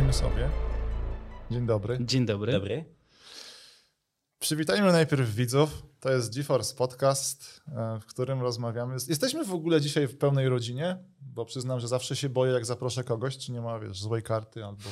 [0.00, 0.50] siedzimy sobie.
[1.50, 1.98] Dzień dobry.
[2.00, 2.52] Dzień dobry.
[2.52, 2.84] Dobry.
[4.38, 5.82] Przywitajmy najpierw widzów.
[6.00, 8.96] To jest GeForce Podcast, e, w którym rozmawiamy.
[9.08, 13.04] Jesteśmy w ogóle dzisiaj w pełnej rodzinie, bo przyznam, że zawsze się boję, jak zaproszę
[13.04, 14.82] kogoś, czy nie ma, wiesz, złej karty albo...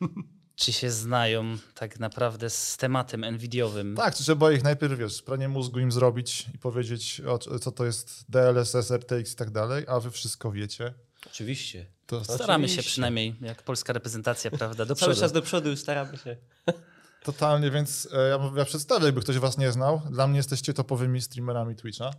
[0.54, 3.96] Czy się znają tak naprawdę z tematem NVIDIowym?
[3.96, 7.84] Tak, czy trzeba ich najpierw, wiesz, pranie mózgu im zrobić i powiedzieć, o, co to
[7.84, 10.94] jest DLSS, RTX i tak dalej, a wy wszystko wiecie.
[11.32, 11.86] Oczywiście.
[12.06, 12.90] To Staramy się Oczywiście.
[12.90, 15.20] przynajmniej, jak polska reprezentacja, prawda, do Cały przodu.
[15.20, 16.36] czas do przodu staramy się.
[17.24, 20.02] Totalnie, więc e, ja, ja przedstawię, jakby ktoś was nie znał.
[20.10, 22.10] Dla mnie jesteście topowymi streamerami Twitcha.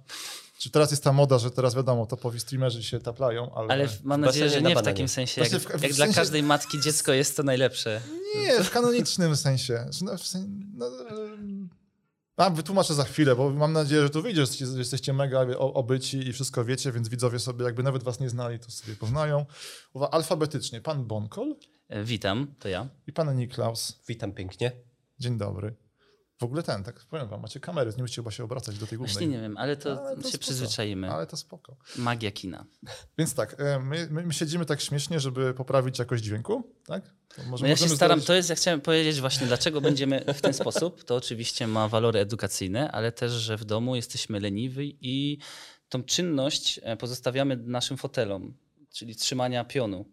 [0.58, 3.74] Czy teraz jest ta moda, że teraz wiadomo, topowi streamerzy się taplają, ale...
[3.74, 6.16] Ale mam nadzieję, że nie w takim sensie, jak, Znaczy w- w jak dla sensie-
[6.16, 8.02] każdej matki dziecko jest to najlepsze.
[8.36, 9.86] Nie, w kanonicznym sensie.
[9.90, 10.72] Że No, w sen...
[10.74, 10.86] no,
[12.42, 16.34] a, wytłumaczę za chwilę, bo mam nadzieję, że tu wyjdzie, że jesteście, mega obyci i
[16.34, 19.46] wszystko wiecie, więc widzowie sobie, jakby nawet was nie znali, to sobie poznają.
[19.96, 21.56] Uwa- Alfabetycznie, pan Bonkol
[21.90, 22.90] E, Witam, to ja.
[23.08, 24.00] i pan Niklaus.
[24.08, 24.72] Witam pięknie.
[25.20, 25.76] Dzień dobry.
[26.42, 28.98] W ogóle ten, tak powiem wam, macie kamery, nie musicie chyba się obracać do tej
[28.98, 29.14] głównej.
[29.14, 30.38] Właśnie nie wiem, ale to, Ale to się spoko.
[30.42, 31.12] przyzwyczaimy.
[31.12, 31.76] Ale to spoko.
[31.98, 32.66] Magia kina.
[33.18, 37.04] Więc tak, e, my, my, my siedzimy tak śmiesznie, żeby poprawić jakość dźwięku, tak?
[37.48, 40.42] Może No ja się staram, zrobić- to jest, ja chciałem powiedzieć właśnie, dlaczego będziemy w
[40.42, 41.04] ten sposób.
[41.04, 45.38] To oczywiście ma walory edukacyjne, ale też, że w domu jesteśmy leniwi i
[45.90, 48.54] tą czynność e, pozostawiamy naszym fotelom,
[48.94, 50.06] czyli trzymania pionu.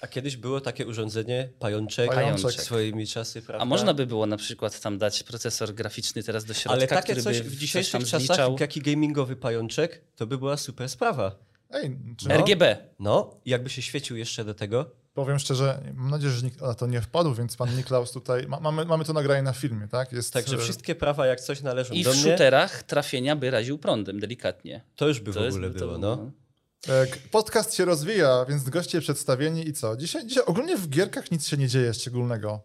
[0.00, 2.52] A kiedyś było takie urządzenie, pajączek, Pajączek.
[2.52, 3.62] swoimi czasy, prawda?
[3.62, 7.02] A można by było na przykład tam dać procesor graficzny teraz do środka, Ale takie
[7.02, 8.56] który coś w coś dzisiejszych tam czasach, zliczał.
[8.60, 11.36] jaki gamingowy pajączek, to by była super sprawa.
[11.70, 12.76] Ej, czy RGB.
[12.98, 14.90] No, jakby się świecił jeszcze do tego.
[15.14, 18.60] Powiem szczerze, mam nadzieję, że nikt na to nie wpadł, więc pan Niklaus tutaj, ma,
[18.60, 20.12] mamy, mamy to nagranie na filmie, tak?
[20.12, 23.50] Jest, Także e, wszystkie prawa, jak coś należą I do w mnie, shooterach trafienia by
[23.50, 24.80] raził prądem delikatnie.
[24.96, 26.30] to już by To w jest- ogóle to- było, no.
[26.88, 29.96] E, k- Podcast się rozwija, więc goście przedstawieni i co?
[29.96, 32.60] Dzisiaj, dzisiaj ogólnie w gierkach nic się nie dzieje szczególnego,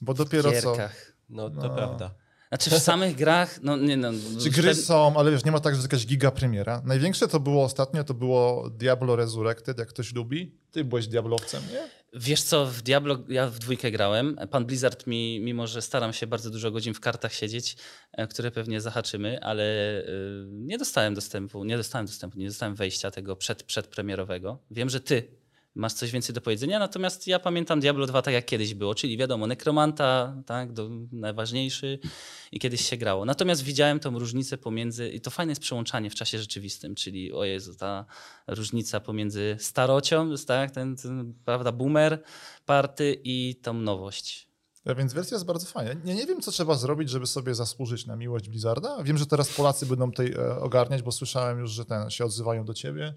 [0.00, 0.72] bo dopiero co...
[0.76, 1.12] Gierkach.
[1.28, 1.70] No, to No.
[1.74, 2.14] prawda.
[2.52, 4.10] Znaczy w samych grach, no nie no.
[4.42, 6.82] Czy gry są, ale wiesz, nie ma tak, że jest jakaś giga premiera.
[6.84, 10.54] Największe to było ostatnio, to było Diablo Resurrected, jak ktoś lubi.
[10.70, 11.88] Ty byłeś Diablowcem, nie?
[12.20, 14.38] Wiesz co, w Diablo ja w dwójkę grałem.
[14.50, 17.76] Pan Blizzard mi, mimo że staram się bardzo dużo godzin w kartach siedzieć,
[18.12, 19.64] e, które pewnie zahaczymy, ale
[20.00, 24.58] y, nie dostałem dostępu, nie dostałem dostępu, nie dostałem wejścia tego przed, przedpremierowego.
[24.70, 25.41] Wiem, że ty
[25.74, 29.16] masz coś więcej do powiedzenia, natomiast ja pamiętam Diablo 2 tak jak kiedyś było, czyli
[29.16, 31.98] wiadomo, nekromanta, tak, do, najważniejszy
[32.52, 33.24] i kiedyś się grało.
[33.24, 37.44] Natomiast widziałem tą różnicę pomiędzy, i to fajne jest przełączanie w czasie rzeczywistym, czyli o
[37.44, 38.04] Jezu, ta
[38.46, 42.22] różnica pomiędzy starocią, tak, ten, ten prawda, boomer
[42.66, 44.52] party i tą nowość.
[44.84, 45.92] A więc wersja jest bardzo fajna.
[46.04, 49.02] Nie, nie wiem, co trzeba zrobić, żeby sobie zasłużyć na miłość Blizzarda.
[49.02, 52.64] Wiem, że teraz Polacy będą tutaj e, ogarniać, bo słyszałem już, że ten się odzywają
[52.64, 53.14] do ciebie.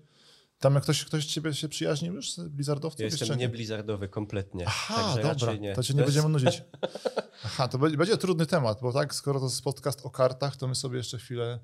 [0.60, 3.00] Tam jak ktoś, ktoś z ciebie się przyjaźnił już z Blizzardowców?
[3.00, 4.64] Ja jestem Jeszcze nie blizzardowy kompletnie.
[4.68, 6.64] Aha, także dobra, to cię nie To jest- będziemy nudzić.
[7.46, 10.68] Aha, to będzie, będzie trudny temat, bo tak, skoro to jest podcast o kartach, to
[10.68, 11.60] my sobie jeszcze chwilę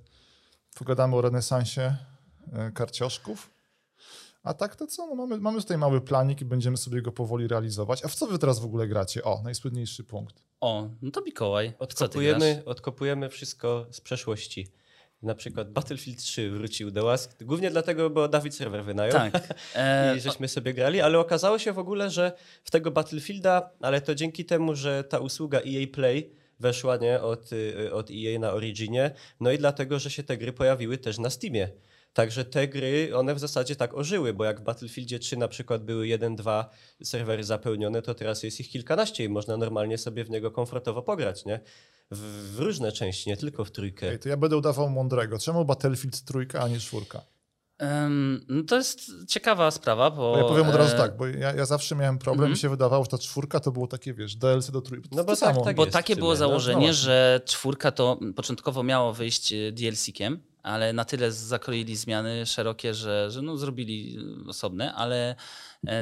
[0.75, 1.95] pogadamy o renesansie
[2.53, 3.51] e, karcioszków.
[4.43, 5.07] A tak to co?
[5.07, 8.05] No mamy, mamy tutaj mały planik i będziemy sobie go powoli realizować.
[8.05, 9.23] A w co wy teraz w ogóle gracie?
[9.23, 10.43] O, najsłynniejszy punkt.
[10.61, 12.35] O, no to Mikołaj, w co ty grasz?
[12.35, 14.67] Odkopujemy, odkopujemy wszystko z przeszłości.
[15.23, 19.33] Na przykład Battlefield 3 wrócił do łask, głównie dlatego, bo Dawid serwer wynajął Tak.
[19.75, 22.31] E, i żeśmy sobie grali, ale okazało się w ogóle, że
[22.63, 27.53] w tego Battlefielda, ale to dzięki temu, że ta usługa EA Play weszła nie, od,
[27.53, 31.29] y, od EA na Originie, no i dlatego, że się te gry pojawiły też na
[31.29, 31.69] Steamie.
[32.13, 35.83] Także te gry, one w zasadzie tak ożyły, bo jak w Battlefieldzie 3 na przykład
[35.83, 36.65] były 1-2
[37.03, 41.45] serwery zapełnione, to teraz jest ich kilkanaście i można normalnie sobie w niego komfortowo pograć,
[41.45, 41.59] nie?
[42.11, 44.09] W, w różne części, nie tylko w trójkę.
[44.11, 45.39] Ej, to ja będę udawał mądrego.
[45.39, 47.21] Czemu Battlefield trójka, a nie czwórka?
[47.77, 50.31] em, no to jest ciekawa sprawa, bo...
[50.31, 52.51] Bo ja powiem od razu e, tak, bo ja, ja zawsze miałem problem, Mhm.
[52.51, 55.09] mi się wydawało, że ta czwórka to było takie, wiesz, DLC do trójki.
[55.11, 55.61] No bo tak, samo.
[55.61, 56.35] tak Bo jest takie było no.
[56.35, 62.45] założenie, No że czwórka to początkowo miało wyjść e, DLC-kiem, ale na tyle zakroili zmiany
[62.45, 65.35] szerokie, że, że no zrobili osobne, ale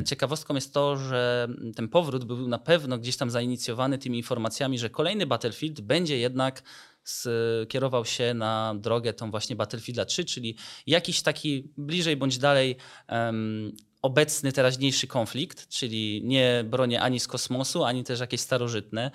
[0.06, 4.90] ciekawostką jest to, że ten powrót był na pewno gdzieś tam zainicjowany tymi informacjami, że
[4.90, 6.64] kolejny Battlefield będzie jednak
[7.04, 10.56] skierował się na drogę tą właśnie Battlefielda 3, czyli
[10.88, 12.76] jakiś taki bliżej bądź dalej
[13.08, 13.72] em,
[14.02, 19.12] obecny, teraźniejszy konflikt, czyli nie bronie ani z kosmosu, ani też jakieś starożytne.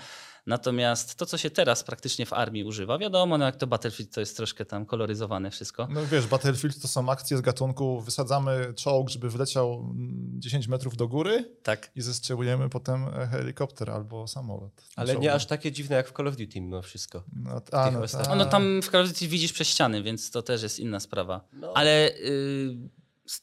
[0.47, 4.21] Natomiast to, co się teraz praktycznie w armii używa, wiadomo, no jak to Battlefield to
[4.21, 5.89] jest troszkę tam koloryzowane wszystko.
[5.91, 10.97] No wiesz, Battlefield to są akcje z gatunku, wysadzamy czołg, żeby wleciał mm, 10 metrów
[10.97, 11.91] do góry Tak.
[11.97, 14.73] i zestrzałujemy potem e, helikopter albo samolot.
[14.97, 15.35] Ale nie Czołgiem.
[15.35, 17.25] aż takie dziwne jak w Call of Duty mimo wszystko.
[17.37, 18.35] No, a, no, ta.
[18.35, 21.49] No tam w Call of Duty widzisz przez ściany, więc to też jest inna sprawa.
[21.53, 21.73] No.
[21.75, 22.77] Ale y,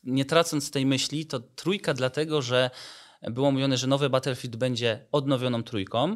[0.03, 2.69] nie tracąc tej myśli, to trójka dlatego, że
[3.31, 6.15] było mówione, że nowy Battlefield będzie odnowioną trójką.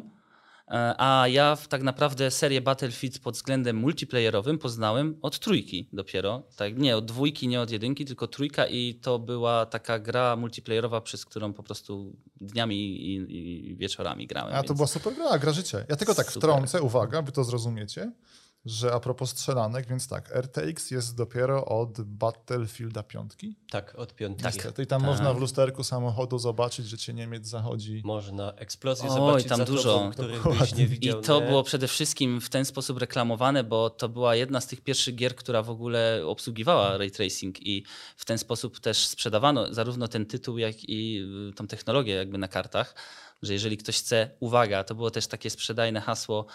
[0.70, 6.42] E, A ja w- tak naprawdę serię Battlefield pod względem multiplayerowym poznałem od trójki dopiero.
[6.56, 11.00] Tak, nie od dwójki, nie od jedynki, tylko trójka i to była taka gra multiplayerowa,
[11.00, 13.14] przez którą po prostu dniami i,
[13.70, 14.54] i wieczorami grałem.
[14.54, 15.84] A to więc- była super gra, gra życie.
[15.88, 16.50] Ja tylko tak Super.
[16.50, 18.12] wtrącę, uwaga, wy to zrozumiecie,
[18.66, 23.32] że a propos strzelanek, więc tak, RTX jest dopiero od Battlefielda 5.
[23.70, 24.44] Tak, od piątki.
[24.44, 24.82] Niestety.
[24.82, 25.10] I tam Tak.
[25.10, 28.02] można w lusterku samochodu zobaczyć, że cię Niemiec zachodzi.
[28.04, 29.82] Można eksplozję Oj, zobaczyć tam za dużo.
[29.94, 31.46] tobą, których byś nie I to nie?
[31.46, 35.36] było przede wszystkim w ten sposób reklamowane, bo to była jedna z tych pierwszych gier,
[35.36, 37.84] która w ogóle obsługiwała ray tracing i
[38.16, 41.18] w ten sposób też sprzedawano zarówno ten tytuł, jak i
[41.50, 42.94] y, tą technologię jakby na kartach,
[43.42, 46.46] że jeżeli ktoś chce, uwaga, to było też takie sprzedajne hasło,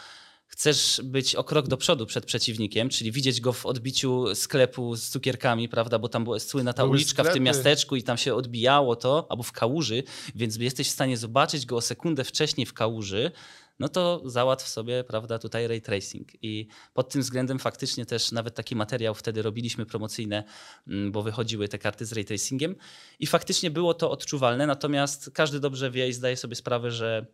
[0.52, 5.10] chcesz być o krok do przodu przed przeciwnikiem, czyli widzieć go w odbiciu sklepu z
[5.10, 8.36] cukierkami, prawda, bo tam była słynna ta Były uliczka w tym miasteczku i tam się
[8.36, 10.04] odbijało to, albo w kałuży,
[10.36, 13.32] więc jesteś w stanie zobaczyć go o sekundę wcześniej w kałuży,
[13.80, 16.28] no to załatw sobie, prawda, tutaj ray tracing.
[16.42, 20.44] I pod tym względem faktycznie też nawet taki materiał wtedy robiliśmy promocyjne,
[20.88, 22.76] mm, bo wychodziły te karty z ray tracingiem.
[23.20, 27.26] I faktycznie było to odczuwalne, natomiast każdy dobrze wie i zdaje sobie sprawę, że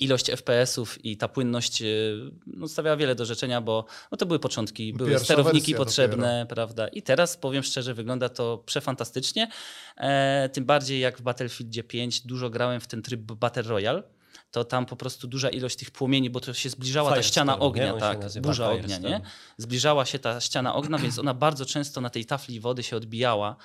[0.00, 4.38] ilość FPS-ów i ta płynność y, no, stawiała wiele do życzenia, bo no, to były
[4.38, 6.88] początki, były Pierwsza sterowniki potrzebne, prawda?
[6.88, 9.48] I teraz powiem szczerze, wygląda to przefantastycznie.
[9.96, 14.02] E, tym bardziej jak w Battlefieldzie 5 dużo grałem w ten tryb Battle Royale.
[14.50, 17.52] To tam po prostu duża ilość tych płomieni, bo to się zbliżała ta Firestorm, ściana
[17.52, 17.58] nie?
[17.60, 19.20] ognia, tak, burza ognia, nie?
[19.58, 23.56] Zbliżała się ta ściana ognia, więc ona bardzo często na tej tafli wody się odbijała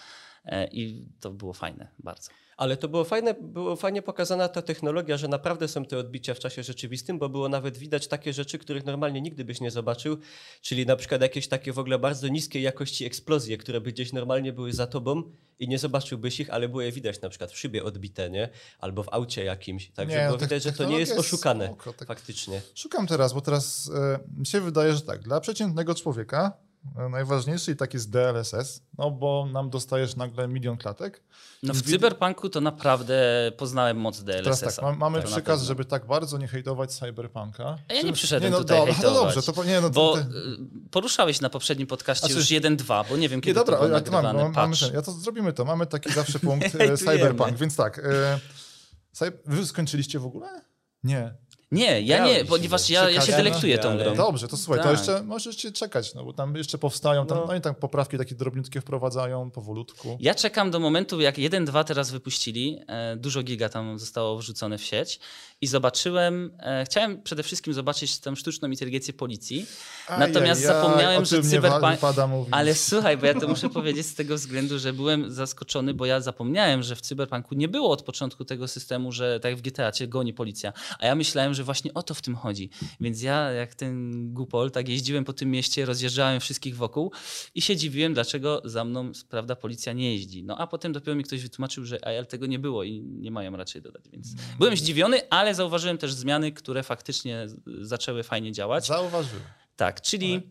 [0.45, 2.31] e, i to było fajne bardzo.
[2.59, 6.39] Ale to było fajne, było fajnie pokazana ta technologia, że naprawdę są te odbicia w
[6.39, 10.17] czasie rzeczywistym, bo było nawet widać takie rzeczy, których normalnie nigdy byś nie zobaczył,
[10.61, 14.53] czyli na przykład jakieś takie w ogóle bardzo niskiej jakości eksplozje, które by gdzieś normalnie
[14.53, 15.23] były za tobą
[15.59, 18.49] i nie zobaczyłbyś ich, ale było je widać na przykład w szybie odbite, nie?
[18.79, 19.91] Albo w aucie jakimś.
[19.91, 22.61] Także Nie, no, było te- widać, że to nie jest jest oszukane spoko, tak- faktycznie.
[22.75, 26.68] Szukam teraz, bo teraz e, mi się wydaje, że tak, dla przeciętnego człowieka
[27.09, 31.23] najważniejszy i tak jest DLSS, no bo nam dostajesz nagle milion klatek.
[31.63, 34.81] No w Cyberpunku to naprawdę poznałem moc Teraz DLSS-a.
[34.81, 37.77] tak, ma, mamy przykaz, żeby tak bardzo nie hejtować Cyberpunka.
[37.89, 39.35] A ja nie przyszedłem no, tutaj dobra, hejtować.
[39.35, 40.23] No dobrze, to nie, no, Bo y,
[40.91, 43.95] poruszałeś na poprzednim podcaście Znaczy- już 1-2, bo nie wiem, Nie, kiedy dobra, to był
[43.95, 45.65] ale jak mam, mam, mamy ten, ja to zrobimy to.
[45.65, 46.97] Mamy taki zawsze punkt e.
[46.97, 47.99] Cyberpunk, więc tak.
[47.99, 48.39] E,
[49.45, 50.61] wy skończyliście w ogóle?
[51.03, 51.33] Nie.
[51.71, 54.15] Nie, ja nie, ponieważ ja, ja się delektuję tą grą.
[54.15, 54.97] Dobrze, to słuchaj, to Tak.
[54.99, 57.45] jeszcze możesz się czekać, no bo tam jeszcze powstają, tam, No.
[57.47, 57.55] no.
[57.55, 60.17] i tam poprawki takie drobniutkie wprowadzają powolutku.
[60.19, 64.83] Ja czekam do momentu, jak 1-2 teraz wypuścili, e, dużo giga tam zostało wrzucone w
[64.83, 65.19] sieć
[65.61, 69.65] i zobaczyłem, e, chciałem przede wszystkim zobaczyć tę sztuczną inteligencję policji,
[70.09, 71.99] natomiast Ajajaj, zapomniałem, że Cyberpunk...
[72.51, 76.21] Ale słuchaj, bo ja to muszę powiedzieć z tego względu, że byłem zaskoczony, bo ja
[76.21, 79.91] zapomniałem, że w Cyberpunku nie było od początku tego systemu, że tak jak w GTA
[79.91, 80.73] cię goni policja.
[80.99, 82.69] A ja myślałem, że właśnie o to w tym chodzi.
[82.99, 87.11] Więc ja, jak ten gupol, tak jeździłem po tym mieście, rozjeżdżałem wszystkich wokół
[87.55, 90.43] i się dziwiłem, dlaczego za mną, prawda, policja nie jeździ.
[90.43, 93.57] No a potem dopiero mi ktoś wytłumaczył, że ale tego nie było i nie mają
[93.57, 94.03] raczej dodać.
[94.13, 94.27] Więc
[94.59, 97.47] byłem zdziwiony, ale zauważyłem też zmiany, które faktycznie
[97.81, 98.87] zaczęły fajnie działać.
[98.87, 99.43] Zauważyłem.
[99.75, 100.41] Tak, czyli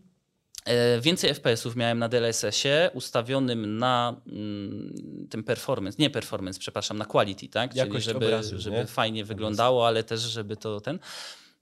[0.64, 7.04] e, więcej FPS-ów miałem na DLSS-ie ustawionym na mm, ten performance, nie performance, przepraszam, na
[7.04, 7.70] quality, tak?
[7.70, 8.86] Czyli Jakość żeby, obrazu, żeby nie?
[8.86, 10.98] fajnie wyglądało, ale też żeby to ten...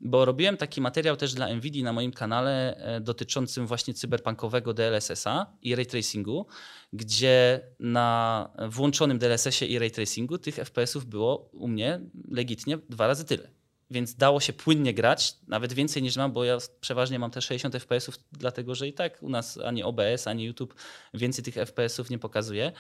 [0.00, 5.46] Bo robiłem taki materiał też dla NVIDII na moim kanale e, dotyczącym właśnie cyberpunkowego DLSS-a
[5.62, 6.46] i ray tracingu,
[6.92, 12.00] gdzie na włączonym DLSS-ie i ray tracingu tych FPS-ów było u mnie
[12.30, 13.50] legitnie dwa razy tyle.
[13.90, 17.74] Więc dało się płynnie grać, nawet więcej niż mam, bo ja przeważnie mam te 60
[17.74, 20.74] FPS-ów, dlatego że i tak u nas ani OBS, ani YouTube
[21.14, 22.72] więcej tych FPS-ów nie pokazuje.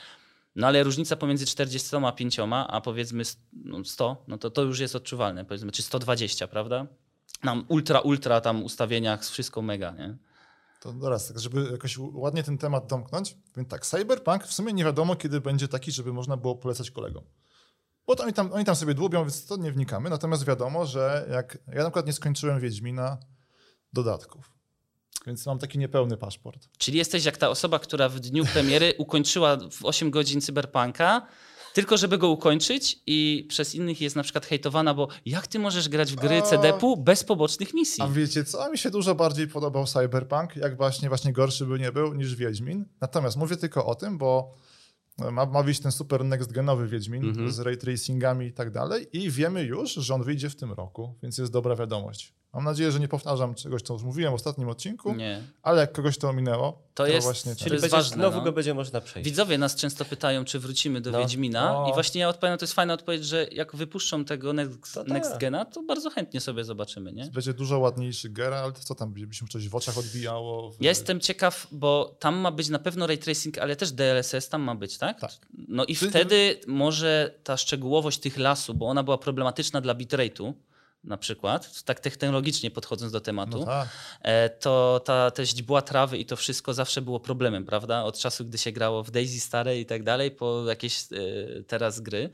[0.56, 4.96] No ale różnica pomiędzy 45 a powiedzmy s- no 100, no to to już jest
[4.96, 6.86] odczuwalne, powiedzmy, czy 120, prawda?
[7.44, 10.16] Nam ultra, ultra tam ustawieniach, wszystko mega, nie?
[10.80, 14.84] To teraz, tak, żeby jakoś ładnie ten temat domknąć, więc tak, Cyberpunk w sumie nie
[14.84, 17.24] wiadomo, kiedy będzie taki, żeby można było polecać kolegom.
[18.06, 20.10] Bo to oni tam, oni tam sobie dłubią, więc to nie wnikamy.
[20.10, 23.18] Natomiast wiadomo, że jak ja na przykład nie skończyłem Wiedźmina
[23.92, 24.52] dodatków,
[25.26, 26.68] więc mam taki niepełny paszport.
[26.78, 31.26] Czyli jesteś jak ta osoba, która w dniu premiery ukończyła w 8 godzin cyberpunka,
[31.76, 35.88] tylko żeby go ukończyć i przez innych jest na przykład hejtowana, bo jak ty możesz
[35.88, 38.02] grać w gry A- CD-pu bez pobocznych misji?
[38.04, 38.70] A wiecie co?
[38.70, 42.84] Mi się dużo bardziej podobał Cyberpunk, jak właśnie, właśnie gorszy by nie był niż Wiedźmin.
[43.00, 44.54] Natomiast mówię tylko o tym, bo
[45.32, 47.52] ma, ma wyjść ten super next genowy Wiedźmin Mhm.
[47.52, 51.14] z ray tracingami i tak dalej i wiemy już, że on wyjdzie w tym roku,
[51.22, 52.34] więc jest dobra wiadomość.
[52.56, 55.42] Mam nadzieję, że nie powtarzam czegoś, co już mówiłem w ostatnim odcinku, Nie.
[55.62, 57.64] ale jak kogoś to ominęło, to, jest- właśnie czyli.
[57.64, 58.44] Czyli jest będzie, ważne, znowu no.
[58.44, 59.24] go będzie można przejść.
[59.30, 61.18] Widzowie nas często pytają, czy wrócimy do No.
[61.18, 61.90] Wiedźmina O.
[61.90, 65.12] i właśnie ja odpowiadam, to jest fajna odpowiedź, że jak wypuszczą tego next, To tak.
[65.12, 67.24] next Gena, to bardzo chętnie sobie zobaczymy, nie?
[67.26, 68.78] Będzie dużo ładniejszy Geralt.
[68.78, 70.70] Co tam, byś mu coś w oczach odbijało?
[70.72, 70.76] W...
[70.80, 74.62] Ja jestem ciekaw, bo tam ma być na pewno ray tracing, ale też DLSS tam
[74.62, 75.20] ma być, tak?
[75.20, 75.30] Tak.
[75.68, 80.52] No i Ty- wtedy może ta szczegółowość tych lasu, bo ona była problematyczna dla bitrate'u
[81.04, 83.88] na przykład, tak technologicznie podchodząc do tematu, No tak.
[84.22, 88.04] e, to ta, te źdźbła trawy i to wszystko zawsze było problemem, prawda?
[88.04, 91.06] Od czasu, gdy się grało w Daisy stare i tak dalej, po jakieś e,
[91.66, 92.30] teraz gry.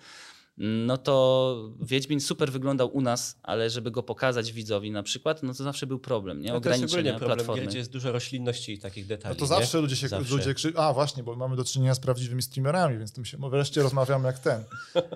[0.65, 5.55] No to Wiedźmin super wyglądał u nas, ale żeby go pokazać widzowi na przykład, no
[5.55, 6.53] to zawsze był problem, nie?
[6.53, 7.67] No to jest ogólnie Ograniczenia problem, platformy.
[7.67, 9.35] gdzie jest dużo roślinności i takich detali.
[9.41, 9.61] No to nie?
[9.61, 10.35] zawsze ludzie się Zawsze.
[10.35, 10.73] ludzie krzy...
[10.77, 14.25] A właśnie, bo mamy do czynienia z prawdziwymi streamerami, więc tym się no wreszcie rozmawiam
[14.25, 14.65] jak ten.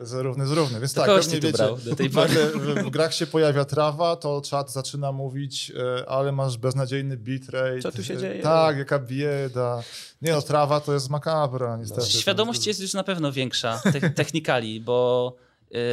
[0.02, 0.80] Z równy z równy.
[0.80, 2.34] Więc To tak, pewnie wiecie, brał do tej pory.
[2.34, 7.80] w, w grach się pojawia trawa, to czat zaczyna mówić, e, ale masz beznadziejny bitrate.
[7.82, 8.42] Co tu się dzieje?
[8.42, 9.82] Tak, jaka bieda.
[10.22, 12.06] Nie no, trawa to jest makabra niestety.
[12.06, 15.35] Świadomość jest już na pewno większa te technikali, bo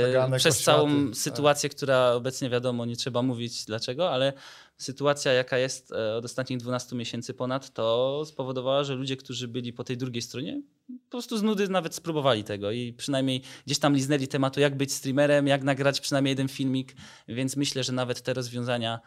[0.06, 1.18] Kaganek, przez oświaty, całą tak.
[1.18, 4.34] sytuację, która obecnie wiadomo, nie trzeba mówić dlaczego, ale
[4.78, 9.74] sytuacja jaka jest e, od ostatnich 12 miesięcy ponad, to spowodowała, że ludzie, którzy byli
[9.74, 13.96] po tej drugiej stronie, po prostu z nudy nawet spróbowali tego i przynajmniej gdzieś tam
[13.96, 16.96] liznęli tematu, jak być streamerem, jak nagrać przynajmniej jeden filmik,
[17.28, 19.00] więc myślę, że nawet te rozwiązania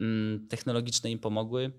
[0.00, 1.72] mm, technologiczne im pomogły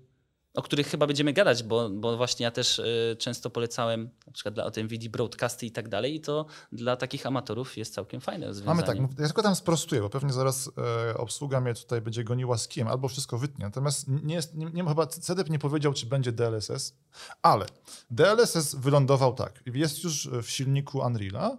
[0.54, 4.54] o których chyba będziemy gadać, bo, bo właśnie ja też y, często polecałem na przykład
[4.54, 8.76] dla OTMVD broadcasty i tak dalej i to dla takich amatorów jest całkiem fajne rozwiązanie.
[8.76, 10.70] Mamy tak, mów- ja tylko tam sprostuję, bo pewnie zaraz
[11.08, 13.64] e, obsługa mnie tutaj będzie goniła z albo wszystko wytnie.
[13.64, 16.96] Natomiast nie, jest, nie, nie chyba CDEP nie powiedział, czy będzie DLSS,
[17.42, 17.66] ale
[18.10, 19.62] DLSS wylądował tak.
[19.66, 21.56] Jest już w silniku Unreal'a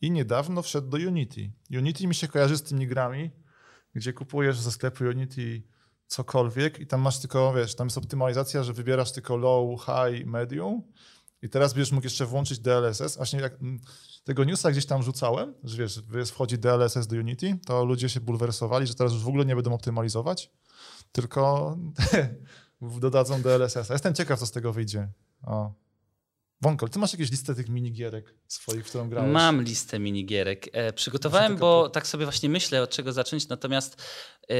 [0.00, 1.50] i niedawno wszedł do Unity.
[1.70, 3.30] Unity mi się kojarzy z tymi grami,
[3.94, 5.62] gdzie kupujesz ze sklepu Unity
[6.06, 10.82] cokolwiek i tam masz tylko, wiesz, tam jest optymalizacja, że wybierasz tylko low, high, medium
[11.42, 13.16] i teraz będziesz mógł jeszcze włączyć DLSS.
[13.16, 13.80] Właśnie jak mm,
[14.24, 18.86] tego newsa gdzieś tam rzucałem, że wiesz, wchodzi DLSS do Unity, to ludzie się bulwersowali,
[18.86, 20.50] że teraz już w ogóle nie będą optymalizować,
[21.12, 21.76] tylko
[22.80, 23.88] dodadzą DLSS.
[23.90, 25.08] Jestem ciekaw, co z tego wyjdzie.
[25.42, 25.85] O.
[26.60, 29.32] Wonkol, ty masz jakieś listę tych minigierek swoich, w którą grałeś?
[29.32, 30.68] Mam listę minigierek.
[30.72, 34.02] E, przygotowałem, bo tak sobie właśnie myślę, od czego zacząć, natomiast
[34.50, 34.54] e,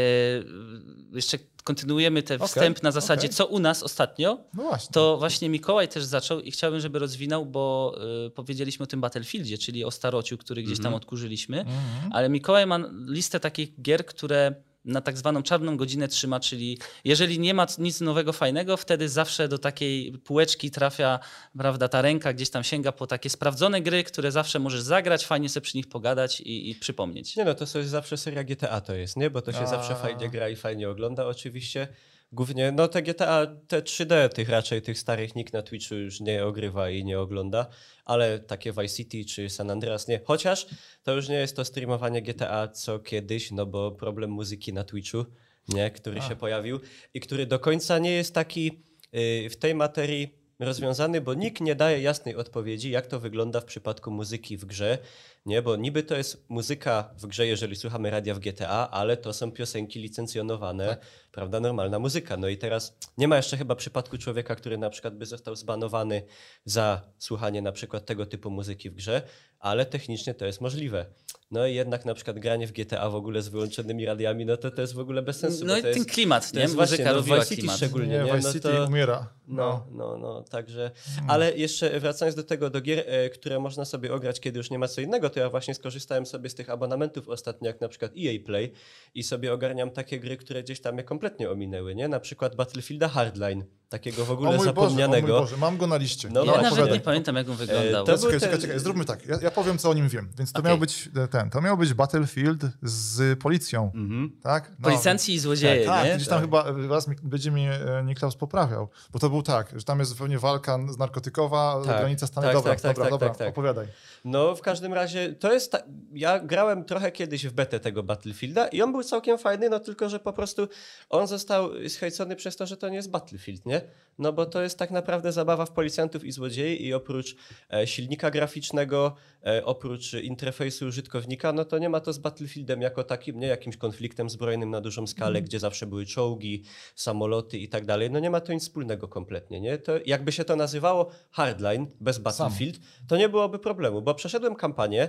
[1.13, 3.37] jeszcze kontynuujemy ten Okej, wstęp na zasadzie, okej.
[3.37, 4.39] co u nas ostatnio.
[4.55, 4.93] No właśnie.
[4.93, 9.59] To właśnie Mikołaj też zaczął i chciałbym, żeby rozwinął, bo y, powiedzieliśmy o tym Battlefieldzie,
[9.59, 11.61] czyli o starociu, który gdzieś tam odkurzyliśmy.
[11.61, 12.13] Mhm.
[12.13, 14.55] Ale Mikołaj ma listę takich gier, które
[14.87, 19.49] na tak zwaną czarną godzinę trzyma, czyli jeżeli nie ma nic nowego, fajnego, wtedy zawsze
[19.49, 21.19] do takiej półeczki trafia
[21.59, 25.49] prawda, ta ręka, gdzieś tam sięga po takie sprawdzone gry, które zawsze możesz zagrać, fajnie
[25.49, 27.37] sobie przy nich pogadać i, i przypomnieć.
[27.37, 29.31] Nie no, to jest zawsze seria GTA to jest, nie?
[29.31, 29.67] Bo to się A.
[29.67, 31.89] zawsze fajnie gra i fajnie ogląda oczywiście.
[32.33, 36.45] Głównie, no te GTA, te 3D tych raczej, tych starych nikt na Twitchu już nie
[36.45, 37.67] ogrywa i nie ogląda,
[38.05, 40.21] ale takie Vice City czy San Andreas nie.
[40.25, 40.67] Chociaż
[41.03, 45.25] to już nie jest to streamowanie GTA co kiedyś, no bo problem muzyki na Twitchu,
[45.69, 45.91] nie?
[45.91, 46.81] Który się pojawił
[47.15, 51.75] i który do końca nie jest taki yy, w tej materii rozwiązany, bo nikt nie
[51.75, 54.99] daje jasnej odpowiedzi, jak to wygląda w przypadku muzyki w grze,
[55.47, 55.63] nie?
[55.63, 59.53] Bo niby to jest muzyka w grze, jeżeli słuchamy radia w GTA, ale to są
[59.53, 60.97] piosenki licencjonowane,
[61.33, 62.37] prawda, normalna muzyka.
[62.37, 66.23] No i teraz nie ma jeszcze chyba przypadku człowieka, który na przykład by został zbanowany
[66.65, 69.23] za słuchanie na przykład tego typu muzyki w grze,
[69.59, 71.07] ale technicznie to jest możliwe.
[71.51, 74.71] No i jednak na przykład granie w GTA w ogóle z wyłączonymi radiami, no to
[74.71, 75.65] to jest w ogóle bez sensu.
[75.65, 76.63] No i to ten jest, klimat, to nie?
[76.63, 77.77] jest Muzyka właśnie, no, robiła Vice City klimat.
[77.77, 78.33] szczególnie, nie, nie?
[78.33, 79.29] Vice No City to- umiera.
[79.49, 80.91] no, no, no, także.
[81.29, 84.79] Ale jeszcze wracając do tego, do gier, e, które można sobie ograć, kiedy już nie
[84.79, 88.13] ma co innego, to ja właśnie skorzystałem sobie z tych abonamentów ostatnio, jak na przykład
[88.19, 88.73] EA Play
[89.15, 92.09] i sobie ogarniam takie gry, które gdzieś tam mnie kompletnie ominęły, nie?
[92.09, 95.41] Na przykład Battlefielda Hardline, takiego w ogóle o mój Boże, o mój zapomnianego.
[95.41, 96.29] Boże, mam go na liście.
[96.31, 96.71] No ja właśnie.
[96.79, 98.05] nawet nie pamiętam, jak on wyglądał.
[98.05, 99.27] to To był czekaj, ten- czekaj, czekaj, zróbmy tak.
[99.27, 100.29] Ja, ja powiem, co o nim wiem.
[100.39, 100.71] Więc to Okej.
[100.71, 104.41] miał być e, ten, to miał być Battlefield z policją, Mhm.
[104.43, 104.71] tak?
[104.79, 104.85] No.
[104.85, 106.15] Policjanci i złodzieje, Tak, nie?
[106.17, 109.85] gdzieś tam chyba raz mi- będzie mnie e, Niklaus poprawiał, bo to był tak, że
[109.85, 113.29] tam jest pewnie walka z narkotykowa, Tak, granica tak, dobra, tak, tak, dobra, tak, dobra,
[113.29, 113.49] tak, tak.
[113.49, 113.87] opowiadaj.
[114.25, 115.73] No, w każdym razie, to jest.
[115.73, 115.79] Ta...
[116.13, 120.09] Ja grałem trochę kiedyś w betę tego Battlefielda i on był całkiem fajny, no tylko,
[120.09, 120.69] że po prostu
[121.11, 123.81] on został schejcony przez to, że to nie jest Battlefield, nie?
[124.19, 127.37] No bo to jest tak naprawdę zabawa w policjantów i złodziei i oprócz
[127.73, 129.15] e, silnika graficznego,
[129.47, 133.77] e, oprócz interfejsu użytkownika, no to nie ma to z Battlefieldem jako takim, nie jakimś
[133.77, 136.63] konfliktem zbrojnym na dużą skalę, gdzie zawsze były czołgi,
[136.95, 138.11] samoloty i tak dalej.
[138.11, 139.79] No nie ma to nic wspólnego kompletnie, nie?
[139.79, 145.09] To jakby się to nazywało Hardline bez Battlefield, to nie byłoby problemu, bo przeszedłem kampanię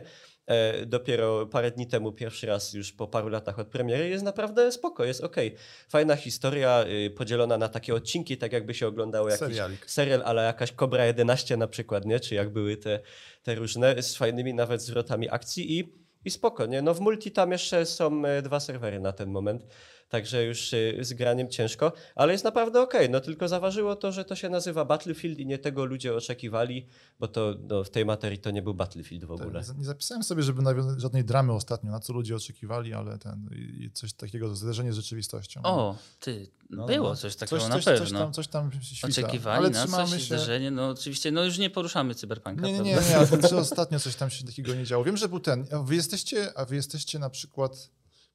[0.86, 5.06] dopiero parę dni temu, pierwszy raz już po paru latach od premiery, jest naprawdę spoko,
[5.06, 5.56] jest okej.
[5.90, 9.90] Fajna historia, y, podzielona na takie odcinki, tak jakby się oglądało jakiś Serialik.
[9.90, 12.20] serial, ale jakaś Cobra 11 na przykład, nie?
[12.20, 13.00] Czy jak były te,
[13.44, 15.94] te różne, z fajnymi nawet zwrotami akcji i,
[16.26, 16.82] i spoko, nie?
[16.82, 19.66] No w multi tam jeszcze są e, dwa serwery na ten moment,
[20.10, 24.26] także już y, z graniem ciężko, ale jest naprawdę okej, no tylko zaważyło to, że
[24.26, 26.88] to się nazywa Battlefield i nie tego ludzie oczekiwali,
[27.20, 29.64] bo to no, w tej materii to nie był Battlefield w ogóle.
[29.78, 33.92] Nie zapisałem sobie, żeby nawiązać żadnej dramy ostatnio, na co ludzie oczekiwali, ale ten i
[33.94, 35.62] coś takiego, zderzenie z rzeczywistością.
[35.64, 37.16] O, ty, No, było no.
[37.16, 38.06] coś takiego coś, na coś, pewno.
[38.06, 39.08] Coś tam, coś tam świta.
[39.08, 40.20] Oczekiwali ale na coś, się...
[40.20, 42.62] zderzenie, no oczywiście, no już nie poruszamy cyberpunka.
[42.66, 43.10] Nie, nie, nie, prawda?
[43.10, 45.04] nie, ale to ostatnio coś tam się takiego nie działo.
[45.04, 45.66] Wiem, że był ten.
[45.72, 47.90] A wy jesteście, a wy jesteście na przykład,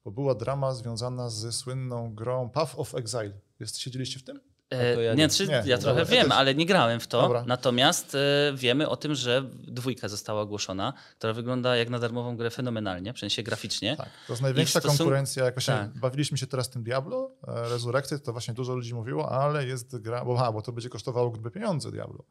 [0.05, 3.31] bo była drama związana ze słynną grą Path of Exile.
[3.59, 4.39] Jest, siedzieliście w tym?
[4.69, 5.23] To ja E, nie.
[5.23, 6.37] nie, czy Nie, ja dobra, trochę ja wiem, też.
[6.37, 7.21] ale nie grałem w to.
[7.21, 7.43] Dobra.
[7.47, 12.49] Natomiast e, wiemy o tym, że dwójka została ogłoszona, która wygląda jak na darmową grę
[12.49, 13.97] fenomenalnie, w sensie graficznie.
[13.97, 14.09] Tak.
[14.27, 15.45] To jest największa konkurencja.
[15.45, 15.97] Jak właśnie Tak.
[15.99, 20.25] bawiliśmy się teraz tym Diablo, e, Resurrected, to właśnie dużo ludzi mówiło, ale jest gra,
[20.25, 22.23] bo, aha, bo to będzie kosztowało grube pieniądze Diablo.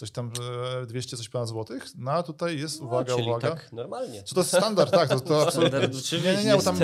[0.00, 0.32] Coś tam
[0.82, 1.86] e, 200 coś ponad złotych.
[1.98, 3.50] No a tutaj jest, uwaga, no, czyli uwaga.
[3.50, 4.22] tak normalnie.
[4.22, 4.90] Czy to jest standard?
[4.90, 5.78] Tak, to, to absolutnie.
[5.78, 6.78] Standard, Nie, nie, nie, bo tam,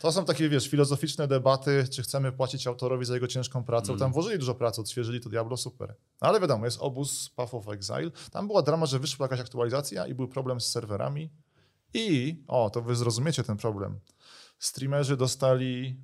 [0.00, 3.88] to są takie, wiesz, filozoficzne debaty, czy chcemy płacić autorowi za jego ciężką pracę.
[3.88, 3.98] Mm.
[3.98, 5.94] Tam włożyli dużo pracy, odświeżyli to Diablo, super.
[6.20, 8.10] Ale wiadomo, jest obóz Path of Exile.
[8.30, 11.30] Tam była drama, że wyszła jakaś aktualizacja i był problem z serwerami.
[11.94, 14.00] I, o, to wy zrozumiecie ten problem.
[14.58, 15.96] Streamerzy dostali,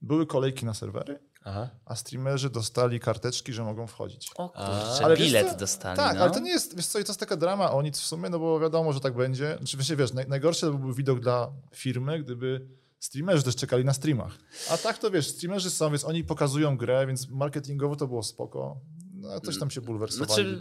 [0.00, 1.68] były kolejki na serwery, Aha.
[1.86, 4.30] a streamerzy dostali karteczki, że mogą wchodzić.
[4.36, 5.56] O kurczę, ale wiesz bilet co?
[5.56, 5.96] dostali.
[5.96, 6.22] Tak, no.
[6.22, 8.38] ale to nie jest, wiesz co, to jest taka drama o nic w sumie, no
[8.38, 9.58] bo wiadomo, że tak będzie.
[9.62, 12.66] Oczywiście, wiesz, naj, najgorszy to byłby widok dla firmy, gdyby
[13.00, 14.38] streamerzy też czekali na streamach.
[14.70, 18.80] A tak to wiesz, streamerzy są, więc oni pokazują grę, więc marketingowo to było spoko.
[19.14, 20.32] No, coś tam się bulwersowali.
[20.32, 20.60] Znaczy,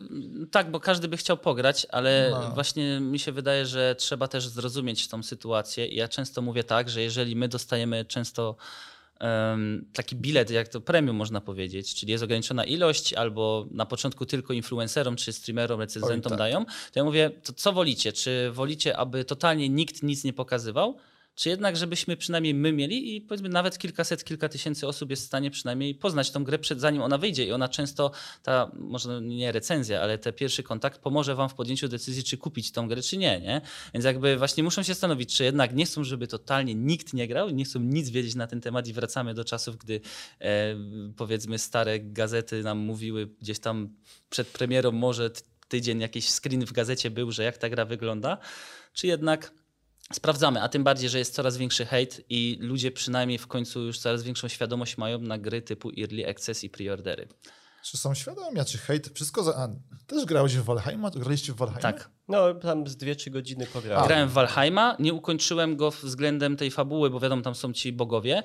[0.52, 2.52] tak, bo każdy by chciał pograć, ale No.
[2.52, 5.88] właśnie mi się wydaje, że trzeba też zrozumieć tą sytuację.
[5.88, 8.56] I ja często mówię tak, że jeżeli my dostajemy często
[9.94, 14.54] taki bilet, jak to premium można powiedzieć, czyli jest ograniczona ilość, albo na początku tylko
[14.54, 16.40] influencerom czy streamerom, recenzentom tak.
[16.40, 18.14] dają, to ja mówię, to co wolicie?
[18.14, 20.98] Czy wolicie, aby totalnie nikt nic nie pokazywał?
[21.38, 25.26] Czy jednak, żebyśmy przynajmniej my mieli i powiedzmy nawet kilkaset, kilka tysięcy osób jest w
[25.26, 28.12] stanie przynajmniej poznać tą grę przed zanim ona wyjdzie i ona często,
[28.44, 32.72] ta może nie recenzja, ale ten pierwszy kontakt pomoże wam w podjęciu decyzji, czy kupić
[32.72, 33.62] tą grę, czy nie, nie?
[33.94, 37.50] Więc jakby właśnie muszą się stanowić, czy jednak nie chcą, żeby totalnie nikt nie grał,
[37.50, 40.02] nie chcą nic wiedzieć na ten temat i wracamy do czasów, gdy
[40.42, 40.76] e,
[41.18, 43.90] powiedzmy stare gazety nam mówiły gdzieś tam
[44.30, 45.32] przed premierą może
[45.68, 48.38] tydzień jakiś screen w gazecie był, że jak ta gra wygląda,
[48.94, 49.52] czy jednak
[50.14, 54.00] sprawdzamy, a tym bardziej, że jest coraz większy hejt i ludzie przynajmniej w końcu już
[54.00, 57.28] coraz większą świadomość mają na gry typu Early Access i preordery.
[57.84, 59.56] Czy są świadomi, a czy hejt, wszystko za...
[59.56, 59.68] A,
[60.08, 61.10] też grałeś w Valheima?
[61.12, 61.82] Graliście w Valheima?
[61.82, 62.10] Tak.
[62.28, 64.08] No, tam z 2-3 godziny pograłem.
[64.08, 68.44] Grałem w Valheima, nie ukończyłem go względem tej fabuły, bo wiadomo, tam są ci bogowie.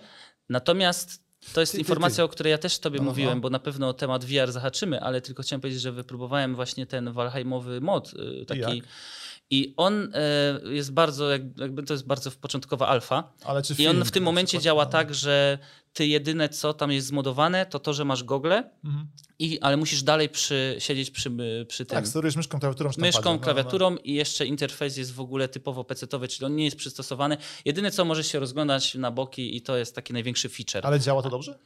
[0.48, 1.22] Natomiast
[1.52, 2.22] to jest Ty, ty, informacja, ty.
[2.22, 3.40] o której ja też tobie No, no, mówiłem, no.
[3.40, 7.80] bo na pewno temat VR zahaczymy, ale tylko chciałem powiedzieć, że wypróbowałem właśnie ten Valheimowy
[7.80, 8.60] mod y, taki.
[8.60, 8.72] jak?
[9.52, 13.32] I on e, jest bardzo, jak- jakby to jest bardzo początkowa alfa.
[13.78, 14.90] I on w tym momencie działa No.
[14.90, 15.58] tak, że
[15.92, 19.06] ty jedyne co tam jest zmodowane, to to, że masz gogle, Mhm.
[19.38, 21.30] i, ale musisz dalej przy, siedzieć przy,
[21.68, 23.38] przy tym Tak, sterujesz myszką, klawiaturą, myszką, No, no, no.
[23.38, 27.36] klawiaturą i jeszcze interfejs jest w ogóle typowo PC-towy, czyli on nie jest przystosowany.
[27.64, 30.86] Jedyne co możesz się rozglądać na boki i to jest taki największy feature.
[30.86, 31.58] Ale działa to dobrze?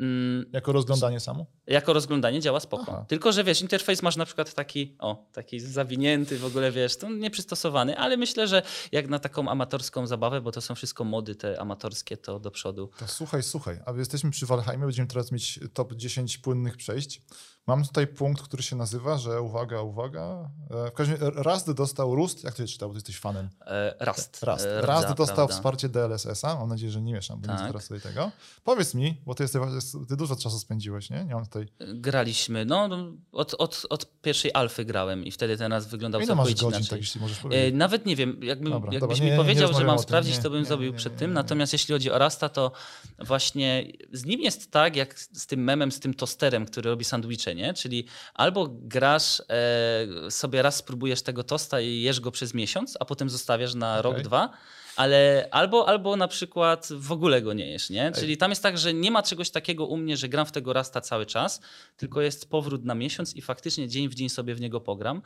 [0.00, 1.46] Mm, Jako rozglądanie samo?
[1.66, 2.84] jako rozglądanie działa spoko.
[2.88, 3.04] Aha.
[3.08, 7.10] Tylko, że wiesz, interfejs masz na przykład taki, o, taki zawinięty w ogóle, wiesz, to
[7.10, 11.60] nieprzystosowany, ale myślę, że jak na taką amatorską zabawę, bo to są wszystko mody te
[11.60, 12.90] amatorskie, to do przodu.
[12.98, 17.22] To słuchaj, słuchaj, a jesteśmy przy Valheimie, będziemy teraz mieć top 10 płynnych przejść.
[17.66, 20.50] Mam tutaj punkt, który się nazywa, że uwaga, uwaga,
[20.86, 23.48] e, w każdym razie Rast dostał Rust, jak to się czytało, ty jesteś fanem.
[23.66, 24.42] E, Rust.
[24.42, 25.54] E, Rast rdza, dostał prawda.
[25.54, 27.66] wsparcie DLSS-a, mam nadzieję, że nie mieszam, bo nie Tak.
[27.66, 28.30] teraz tutaj tego.
[28.64, 29.62] Powiedz mi, bo ty, jesteś,
[30.08, 31.24] ty dużo czasu spędziłeś, nie?
[31.24, 31.66] Nie mam tutaj...
[31.94, 36.34] Graliśmy, no, no od, od, od pierwszej alfy grałem i wtedy ten raz wyglądał Ile
[36.34, 36.90] masz całkowicie godzin, inaczej.
[36.90, 37.74] tak jeśli możesz E, powiedzieć?
[37.74, 40.02] Nawet nie wiem, jakbym, Dobra, jakbyś dobra, mi nie, nie, nie powiedział, że mam tym.
[40.02, 41.30] sprawdzić, Nie, to bym nie, zrobił nie, przed nie, tym.
[41.30, 41.34] nie.
[41.34, 42.72] Natomiast jeśli chodzi o Rasta, to
[43.18, 47.49] właśnie z nim jest tak, jak z tym memem, z tym tosterem, który robi sandwicze,
[47.54, 47.74] nie?
[47.74, 53.04] Czyli albo grasz, e, sobie raz spróbujesz tego tosta i jesz go przez miesiąc, a
[53.04, 54.24] potem zostawiasz na rok, Okej.
[54.24, 54.50] dwa,
[54.96, 58.12] ale albo, albo na przykład w ogóle go nie jesz, nie?
[58.12, 60.72] Czyli tam jest tak, że nie ma czegoś takiego u mnie, że gram w tego
[60.72, 61.60] Rasta cały czas,
[61.96, 65.22] tylko jest powrót na miesiąc i faktycznie dzień w dzień sobie w niego pogram.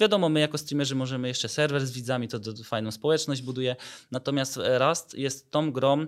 [0.00, 3.76] Wiadomo, my jako streamerzy możemy jeszcze serwer z widzami, to, to fajną społeczność buduje.
[4.10, 6.06] Natomiast Rust jest tą grą,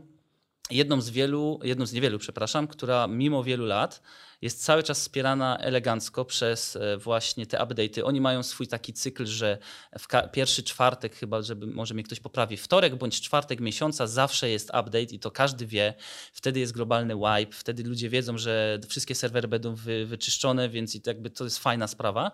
[0.71, 4.03] jedną z wielu, jedną z niewielu, przepraszam, która mimo wielu lat
[4.43, 8.03] jest cały czas wspierana elegancko przez e, właśnie te update'y.
[8.05, 9.59] Oni mają swój taki cykl, że
[9.99, 14.69] w pierwszy czwartek chyba, żeby może mnie ktoś poprawi, wtorek bądź czwartek miesiąca zawsze jest
[14.69, 15.95] update i to każdy wie.
[16.33, 21.03] Wtedy jest globalny wipe, wtedy ludzie wiedzą, że wszystkie serwery będą wy- wyczyszczone, więc i
[21.07, 22.31] jakby to jest fajna sprawa.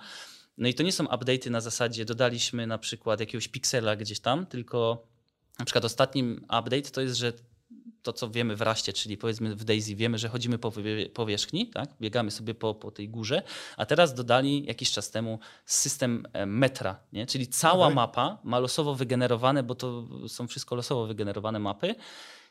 [0.59, 4.47] No i to nie są update'y na zasadzie dodaliśmy na przykład jakiegoś piksela gdzieś tam,
[4.47, 5.07] tylko
[5.59, 7.33] na przykład ostatnim update to jest, że
[8.03, 10.73] to, co wiemy w raście, czyli powiedzmy w Daisy, wiemy, że chodzimy po
[11.15, 11.89] powierzchni, tak?
[12.01, 13.43] biegamy sobie po, po tej górze,
[13.77, 17.27] a teraz dodali jakiś czas temu system e, metra, nie?
[17.27, 17.97] czyli cała Okej.
[17.97, 21.95] mapa ma losowo wygenerowane, bo to są wszystko losowo wygenerowane mapy.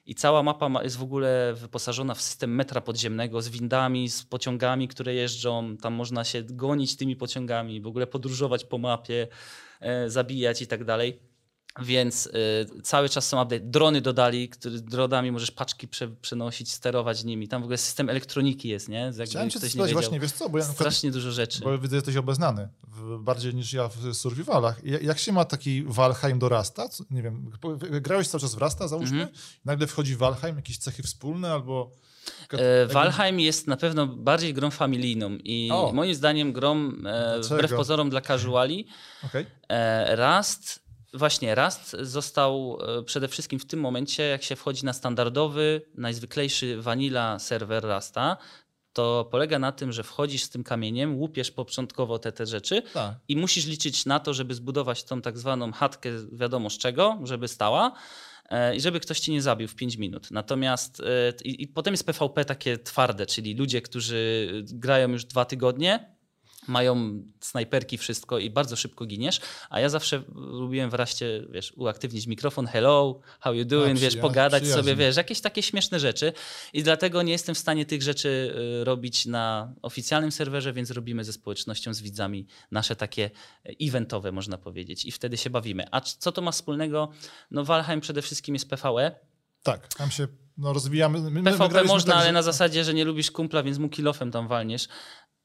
[0.06, 4.24] I cała mapa ma, jest w ogóle wyposażona w system metra podziemnego z windami, z
[4.24, 5.78] pociągami, które jeżdżą.
[5.78, 9.28] Tam można się gonić tymi pociągami, w ogóle podróżować po mapie,
[9.80, 11.31] e, zabijać i tak dalej.
[11.79, 12.31] Więc y,
[12.84, 13.60] cały czas są update.
[13.60, 17.47] Drony dodali, które dronami możesz paczki prze, przenosić, sterować nimi.
[17.47, 18.97] Tam w ogóle system elektroniki jest, nie?
[18.99, 21.60] Jakby Chciałem cię spytać właśnie, wiesz co, bo ja na przykład, Strasznie dużo rzeczy.
[21.63, 24.84] bo widzę, że jesteś obeznany w, bardziej niż ja w survivalach.
[24.84, 26.89] Ja- Jak się ma taki Valheim do Rasta?
[26.89, 27.51] Co, nie wiem,
[28.01, 29.38] grałeś cały czas w Rasta, załóżmy, Mhm.
[29.65, 31.91] nagle wchodzi Valheim, jakieś cechy wspólne albo...
[32.51, 35.91] E, Valheim jest na pewno bardziej grą familijną i O.
[35.93, 38.88] moim zdaniem grą e, wbrew pozorom dla casuali.
[39.25, 39.45] Okej.
[39.69, 40.81] E, Rust,
[41.13, 46.82] właśnie Rust został e, przede wszystkim w tym momencie, jak się wchodzi na standardowy, najzwyklejszy
[46.82, 48.38] vanilla serwer Rusta,
[48.93, 53.15] to polega na tym, że wchodzisz z tym kamieniem, łupiesz początkowo te, te rzeczy Tak.
[53.28, 57.47] i musisz liczyć na to, żeby zbudować tą tak zwaną chatkę wiadomo z czego, żeby
[57.47, 57.91] stała
[58.50, 60.32] e, i żeby ktoś ci nie zabił w 5 minut.
[60.32, 65.45] Natomiast e, i, i potem jest PvP takie twarde, czyli ludzie, którzy grają już dwa
[65.45, 66.11] tygodnie,
[66.67, 72.67] mają snajperki, wszystko i bardzo szybko giniesz, a ja zawsze lubiłem wreszcie, wiesz, uaktywnić mikrofon,
[72.67, 74.80] hello, how you doing, wiesz, przyja- pogadać przyjaźń.
[74.82, 76.34] sobie, wiesz, jakieś takie śmieszne rzeczy
[76.74, 81.24] i dlatego nie jestem w stanie tych rzeczy y, robić na oficjalnym serwerze, więc robimy
[81.24, 83.24] ze społecznością, z widzami nasze takie
[83.65, 85.86] e, eventowe, można powiedzieć i wtedy się bawimy.
[85.91, 87.12] A co to ma wspólnego?
[87.52, 89.15] No Valheim przede wszystkim jest PvE,
[89.63, 91.19] Tak, tam się no, rozwijamy.
[91.21, 93.78] My, my PvP graliśmy można, tak, ale że- na zasadzie, że nie lubisz kumpla, więc
[93.78, 94.88] mu kilofem tam walniesz.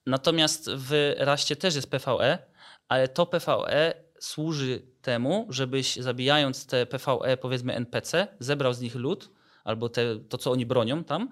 [0.07, 2.39] Natomiast w Raście też jest PvE,
[2.89, 9.31] ale to PvE służy temu, żebyś zabijając te PvE, powiedzmy NPC, zebrał z nich lód,
[9.65, 11.29] albo te, to, co oni bronią tam,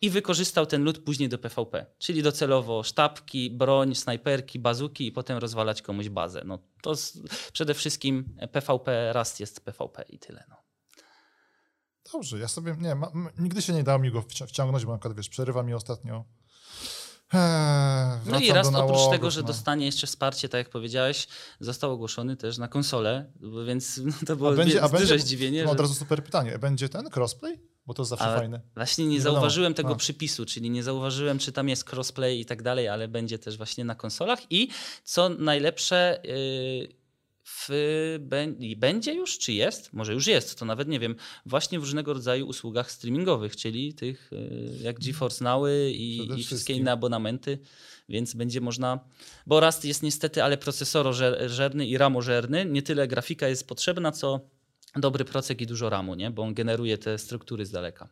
[0.00, 1.86] i wykorzystał ten lód później do PvP.
[1.98, 6.42] Czyli docelowo sztabki, broń, snajperki, bazuki i potem rozwalać komuś bazę.
[6.44, 6.94] No, to
[7.52, 10.44] przede wszystkim PvP, Rust jest PvP i tyle.
[10.48, 10.56] No.
[12.12, 14.98] Dobrze, ja sobie, nie, ma, nigdy się nie dało mi go wci- wciągnąć, bo na
[14.98, 16.24] przykład, wiesz, przerywa mi ostatnio.
[17.32, 17.40] Eee,
[18.26, 19.46] No i raz oprócz nałogów, tego, że no.
[19.46, 21.26] dostanie jeszcze wsparcie, tak jak powiedziałeś,
[21.60, 23.32] został ogłoszony też na konsolę,
[23.66, 25.60] więc no, to było A będzie, a duże będzie, zdziwienie.
[25.62, 25.72] to Że...
[25.72, 27.60] Od razu super pytanie, będzie ten crossplay?
[27.86, 28.60] Bo to jest zawsze fajne.
[28.74, 29.34] Właśnie nie, Nie wiadomo.
[29.34, 29.96] zauważyłem tego A.
[29.96, 33.84] przypisu, czyli nie zauważyłem, czy tam jest crossplay i tak dalej, ale będzie też właśnie
[33.84, 34.38] na konsolach.
[34.50, 34.68] I
[35.04, 36.88] co najlepsze, yy,
[37.48, 37.68] w,
[38.76, 39.92] będzie już, czy jest?
[39.92, 41.16] Może już jest, to nawet nie wiem.
[41.46, 46.74] Właśnie w różnego rodzaju usługach streamingowych, czyli tych yy, jak GeForce Nowy i, i wszystkie
[46.74, 47.58] inne abonamenty.
[48.08, 49.00] Więc będzie można.
[49.46, 52.64] Bo Rust jest niestety, ale procesorożerny i ramożerny.
[52.64, 54.40] Nie tyle grafika jest potrzebna, co
[54.96, 56.30] dobry procek i dużo ramu, nie?
[56.30, 58.08] bo on generuje te struktury z daleka.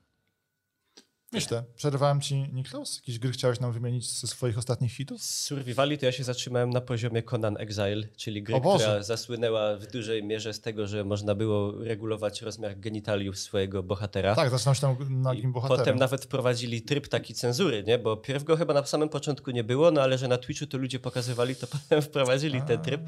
[1.34, 2.96] Myślę, przerwałem ci, Niklaus?
[2.96, 5.22] Jakieś gry chciałeś nam wymienić ze swoich ostatnich hitów?
[5.22, 9.86] Z Survivali to ja się zatrzymałem na poziomie Conan Exile, czyli gry, która zasłynęła w
[9.86, 14.34] dużej mierze z tego, że można było regulować rozmiar genitaliów swojego bohatera.
[14.34, 15.78] Tak, zaczynam się tam nagim bohaterem.
[15.78, 17.98] Potem nawet wprowadzili tryb taki cenzury, nie?
[17.98, 20.78] Bo pierw go chyba na samym początku nie było, no ale że na Twitchu to
[20.78, 23.00] ludzie pokazywali, to potem wprowadzili ten tryb.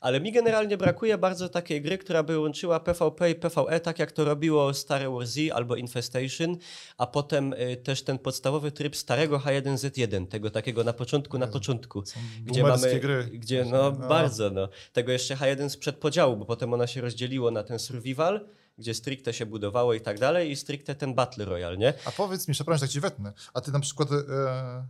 [0.00, 4.12] Ale mi generalnie brakuje bardzo takiej gry, która by łączyła PvP i PvE, tak jak
[4.12, 6.56] to robiło stare War Z albo Infestation,
[6.98, 12.02] a potem y, też ten podstawowy tryb starego H1Z1, tego takiego na początku, na początku.
[12.44, 13.24] Gdzie mamy, gry.
[13.24, 14.68] gdzie no, bardzo no.
[14.92, 19.32] Tego jeszcze H1 sprzed podziału, bo potem ona się rozdzieliło na ten survival, gdzie stricte
[19.32, 21.94] się budowało i tak dalej i stricte ten Battle Royale, nie?
[22.04, 24.86] A powiedz mi, przepraszam, tak ci wetnę, a ty na przykład e,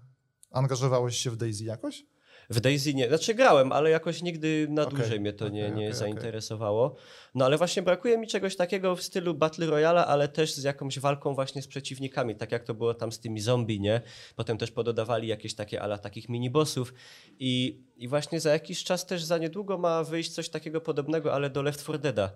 [0.50, 2.04] angażowałeś się w Daisy jakoś?
[2.52, 5.76] W Daisy nie, znaczy grałem, ale jakoś nigdy na Okej, dłużej mnie to nie, okej,
[5.76, 6.96] nie okej, zainteresowało.
[7.34, 10.98] No ale właśnie brakuje mi czegoś takiego w stylu Battle Royale, ale też z jakąś
[10.98, 14.00] walką właśnie z przeciwnikami, tak jak to było tam z tymi zombie, nie?
[14.36, 16.94] Potem też pododawali jakieś takie ala takich minibossów
[17.38, 21.50] i, i właśnie za jakiś czas też za niedługo ma wyjść coś takiego podobnego, ale
[21.50, 22.28] do Left 4 Dead'a.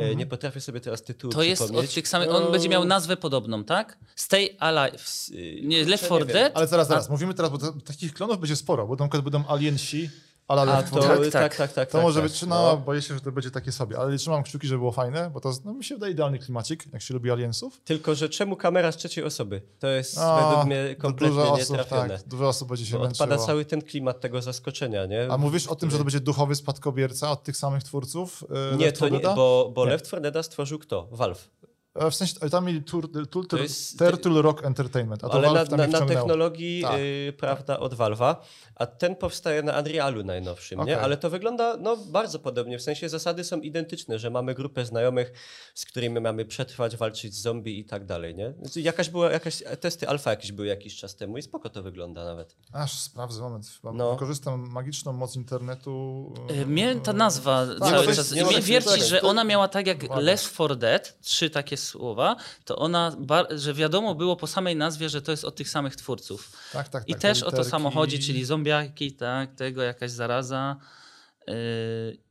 [0.00, 2.28] E, Nie potrafię sobie teraz tytułu To jest od tych samych.
[2.34, 3.98] On No, będzie miał nazwę podobną, tak?
[4.16, 5.04] Stay Alive.
[5.62, 6.42] Nie, Left 4 nie wiem.
[6.42, 6.52] Dead?
[6.56, 10.10] Ale zaraz, zaraz, mówimy teraz, bo takich klonów będzie sporo, bo na przykład będą aliensi,
[10.50, 11.32] Ale A Left to, 4 tak, Dead.
[11.32, 11.88] tak, tak, tak.
[11.88, 12.30] To tak, może tak.
[12.30, 15.30] być, no, boję się, że to będzie takie sobie, ale trzymam kciuki, żeby było fajne,
[15.30, 17.80] bo to no, mi się wydaje idealny klimacik, jak się lubi aliensów.
[17.84, 19.62] Tylko, że czemu kamera z trzeciej osoby?
[19.78, 22.18] To jest A, według mnie kompletnie dużo osób, nietrafione.
[22.18, 23.46] tak, dużo osób będzie się Bo odpada męczyło.
[23.46, 25.28] cały ten klimat tego zaskoczenia, nie?
[25.30, 28.44] A mówisz o tym, że to będzie duchowy spadkobierca od tych samych twórców?
[28.70, 29.36] yy, Nie, Left to 4 nie, Deada?
[29.36, 29.90] bo, bo Nie.
[29.90, 31.08] Left 4 Dead stworzył kto?
[31.10, 31.48] Valve.
[32.00, 35.32] E, W sensie, ale tam mieli tur, tur, tur, jest- Turtle Rock Entertainment, a to
[35.34, 36.20] Ale na, Valve tam na, na wciągnęło.
[36.20, 36.94] technologii, Tak.
[36.98, 38.36] y, prawda, od Valve'a,
[38.74, 40.82] a ten powstaje na Unrealu najnowszym, nie?
[40.82, 40.94] Okej.
[41.04, 45.32] Ale to wygląda no, bardzo podobnie, w sensie zasady są identyczne, że mamy grupę znajomych,
[45.74, 48.52] z którymi mamy przetrwać, walczyć z zombie i tak dalej, nie?
[48.58, 52.24] Więc Jakaś była, jakaś, testy alfa jakieś były jakiś czas temu i spoko to wygląda
[52.24, 52.56] nawet.
[52.72, 54.12] Aż sprawdzę moment, chyba No.
[54.12, 56.32] wykorzystam magiczną moc internetu.
[56.62, 58.32] E, Mnie ta nazwa Tak, cały czas.
[58.32, 60.16] nie Mnie wierci, że ona miała tak jak.
[60.16, 63.16] Left 4 Dead, trzy takie słowa, to ona,
[63.50, 66.52] że wiadomo było po samej nazwie, że to jest od tych samych twórców.
[66.72, 67.70] Tak, tak, I tak, też te o to literki.
[67.70, 70.76] samo chodzi, czyli zombiaki, tak, tego jakaś zaraza.
[71.46, 71.54] Yy,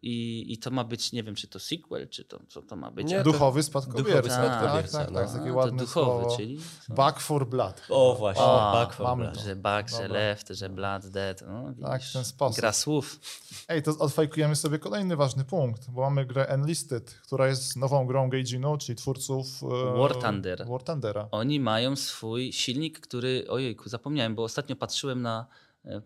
[0.01, 2.91] i, I to ma być, nie wiem, czy to sequel, czy to, co to ma
[2.91, 3.07] być.
[3.07, 4.21] Nie, Duchowy spadkobierca.
[4.21, 5.19] Duchowy tak, tak, tak, no.
[5.19, 6.37] tak, takie to ładne duchowy, słowo.
[6.37, 6.59] czyli...
[6.89, 7.81] Back for Blood.
[7.89, 9.37] O, właśnie, A, Back for mamy Blood.
[9.37, 9.43] to.
[9.43, 10.13] Że back, że Dobra.
[10.19, 11.43] left, że blood, dead.
[11.47, 12.59] No, Tak, w ten sposób.
[12.59, 13.19] Gra słów.
[13.67, 18.29] Ej, to odfajkujemy sobie kolejny ważny punkt, bo mamy grę Enlisted, która jest nową grą
[18.29, 20.65] Gaijinu, czyli twórców e, War Thunder.
[20.67, 21.27] War Thundera.
[21.31, 25.45] Oni mają swój silnik, który, ojejku, zapomniałem, bo ostatnio patrzyłem na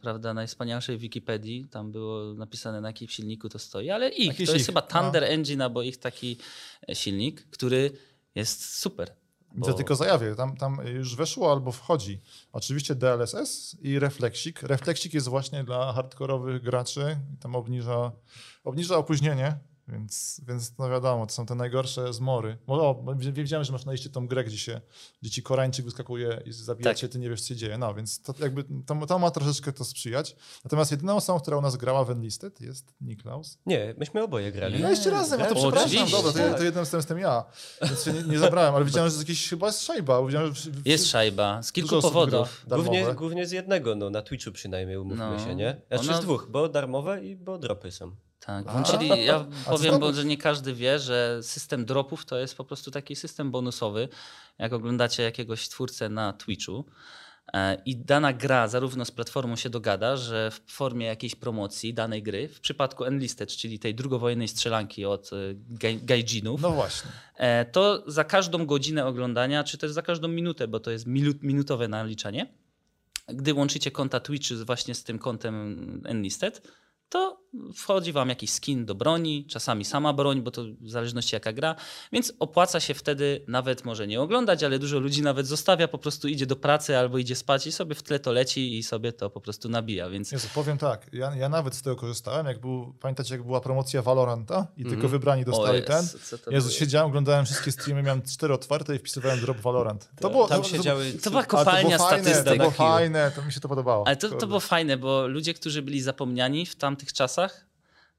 [0.02, 4.54] prawda, najwspanialszej Wikipedii, tam było napisane na jakim silniku to stoi, ale ich, Jakiś to
[4.54, 5.02] jest ich, chyba no.
[5.02, 6.38] Thunder Engine albo ich taki
[6.89, 7.91] e, silnik, który
[8.36, 9.15] jest super.
[9.58, 12.19] I to Bo- tylko zajawię, tam, tam już weszło albo wchodzi.
[12.52, 14.62] Oczywiście DLSS i Reflexik.
[14.62, 18.12] Reflexik jest właśnie dla hardkorowych graczy, i tam obniża,
[18.63, 22.58] obniża opóźnienie, więc, więc no wiadomo, to są te najgorsze zmory.
[22.67, 24.82] Bo, o, wiedziałem, że masz na liście tą grę, gdzie, się,
[25.22, 26.98] gdzie ci Koreańczyk wyskakuje i zabija Tak.
[26.98, 27.78] cię, ty nie wiesz, co się dzieje.
[27.78, 30.36] No, więc to jakby to, to ma troszeczkę to sprzyjać.
[30.63, 33.58] Natomiast jedyną osobą, która u nas grała w Enlisted jest Niklaus.
[33.65, 34.80] Nie, myśmy oboje grali.
[34.82, 36.17] No jeszcze razem, ja to przepraszam, Oczywiście.
[36.24, 37.43] dobra, to, to jednym z tym jestem ja,
[37.82, 40.56] więc się nie, nie zabrałem, ale widziałem, że jest jakiś chyba jest szajba, bo widziałem,
[40.56, 42.65] że w- Jest szajba, z kilku powodów.
[42.67, 43.15] Głównie, darmowe.
[43.15, 45.39] głównie z jednego, no na Twitchu przynajmniej umówmy No.
[45.39, 45.82] się, nie?
[45.88, 48.15] Znaczy Ona- z dwóch, bo darmowe i bo dropy są.
[48.45, 52.63] Tak, włączyli, ja powiem, bo że nie każdy wie, że system dropów to jest po
[52.65, 54.10] prostu taki system bonusowy.
[54.60, 56.86] Jak oglądacie jakiegoś twórcę na Twitchu
[57.53, 62.23] e, i dana gra zarówno z platformą się dogada, że w formie jakiejś promocji danej
[62.23, 65.38] gry, w przypadku Enlisted, czyli tej drugowojennej strzelanki od e,
[65.93, 67.12] gaijinów, No właśnie.
[67.38, 71.43] e, to za każdą godzinę oglądania, czy też za każdą minutę, bo to jest minut,
[71.43, 72.53] minutowe naliczanie,
[73.27, 76.62] gdy łączycie konta Twitch właśnie z tym kontem Enlisted,
[77.13, 77.43] to
[77.76, 81.76] wchodzi wam jakiś skin do broni, czasami sama broń, bo to w zależności jaka gra,
[82.12, 86.28] więc opłaca się wtedy nawet może nie oglądać, ale dużo ludzi nawet zostawia, po prostu
[86.28, 89.30] idzie do pracy albo idzie spać i sobie w tle to leci i sobie to
[89.30, 92.93] po prostu nabija, więc Jezu, powiem tak, ja, ja nawet z tego korzystałem, jak był,
[92.99, 96.06] pamiętacie jak była promocja Valoranta i tylko wybrani dostali Jezu, ten?
[96.39, 96.80] to Jezu, było?
[96.80, 100.10] siedziałem, oglądałem wszystkie streamy, miałem cztery otwarte i wpisywałem drop Valorant.
[100.15, 100.32] To Tak.
[100.32, 101.12] było, Tam to, siedziały...
[101.23, 102.58] to była to było kopalnia fajne, to statystyk.
[102.58, 104.08] było fajne, to mi się to podobało.
[104.08, 107.66] Ale to, to było fajne, bo ludzie, którzy byli zapomniani w tamtych czasach,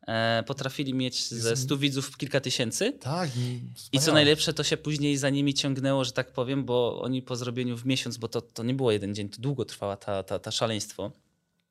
[0.06, 2.92] e, potrafili mieć ze 100 widzów kilka tysięcy.
[2.92, 3.60] Tak, i,
[3.92, 7.36] I co najlepsze, to się później za nimi ciągnęło, że tak powiem, bo oni po
[7.36, 10.38] zrobieniu w miesiąc, bo to, to nie było jeden dzień, to długo trwała ta, ta,
[10.38, 11.12] ta szaleństwo,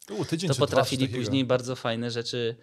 [0.09, 2.55] U, tydzień to potrafili później bardzo fajne rzeczy,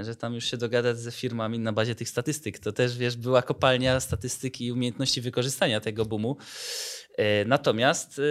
[0.00, 2.58] że tam już się dogadać ze firmami na bazie tych statystyk.
[2.58, 6.36] To też, wiesz, była kopalnia statystyki i umiejętności wykorzystania tego boomu.
[7.18, 8.22] E, Natomiast e,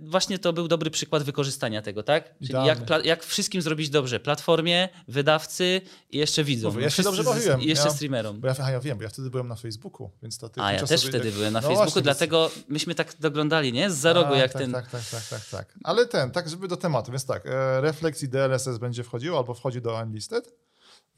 [0.00, 2.34] właśnie to był dobry przykład wykorzystania tego, tak?
[2.38, 4.20] Czyli jak, jak wszystkim zrobić dobrze?
[4.20, 6.74] Platformie, wydawcy i jeszcze widzom.
[6.80, 7.60] Ja się Wszyscy dobrze bawiłem.
[7.62, 8.40] I jeszcze Ja- streamerom.
[8.40, 10.86] Bo ja, aha, ja wiem, bo ja wtedy byłem na Facebooku, więc to A ja
[10.86, 13.90] też wtedy jak- byłem na No Facebooku, właśnie, dlatego myśmy tak doglądali, nie?
[13.90, 14.72] Z za rogu, A, jak tak, ten.
[14.72, 15.74] Tak, tak, tak, tak, tak.
[15.84, 19.54] Ale ten, tak, żeby do tematu, więc tak, e, Reflex i DLSS będzie wchodził albo
[19.54, 20.54] wchodzi do Unlisted,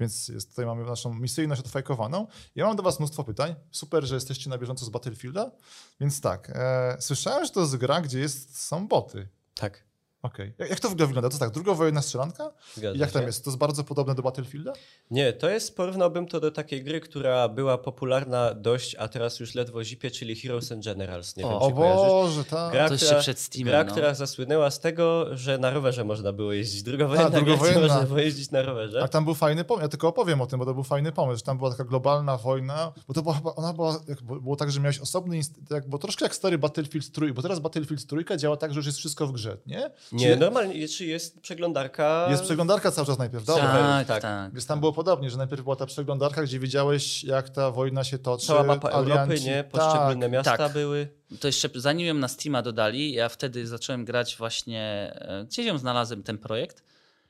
[0.01, 2.27] więc jest, tutaj mamy naszą misyjność odfajkowaną.
[2.55, 3.55] Ja mam do was mnóstwo pytań.
[3.71, 5.51] Super, że jesteście na bieżąco z Battlefielda,
[6.01, 9.29] więc tak, e, słyszałem, że to jest gra, gdzie jest, są boty.
[9.55, 9.85] Tak,
[10.23, 10.53] Okej.
[10.59, 11.29] Jak, jak to w ogóle wygląda?
[11.31, 12.51] To tak, drugowojenna strzelanka?
[12.77, 13.27] zgadza I jak tam się.
[13.27, 13.45] jest?
[13.45, 14.73] To jest bardzo podobne do Battlefielda?
[15.11, 19.55] Nie, to jest, porównałbym to do takiej gry, która była popularna dość, a teraz już
[19.55, 21.37] ledwo zipie, czyli Heroes and Generals.
[21.37, 22.09] Nie O, wiem, O czy kojarzysz.
[22.09, 22.73] Boże, tak.
[22.73, 23.91] Gra, To jeszcze która, przed Steamem, gra no.
[23.93, 26.83] która zasłynęła z tego, że na rowerze można było jeździć.
[26.83, 27.81] Drugowojenna, A, gra, gdzie drugowojenna.
[27.81, 29.03] można było jeździć na rowerze.
[29.03, 31.39] A tam był fajny pomysł, ja tylko opowiem o tym, bo to był fajny pomysł,
[31.39, 34.01] że tam była taka globalna wojna, bo to była chyba, ona była,
[34.43, 35.41] było tak, że miałeś osobny,
[35.87, 38.99] bo troszkę jak stary Battlefield trój, bo teraz Battlefield trójka działa tak, że już jest
[38.99, 39.91] wszystko w grze, nie?
[40.13, 42.27] Nie, Czyli normalnie, czy jest przeglądarka...
[42.31, 43.73] Jest przeglądarka cały czas najpierw, dobra.
[43.73, 44.23] tak, tak.
[44.23, 44.53] tak.
[44.53, 48.19] Więc tam było podobnie, że najpierw była ta przeglądarka, gdzie widziałeś, jak ta wojna się
[48.19, 48.47] toczy.
[48.47, 49.65] Cała mapa Europy, alianci- nie?
[49.65, 50.33] Poszczególne tak.
[50.33, 50.73] miasta tak.
[50.73, 51.09] były.
[51.41, 55.79] To jeszcze zanim ją na Steama dodali, ja wtedy zacząłem grać właśnie, e, gdzieś ją
[55.79, 56.83] znalazłem ten projekt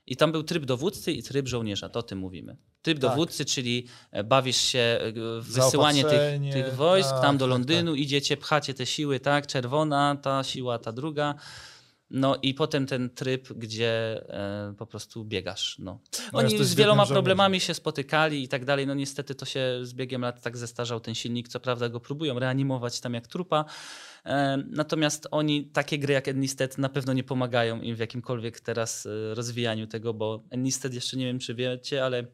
[0.07, 2.57] I tam był tryb dowódcy i tryb żołnierza, to o tym mówimy.
[2.83, 3.11] Tryb Tak.
[3.11, 7.51] dowódcy, czyli e, bawisz się e, w wysyłanie tych, tych wojsk tak, tam do tak,
[7.51, 11.35] Londynu, idziecie, pchacie te siły, tak, czerwona, ta siła, ta druga.
[12.11, 15.77] No i potem ten tryb, gdzie e, po prostu biegasz.
[15.79, 16.01] No.
[16.33, 18.87] No, Oni z wieloma problemami się spotykali i tak dalej.
[18.87, 21.49] No niestety to się z biegiem lat tak zestarzał ten silnik.
[21.49, 23.64] Co prawda go próbują reanimować tam jak trupa.
[24.27, 29.07] E, natomiast oni, takie gry jak Enlisted na pewno nie pomagają im w jakimkolwiek teraz
[29.07, 32.27] e, rozwijaniu tego, bo Enlisted jeszcze nie wiem czy wiecie, ale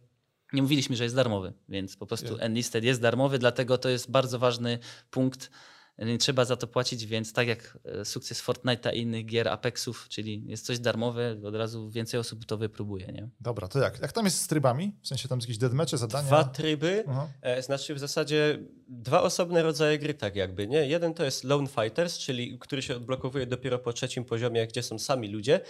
[0.53, 2.37] nie mówiliśmy, że jest darmowy, więc po prostu Wiem.
[2.41, 4.79] Enlisted jest darmowy, dlatego to jest bardzo ważny
[5.11, 5.51] punkt.
[5.99, 10.07] Nie trzeba za to płacić, więc tak jak e, sukces Fortnite'a i innych gier Apexów,
[10.09, 13.07] czyli jest coś darmowe, od razu więcej osób to wypróbuje.
[13.07, 13.29] Nie?
[13.41, 14.01] Dobra, to jak?
[14.01, 14.97] Jak tam jest z trybami?
[15.03, 16.27] W sensie tam jakieś deadmatche, zadania?
[16.27, 17.05] Dwa tryby,
[17.43, 20.87] e, znaczy w zasadzie dwa osobne rodzaje gry, tak jakby, nie?
[20.87, 24.99] Jeden to jest Lone Fighters, czyli który się odblokowuje dopiero po trzecim poziomie, gdzie są
[24.99, 25.61] sami ludzie.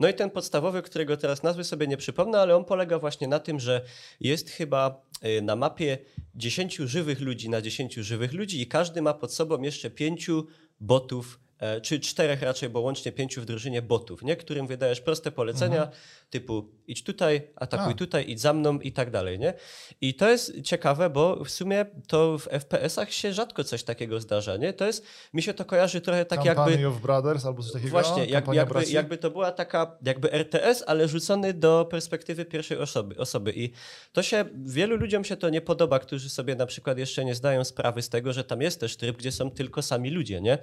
[0.00, 3.38] No i ten podstawowy, którego teraz nazwy sobie nie przypomnę, ale on polega właśnie na
[3.38, 3.84] tym, że
[4.20, 5.02] jest chyba
[5.42, 5.98] na mapie
[6.34, 10.46] 10 żywych ludzi na 10 żywych ludzi i każdy ma pod sobą jeszcze pięciu
[10.80, 14.36] botów, e, czy czterech raczej, bo łącznie pięciu w drużynie botów, nie?
[14.36, 15.90] którym wydajesz proste polecenia
[16.30, 17.96] typu idź tutaj, atakuj A.
[17.96, 19.38] tutaj, idź za mną i tak dalej.
[19.38, 19.54] Nie?
[20.00, 24.56] I to jest ciekawe, bo w sumie to w FPS-ach się rzadko coś takiego zdarza.
[24.56, 24.72] Nie?
[24.72, 26.88] To jest, mi się to kojarzy trochę tak Company jakby...
[26.88, 27.90] of Brothers albo coś takiego?
[27.90, 28.94] Właśnie, jak, jakby, braci?
[28.94, 33.52] jakby to była taka jakby RTS, ale rzucony do perspektywy pierwszej osoby, osoby.
[33.56, 33.70] I
[34.12, 37.64] to się, wielu ludziom się to nie podoba, którzy sobie na przykład jeszcze nie zdają
[37.64, 40.58] sprawy z tego, że tam jest też tryb, gdzie są tylko sami ludzie, nie?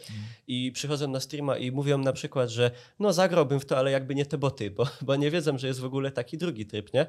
[0.47, 4.15] I przychodzą na streama i mówią na przykład, że no zagrałbym w to, ale jakby
[4.15, 7.07] nie te boty, bo, bo nie wiedzą, że jest w ogóle taki drugi tryb, nie?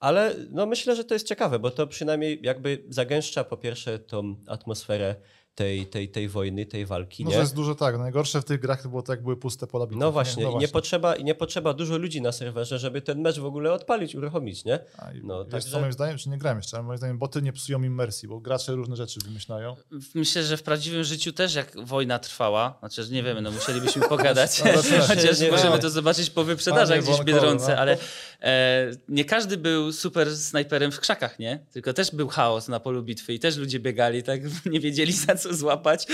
[0.00, 4.36] Ale no myślę, że to jest ciekawe, bo to przynajmniej jakby zagęszcza po pierwsze tą
[4.46, 5.14] atmosferę
[5.54, 7.34] tej, tej, tej wojny, tej walki, No, nie?
[7.36, 7.98] że jest dużo tak.
[7.98, 10.00] Najgorsze w tych grach to było tak, jak były puste pola bitów.
[10.00, 10.52] No właśnie, nie?
[10.52, 13.72] i nie potrzeba, i nie potrzeba dużo ludzi na serwerze, żeby ten mecz w ogóle
[13.72, 14.78] odpalić, uruchomić, nie?
[15.22, 17.52] No, wiesz także- co moim zdaniem, czy nie grałem jeszcze, ale moim zdaniem boty nie
[17.52, 19.76] psują immersji, bo gracze różne rzeczy wymyślają.
[20.14, 24.08] Myślę, że w prawdziwym życiu też jak wojna trwała, znaczy że nie wiemy, no musielibyśmy
[24.08, 27.78] pogadać, No, to chociaż nie możemy to zobaczyć po wyprzedażach gdzieś w Biedronce, no.
[27.78, 27.98] ale
[28.42, 31.66] e, nie każdy był super snajperem w krzakach, nie?
[31.72, 34.40] Tylko też był chaos na polu bitwy i też ludzie biegali, tak
[34.72, 36.06] nie wiedzieli za co złapać,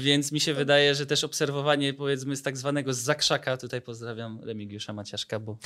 [0.00, 4.92] więc mi się wydaje, że też obserwowanie powiedzmy z tak zwanego zakrzaka, tutaj pozdrawiam Remigiusza
[4.92, 5.58] Maciaszka, bo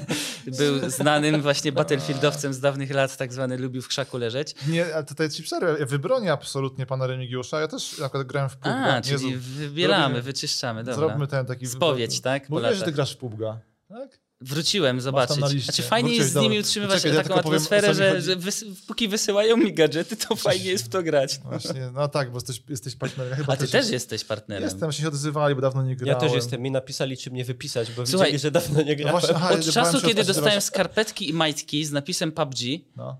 [0.58, 4.54] był znanym właśnie battlefieldowcem z dawnych lat, tak zwany lubił w krzaku leżeć.
[4.68, 5.76] Nie, ale tutaj ci przerwę.
[5.80, 7.60] Ja wybronię absolutnie pana Remigiusza.
[7.60, 8.72] Ja też przykład grałem w PUBG.
[8.74, 11.08] A, czyli zrób- wybieramy, zrobimy- wyczyszczamy, dobra.
[11.08, 11.66] Zróbmy ten taki...
[11.66, 13.40] Spowiedź, tak, po Mówiłeś, że ty grasz w PUBG,
[13.88, 14.23] tak?
[14.44, 15.64] Wróciłem zobaczyć.
[15.64, 18.22] Znaczy fajnie Wróciłeś, jest z nimi utrzymywać Czekaj, ja taką powiem, o atmosferę, mi że,
[18.22, 21.38] że wys póki wysyłają mi gadżety, to fajnie jest w to grać.
[21.44, 23.30] Właśnie, no tak, bo jesteś, jesteś partnerem.
[23.30, 24.64] Ja Chyba A ty też jesteś partnerem.
[24.64, 26.20] Jestem, się odzywali, bo dawno nie Ja grałem.
[26.20, 29.12] też jestem, mi napisali, czy mnie wypisać, bo Słuchaj, widzieli, że dawno nie No grałem.
[29.20, 32.58] właśnie, aha, Od ja czasu, kiedy dostałem skarpetki i majtki z napisem PUBG
[32.96, 33.16] No.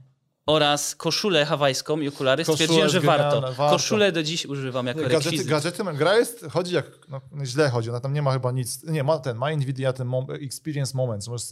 [0.46, 3.24] Oraz koszulę hawajską i okulary, Koszula stwierdziłem, że warto.
[3.24, 3.76] genialna, warto.
[3.76, 5.46] Koszulę do dziś używam jako Gadżety, rekwizyt.
[5.46, 9.04] gadżety, gra jest, chodzi jak, no, źle chodzi, ona tam nie ma chyba nic, nie,
[9.04, 11.46] ma ten, ma Nvidia ten mom, Experience Moments, możesz,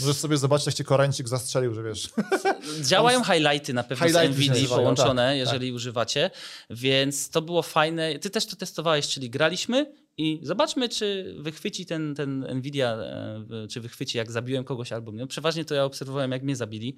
[0.00, 2.08] możesz sobie zobaczyć, jak cię Koreańczyk zastrzelił, że wiesz.
[2.90, 6.30] Działają highlighty na pewno Highlighty z nazywają, połączone, tak, jeżeli używacie,
[6.70, 8.18] więc to było fajne.
[8.18, 13.80] Ty też to testowałeś, czyli graliśmy i zobaczmy, czy wychwyci ten, ten NVIDIA, e, czy
[13.80, 15.20] wychwyci jak zabiłem kogoś albo mnie.
[15.20, 16.96] No, Przeważnie to ja obserwowałem, jak mnie zabili.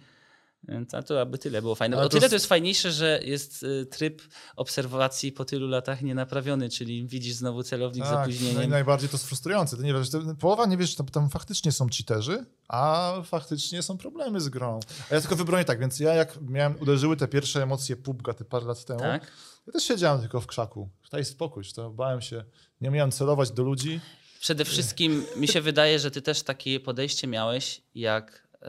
[0.65, 1.97] Więc A to aby tyle było fajne.
[1.97, 4.23] O tyle to jest fajniejsze, że jest y, tryb
[4.57, 8.71] obserwacji po tylu latach nienaprawiony, czyli widzisz znowu celownik z Tak, i opóźnieniem.
[8.71, 9.77] najbardziej to jest frustrujące.
[9.77, 13.99] Ty nie wiesz, ty, połowa nie wiesz, tam, tam faktycznie są cheaterzy, a faktycznie są
[13.99, 14.81] problemy z grą.
[15.11, 18.45] A ja tylko wybronię tak, więc ja jak miałem, uderzyły te pierwsze emocje PUBG te
[18.45, 19.33] parę lat temu, Tak?
[19.67, 20.89] ja też siedziałem tylko w krzaku.
[21.13, 22.45] Daj spokój, to bałem się,
[22.81, 24.01] nie miałem celować do ludzi.
[24.41, 28.49] Przede wszystkim mi się wydaje, że ty też takie podejście miałeś, jak.
[28.61, 28.69] No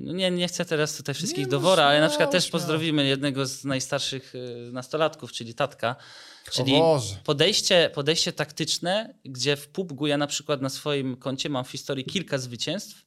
[0.00, 2.52] nie, nie chcę teraz tutaj wszystkich Nie, do no wora, ale na przykład też śmiało.
[2.52, 5.96] pozdrowimy jednego z najstarszych e, nastolatków, czyli tatka.
[6.52, 11.64] Czyli O podejście, podejście taktyczne, gdzie w PUBG ja na przykład na swoim koncie mam
[11.64, 13.02] w historii kilka zwycięstw,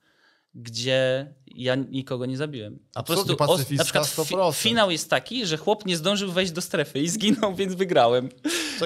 [0.58, 2.80] gdzie ja nikogo nie zabiłem.
[2.96, 4.54] A po prostu os- pacyfista, na przykład fi- 100%.
[4.54, 8.30] finał jest taki, że chłop nie zdążył wejść do strefy i zginął, więc wygrałem.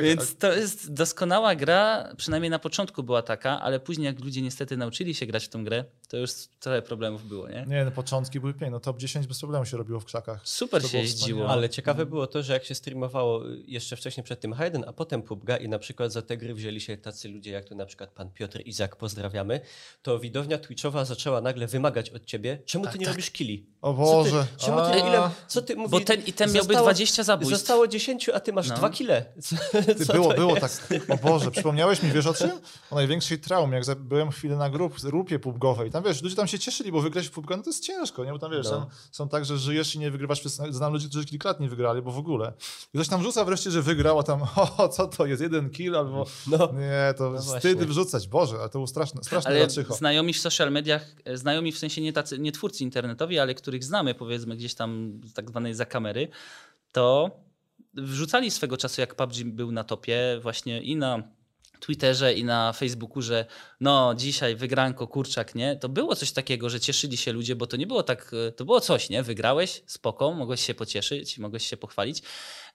[0.04, 4.78] Więc to jest doskonała gra, przynajmniej na początku była taka, ale później jak ludzie niestety
[4.78, 7.66] nauczyli się grać w tą grę, to już trochę problemów było, nie?
[7.68, 8.70] Nie, no początki były piękne.
[8.70, 10.42] No top 10 bez problemu się robiło w krzakach.
[10.44, 11.50] Super To się było jeździło.
[11.50, 15.22] Ale ciekawe było to, że jak się streamowało jeszcze wcześniej przed tym Hayden, a potem
[15.22, 18.10] PUBG i na przykład za te gry wzięli się tacy ludzie, jak tu na przykład
[18.12, 19.62] pan Piotr Izak, pozdrawiamy,
[20.02, 23.66] to widownia Twitchowa zaczęła nagle wymagać od ciebie, czemu ty nie robisz killi?
[23.82, 24.48] O Co Boże.
[24.58, 27.58] ty, czemu ty, ile, co ty mówi, Bo ten i ten miałby zostało- 20 zabójstw.
[27.58, 28.76] Zostało 10, a ty masz No.
[28.76, 29.26] dwa kile.
[29.44, 29.56] Co,
[29.96, 30.88] Ty, co było, to było jest?
[30.90, 31.02] tak.
[31.10, 32.52] O Boże, przypomniałeś mi, wiesz o czym?
[32.92, 35.92] O największej traumie, jak byłem chwilę na grup, grupie pubgowej.
[35.92, 38.26] Tam Tam wiesz, ludzie tam się cieszyli, bo wygrać w PUBG, no to jest ciężko,
[38.26, 38.32] nie?
[38.32, 38.72] Bo tam wiesz, No.
[38.72, 40.40] tam są tak, że żyjesz i nie wygrywasz.
[40.40, 40.62] Przez...
[40.70, 42.54] Znam ludzi, którzy kilka lat nie wygrali, bo w ogóle.
[42.94, 44.42] I ktoś tam rzuca wreszcie, że wygrał, a tam,
[44.78, 46.26] o, co to jest, jeden kill albo...
[46.48, 46.58] No.
[46.74, 47.86] Nie, to No wstyd właśnie.
[47.86, 49.94] wrzucać, Boże, ale to było straszne, straszne Ale raczycho.
[49.94, 53.84] znajomi w social mediach, e, znajomi w sensie nie, tacy, nie twórcy internetowi, ale których
[53.84, 56.28] znamy powiedzmy gdzieś tam z tak zwanej za kamery,
[56.92, 57.32] to
[57.94, 61.24] wrzucali swego czasu, jak PUBG był na topie, właśnie i na
[61.80, 63.46] Twitterze i na Facebooku, że
[63.80, 65.76] no dzisiaj wygranko, kurczak, nie?
[65.76, 68.66] To było coś takiego, że cieszyli się ludzie, bo to nie było tak, e, to
[68.66, 69.24] było coś, nie?
[69.24, 72.22] Wygrałeś, spoko, mogłeś się pocieszyć, mogłeś się pochwalić.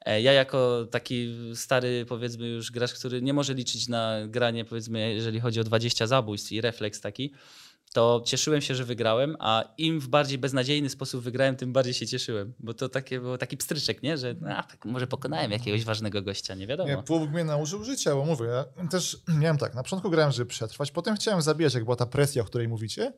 [0.06, 5.14] E, Ja jako taki stary, powiedzmy już gracz, który nie może liczyć na granie, powiedzmy,
[5.14, 7.32] jeżeli chodzi o 20 zabójstw i refleks taki,
[7.94, 12.06] to cieszyłem się, że wygrałem, a im w bardziej beznadziejny sposób wygrałem, tym bardziej się
[12.06, 14.18] cieszyłem, bo to takie było taki pstryczek, nie?
[14.18, 16.90] Że a, tak, może pokonałem jakiegoś ważnego gościa, nie wiadomo.
[16.90, 20.46] Nie, PUBG mnie nauczył życia, bo mówię, ja też miałem tak, na początku grałem, żeby
[20.46, 23.12] przetrwać, potem chciałem zabijać, jak była ta presja, o której mówicie,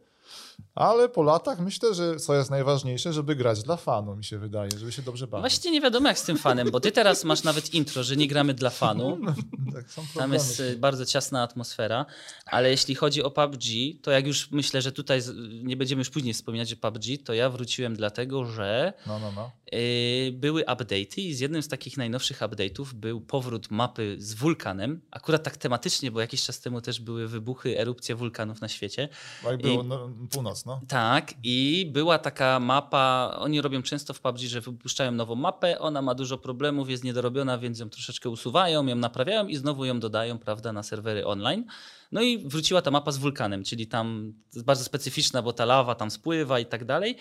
[0.74, 4.70] ale po latach myślę, że co jest najważniejsze, żeby grać dla fanu, mi się wydaje,
[4.78, 5.42] żeby się dobrze bawić.
[5.42, 8.28] Właściwie nie wiadomo jak z tym fanem, bo ty teraz masz nawet intro, że nie
[8.28, 9.18] gramy dla fanu.
[9.74, 10.34] tak, są Tam problemy.
[10.34, 12.06] jest y, bardzo ciasna atmosfera,
[12.46, 13.62] ale jeśli chodzi o PUBG,
[14.02, 15.20] to jak już myślę, że tutaj
[15.62, 19.50] nie będziemy już później wspominać o PUBG, to ja wróciłem dlatego, że No, no, no.
[19.72, 25.00] Yy, były update'y i z jednym z takich najnowszych update'ów był powrót mapy z wulkanem.
[25.10, 29.08] Akurat tak tematycznie, bo jakiś czas temu też były wybuchy, erupcje wulkanów na świecie.
[29.42, 30.80] Bo Jak było no, północ, no.
[30.88, 36.02] Tak, i była taka mapa, oni robią często w PUBG, że wypuszczają nową mapę, ona
[36.02, 40.38] ma dużo problemów, jest niedorobiona, więc ją troszeczkę usuwają, ją naprawiają i znowu ją dodają,
[40.38, 41.64] prawda, na serwery online.
[42.12, 45.94] No i wróciła ta mapa z wulkanem, czyli tam jest bardzo specyficzna, bo ta lawa
[45.94, 47.16] tam spływa i tak dalej.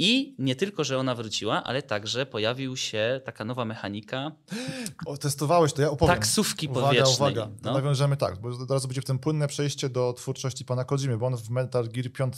[0.00, 4.32] I nie tylko, że ona wróciła, ale także pojawił się taka nowa mechanika
[5.06, 6.14] O, testowałeś to, ja opowiem.
[6.14, 7.14] taksówki Uwaga, powietrznej.
[7.16, 7.72] uwaga, to No.
[7.72, 11.36] nawiążemy tak, bo teraz będzie w tym płynne przejście do twórczości pana Kojimy, bo on
[11.36, 12.34] w Metal Gear 5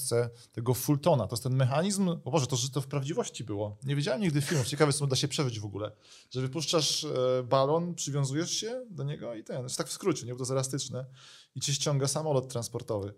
[0.52, 3.76] tego Fultona, to jest ten mechanizm, o Boże, to, że to w prawdziwości było.
[3.84, 5.92] Nie wiedziałem nigdy filmów, ciekawe co da się przeżyć w ogóle,
[6.30, 10.32] że wypuszczasz e, balon, przywiązujesz się do niego i ten, jest tak w skrócie, nie,
[10.32, 11.06] bo to jest elastyczne
[11.54, 13.14] i ci ściąga samolot transportowy.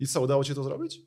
[0.00, 1.00] I co, udało ci to zrobić?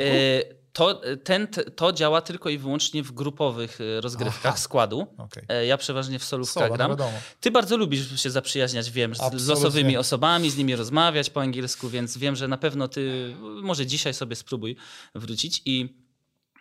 [0.00, 4.56] E, To, ten, to działa tylko i wyłącznie w grupowych e, rozgrywkach Aha.
[4.56, 5.06] składu.
[5.18, 5.42] Okej.
[5.48, 6.90] E, Ja przeważnie w solówkach Solo, no gram.
[6.90, 7.12] wiadomo.
[7.40, 9.54] Ty bardzo lubisz się zaprzyjaźniać, wiem, z, z Absolutnie.
[9.54, 14.14] losowymi osobami, z nimi rozmawiać po angielsku, więc wiem, że na pewno ty może dzisiaj
[14.14, 14.76] sobie spróbuj
[15.14, 15.96] wrócić i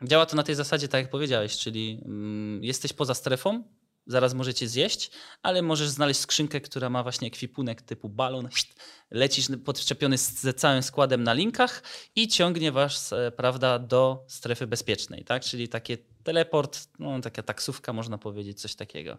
[0.03, 3.63] działa to na tej zasadzie, tak jak powiedziałeś, czyli mm, jesteś poza strefą,
[4.08, 5.12] zaraz możecie zjeść,
[5.43, 8.49] ale możesz znaleźć skrzynkę, która ma właśnie ekwipunek typu balon,
[9.12, 11.84] lecisz podczepiony ze całym składem na linkach
[12.16, 15.43] i ciągnie was, e, prawda, do strefy bezpiecznej, tak?
[15.43, 19.18] Czyli takie teleport, no, taka taksówka, można powiedzieć, coś takiego.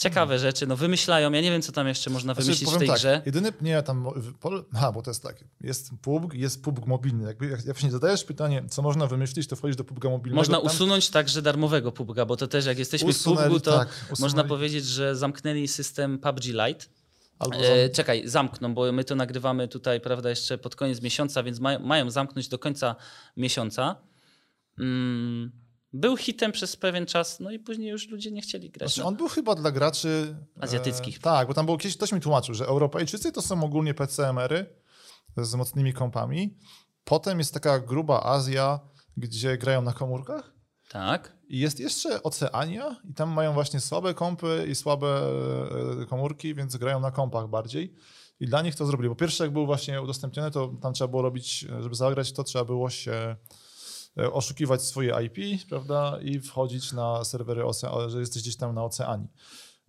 [0.00, 1.32] Ciekawe rzeczy, no wymyślają.
[1.32, 3.22] Ja nie wiem, co tam jeszcze można Znaczy, wymyślić w tej tak, grze.
[3.26, 7.24] Jedyny, nie, tam, w- aha, bo to jest tak, jest PUBG, jest PUBG mobilny.
[7.24, 10.36] Jakby, jak, właśnie zadajesz pytanie, co można wymyślić, to wchodzisz do PUBG mobilnego.
[10.36, 13.78] Można tam usunąć także darmowego PUBG'a, bo to też jak jesteśmy w usunęli, PUBG'u, to
[13.78, 13.88] tak,
[14.18, 16.86] można powiedzieć, że zamknęli system PUBG Lite.
[17.38, 21.60] Albo E, czekaj, zamkną, bo my to nagrywamy tutaj, prawda, jeszcze pod koniec miesiąca, więc
[21.60, 22.96] mają, mają zamknąć do końca
[23.36, 23.96] miesiąca.
[24.78, 25.52] Mm,
[25.92, 28.94] był hitem przez pewien czas, no i później już ludzie nie chcieli grać.
[28.94, 30.36] Znaczy, on był chyba dla graczy...
[30.60, 31.16] Azjatyckich.
[31.16, 34.66] E, tak, bo tam było kiedyś, ktoś mi tłumaczył, że Europejczycy to są ogólnie PCMR-y
[35.36, 36.58] z mocnymi kompami.
[37.04, 38.80] Potem jest taka gruba Azja,
[39.16, 40.52] gdzie grają na komórkach.
[40.88, 41.36] Tak.
[41.48, 45.22] I jest jeszcze Oceania i tam mają właśnie słabe kompy i słabe
[46.02, 47.94] e, komórki, więc grają na kompach bardziej.
[48.40, 51.22] I dla nich to zrobili, bo pierwsze jak był właśnie udostępnione, to tam trzeba było
[51.22, 53.36] robić, e, żeby zagrać to, trzeba było się e,
[54.16, 59.28] oszukiwać swoje IP, prawda, i wchodzić na serwery, Oce- że jesteś gdzieś tam na Oceanii.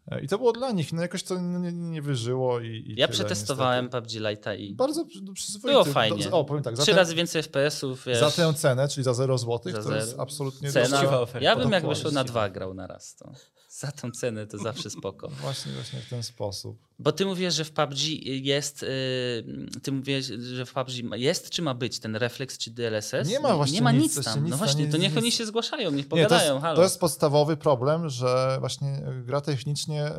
[0.07, 3.07] E, I to było dla nich, no jakoś to nie, nie wyżyło i, i Ja
[3.07, 4.01] tyle, przetestowałem niestety.
[4.07, 5.67] PUBG Lite'a i Bardzo przy- przyzwoity.
[5.67, 6.23] Było fajnie.
[6.25, 8.19] Do- O, powiem tak, za, trzy ten, razy więcej FPS-ów, wiesz.
[8.19, 11.03] za tę cenę, czyli za 0 zł, Za to jest absolutnie Cena,
[11.41, 13.31] ja bym jak wyszło na dwa grał na raz, to
[13.79, 15.27] za tą cenę to zawsze spoko.
[15.41, 16.77] Właśnie, właśnie w ten sposób.
[16.99, 21.61] Bo ty mówisz, że w PUBG jest, yy, ty mówisz, że w PUBG jest czy
[21.61, 23.27] ma być ten refleks czy DLSS?
[23.27, 24.43] Nie ma właśnie Nie ma nic, nic, tam.
[24.43, 26.75] nic no właśnie, nie- to niech nic- oni się zgłaszają, niech Nie, to, pogadają, jest,
[26.75, 30.11] to jest podstawowy problem, że właśnie gra technicznie.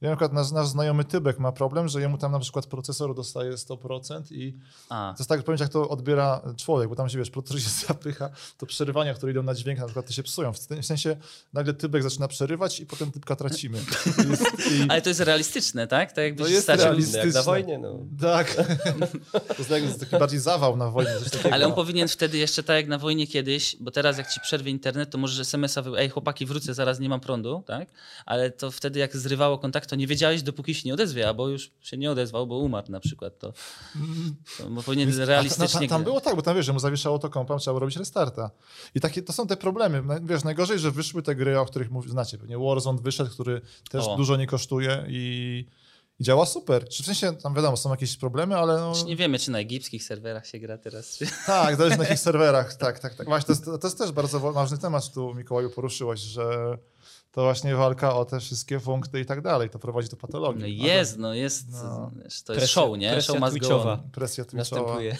[0.00, 3.14] Ja na przykład nasz, nasz znajomy Tybek ma problem, że jemu tam na przykład procesor
[3.14, 4.54] dostaje 100% i
[4.88, 7.68] A, to jest tak, powiem, jak to odbiera człowiek, bo tam się wiesz, procesor się
[7.88, 10.52] zapycha, to przerywania, które idą na dźwięk, na przykład te się psują.
[10.52, 11.16] W sensie
[11.52, 13.78] nagle Tybek zaczyna przerywać i potem Tybka tracimy.
[14.70, 16.12] I i, ale to jest realistyczne, tak?
[16.12, 17.24] Tak jakbyś To jest starszy- realistyczne.
[17.26, 17.98] Jak na wojnie, no.
[18.20, 18.54] tak.
[18.54, 21.10] to jest, tak- jest taki bardziej zawał na wojnie.
[21.52, 24.70] Ale on powinien wtedy jeszcze tak jak na wojnie kiedyś, bo teraz jak ci przerwie
[24.70, 25.98] internet, to możesz SMS-a wy...
[25.98, 27.88] ej chłopaki wrócę, zaraz nie mam prądu, tak?
[28.26, 31.48] Ale to wtedy jak zrywało kontakty tak to nie wiedziałeś, dopóki się nie odezwie, albo
[31.48, 33.38] już się nie odezwał, bo umarł na przykład.
[33.38, 33.52] To,
[34.58, 35.80] to bo powinien Więc- realistycznie...
[35.80, 36.04] ta- Tam grać.
[36.04, 38.50] było tak, bo tam wiesz, że mu zawieszało to kompa, trzeba było robić restarta.
[38.94, 40.02] I takie, to są te problemy.
[40.22, 43.60] Wiesz, najgorzej, że wyszły te gry, o których mów, znacie, pewnie Warzone wyszedł, który
[43.90, 44.16] też O.
[44.16, 45.64] dużo nie kosztuje i,
[46.20, 46.88] i działa super.
[46.88, 50.04] Czy w sensie, tam wiadomo, są jakieś problemy, ale no, Nie wiemy, czy na egipskich
[50.04, 51.18] serwerach się gra teraz.
[51.18, 51.26] Czy...
[51.46, 53.26] tak, zależy na jakich serwerach, tak, tak, tak.
[53.26, 56.78] Właśnie to jest, to jest też bardzo wa- ważny temat, tu Mikołaju poruszyłeś, że
[57.34, 60.78] to właśnie walka o te wszystkie punkty i tak dalej, to prowadzi do patologii.
[60.78, 62.10] No jest, no jest, No.
[62.16, 63.12] to jest Presja- show, nie?
[63.12, 64.02] presja Show twitchowa.
[64.12, 64.80] Presja twitchowa.
[64.80, 65.16] Następuje.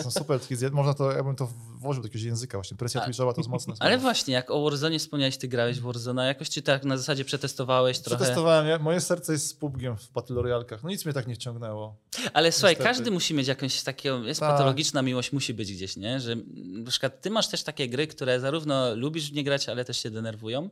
[0.00, 1.48] Są super, zje- można to, ja bym to
[1.78, 2.76] włożył do jakiegoś języka właśnie.
[2.76, 6.26] Presja twitchowa to jest mocne Ale właśnie, jak o Warzone wspomniałeś, ty grałeś w Warzone,
[6.26, 8.16] jakoś ci tak na zasadzie przetestowałeś trochę.
[8.16, 10.82] Przetestowałem, ja, moje serce jest z PUBGiem w Battle Royalkach.
[10.82, 11.96] No nic mnie tak nie wciągnęło.
[12.32, 12.88] Ale słuchaj, Niestety.
[12.88, 14.50] każdy musi mieć jakąś taką, jest Tak.
[14.50, 16.20] patologiczna miłość, musi być gdzieś, nie?
[16.20, 19.84] Że na przykład ty masz też takie gry, które zarówno lubisz w nie grać, ale
[19.84, 20.68] też się denerwują.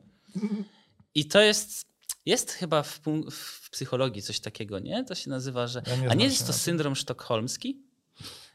[1.19, 1.83] I to jest,
[2.27, 3.01] jest chyba w,
[3.31, 5.05] w psychologii coś takiego, nie?
[5.05, 5.83] To się nazywa, że...
[5.87, 7.88] Ja nie A nie jest to syndrom sztokholmski?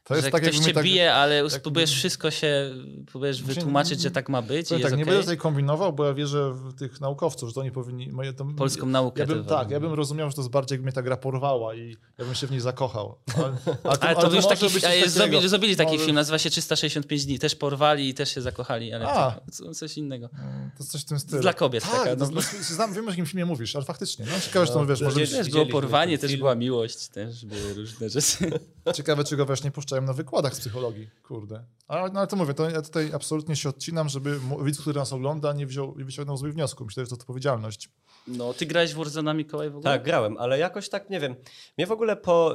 [0.04, 2.76] To jest że tak, ktoś cię tak, bije, ale jak- spróbujesz wszystko się,
[3.08, 6.54] próbujesz Właśnie wytłumaczyć, że tak ma być tak, nie będę tutaj kombinował, bo ja wierzę
[6.54, 8.12] w tych naukowców, że to oni powinni...
[8.12, 9.22] Moje, to, Polską naukę.
[9.22, 11.18] Ja bym, to tak, ja bym rozumiał, że to jest bardziej, jakby mnie ta gra
[11.18, 13.16] porwała i ja bym się w niej zakochał.
[13.36, 13.58] Ale,
[14.02, 15.32] Ale to, już może taki, być coś a jest, takiego.
[15.32, 17.40] zrobili, zrobili taki film, nazywa się 365 dni.
[17.40, 19.32] Też porwali i też się zakochali, ale A.
[19.58, 20.30] to, to coś innego.
[20.40, 21.42] Mm, To coś w tym stylu.
[21.42, 22.30] Dla kobiet tak, taka, no.
[22.34, 22.42] no.
[22.62, 24.26] Znam, wiem o jakim filmie mówisz, ale faktycznie.
[24.26, 27.46] No, ciekawe, że to No, wiesz, to może Też było porwanie, też była miłość, też
[27.46, 28.52] były różne rzeczy.
[28.92, 31.10] ciekawe, czego wiesz, nie puszczają na wykładach z psychologii.
[31.24, 31.64] Kurde.
[31.88, 35.14] Ale, no, ale to mówię, to ja tutaj absolutnie się odcinam, żeby widz, który nas
[35.14, 36.88] ogląda, nie, wziął, nie wyciągnął złych wniosków.
[36.88, 37.90] Myślę, że to odpowiedzialność.
[38.28, 39.94] No, ty grałeś w Warzona Mikołaj w ogóle?
[39.94, 41.36] Tak, grałem, ale jakoś tak, nie wiem,
[41.78, 42.54] mnie w ogóle po,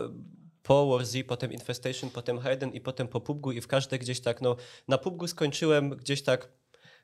[0.62, 4.20] po War Z, potem Infestation, potem Hayden i potem po PUBGu i w każde gdzieś
[4.20, 4.56] tak, no
[4.88, 6.52] na PUBGu skończyłem gdzieś tak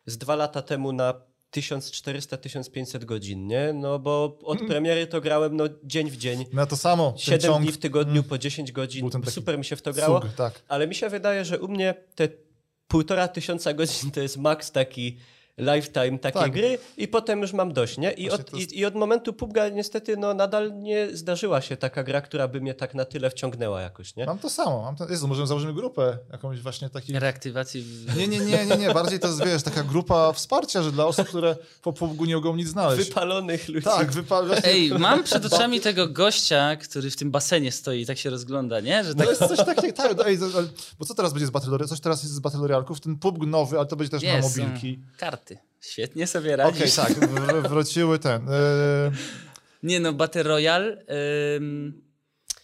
[0.07, 1.15] z dwa lata temu na
[1.57, 3.73] 1400-1500 godzin, nie?
[3.73, 7.11] No bo od premiery to grałem no dzień w dzień, No to samo.
[7.11, 10.23] ten 7 ciąg, dni w tygodniu po 10 godzin, super mi się w to grało,
[10.37, 10.63] tak.
[10.69, 12.29] ale mi się wydaje, że u mnie te
[12.89, 15.17] półtora tysiąca godzin to jest maks taki
[15.59, 16.53] lifetime takiej Tak.
[16.53, 18.13] gry i potem już mam dość, nie?
[18.13, 21.77] I Właśnie od, jest- i, i od momentu PUBG'a niestety no nadal nie zdarzyła się
[21.77, 24.27] taka gra, która by mnie tak na tyle wciągnęła jakoś, nie?
[24.27, 24.83] Mam to samo.
[24.83, 27.17] Mam to, Jezu, może założymy grupę jakąś właśnie takich...
[27.17, 27.85] Reaktywacji.
[28.17, 28.95] Nie, nie, nie, nie, nie.
[28.95, 32.57] Bardziej to jest, wiesz, taka grupa wsparcia, że dla osób, które po PUBG nie mogą
[32.57, 33.09] nic znaleźć.
[33.09, 33.85] Wypalonych ludzi.
[33.85, 34.51] Tak, wypal...
[34.65, 38.81] Ej, mam przed oczami tego gościa, który w tym basenie stoi i tak się rozgląda,
[38.81, 39.05] nie?
[39.05, 39.29] Że To tak...
[39.29, 41.89] jest coś takiego, tak, ej, to- ale- bo co teraz będzie z Battle Royale?
[41.89, 44.55] Coś teraz jest z Battle Royalków, ten PUBG nowy, ale to będzie też na Jest,
[44.57, 44.99] są mobilki.
[45.19, 45.44] karty.
[45.91, 46.95] Świetnie sobie Okej, radzisz.
[46.95, 48.47] tak, w, wróciły ten.
[48.47, 48.53] Yy,
[49.83, 51.05] Nie no, Battle Royale...
[51.57, 52.05] ym,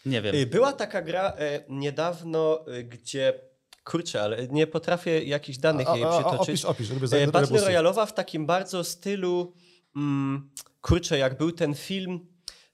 [0.07, 0.35] nie wiem.
[0.35, 3.41] Y, Była taka gra e, niedawno, y, gdzie
[3.85, 6.41] kurczę, ale nie potrafię jakichś danych a, jej a, przytoczyć.
[6.41, 9.55] opisz, opisz, lubię za Battle Royalowa w takim bardzo stylu,
[9.97, 10.51] mm,
[10.81, 12.27] kurczę, jak był ten film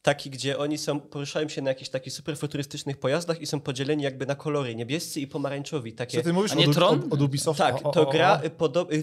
[0.06, 4.02] taki, gdzie oni są, poruszają się na jakichś takich super futurystycznych pojazdach i są podzieleni
[4.02, 5.92] jakby na kolory, niebiescy i pomarańczowi.
[5.92, 7.00] Takie, Co ty mówisz A nie od, Tron?
[7.06, 7.62] od, od Ubisoftu?
[7.62, 8.40] tak, O, o, to o, gra,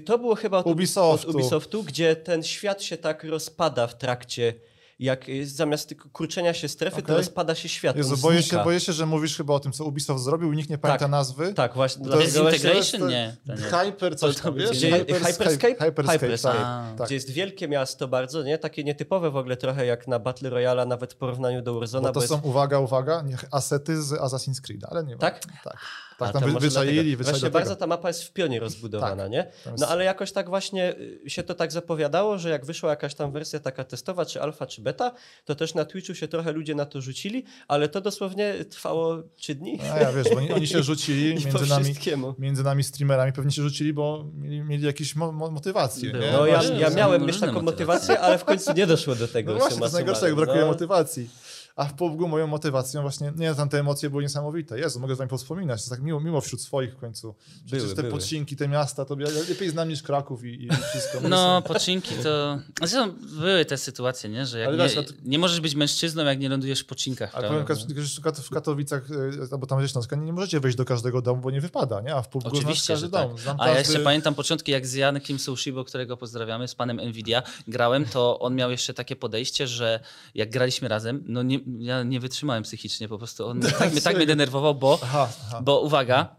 [0.05, 1.29] to było chyba od, Ubisoftu.
[1.29, 4.53] od Ubisoftu, gdzie ten świat się tak rozpada w trakcie,
[4.99, 7.15] jak y, zamiast tylko kurczenia się strefy, to Okej.
[7.17, 7.95] rozpada się świat.
[7.95, 10.69] Jezu, boję się, boję się, że mówisz chyba o tym, co Ubisoft zrobił i nikt
[10.69, 11.53] nie pamięta Tak, nazwy.
[11.53, 12.05] Tak, właśnie.
[12.07, 13.09] To jest Integration?
[13.09, 13.61] Nie, to nie.
[13.61, 14.69] Hyper coś To- to tam, wiesz?
[14.71, 15.49] Gdzie- Hyperscape?
[15.55, 16.57] Hyperscape, Hyperscape.
[16.57, 16.97] tak.
[16.97, 17.07] Tak.
[17.07, 18.57] Gdzie jest wielkie miasto bardzo, nie?
[18.57, 22.07] Takie nietypowe w ogóle trochę jak na Battle Royale, nawet w porównaniu do Warzona.
[22.07, 22.45] Bo to bo są, jest...
[22.45, 25.19] uwaga, uwaga, niech asety z Assassin's Creed, ale nie ma.
[25.21, 25.39] Tak?
[25.63, 25.77] Tak,
[26.19, 29.31] tak to tam wy, wyczaili, wyczaili Właśnie bardzo ta mapa jest w pionie rozbudowana, Tak.
[29.31, 29.47] nie?
[29.79, 30.95] No ale jakoś tak właśnie
[31.25, 34.65] y, się to tak zapowiadało, że jak wyszła jakaś tam wersja taka testowa, czy alfa,
[34.65, 35.11] czy beta,
[35.45, 39.55] to też na Twitchu się trochę ludzie na to rzucili, ale to dosłownie trwało trzy
[39.55, 39.79] dni.
[39.93, 41.95] A ja wiesz, bo oni, oni się rzucili między nami,
[42.39, 46.13] między nami streamerami, pewnie się rzucili, bo mieli, mieli jakieś mo, mo, motywacje.
[46.13, 46.31] Nie?
[46.31, 49.53] No ja, ja miałem mieć taką motywację, ale w końcu nie doszło do tego.
[49.53, 50.45] No właśnie, to jest najgorsze, jak summarum.
[50.45, 50.71] brakuje No.
[50.71, 51.29] motywacji.
[51.75, 54.79] A w PUBG moją motywacją właśnie, nie, tam te emocje były niesamowite.
[54.79, 57.35] Jezu, mogę z wami powspominać, to jest tak miło, miło wśród swoich w końcu.
[57.65, 58.13] Przecież Były, te były.
[58.13, 61.19] podcinki, te miasta, to ja- lepiej znam niż Kraków i, i wszystko.
[61.29, 62.59] No, poczynki to...
[62.79, 64.45] Zresztą były te sytuacje, nie?
[64.45, 67.35] Że nie, wiesz, nie możesz być mężczyzną, jak nie lądujesz w pocinkach.
[67.35, 70.59] Ale powiem, że w Kat- w Katowicach, e, albo tam gdzieś Śląska, nie, nie możecie
[70.59, 72.15] wejść do każdego domu, bo nie wypada, nie?
[72.15, 73.27] A w PUBG Oczywiście, każdy że tak.
[73.27, 73.37] dom.
[73.37, 73.91] Znam A ja każdy...
[73.91, 78.55] jeszcze pamiętam początki, jak z Jankiem Soushibo, którego pozdrawiamy, z panem Nvidia, grałem, to on
[78.55, 79.99] miał jeszcze takie podejście, że
[80.35, 84.15] jak graliśmy razem, no nie, ja nie wytrzymałem psychicznie, po prostu on tak, mnie, tak
[84.15, 85.61] mnie denerwował, bo, Aha, aha.
[85.61, 86.35] bo uwaga,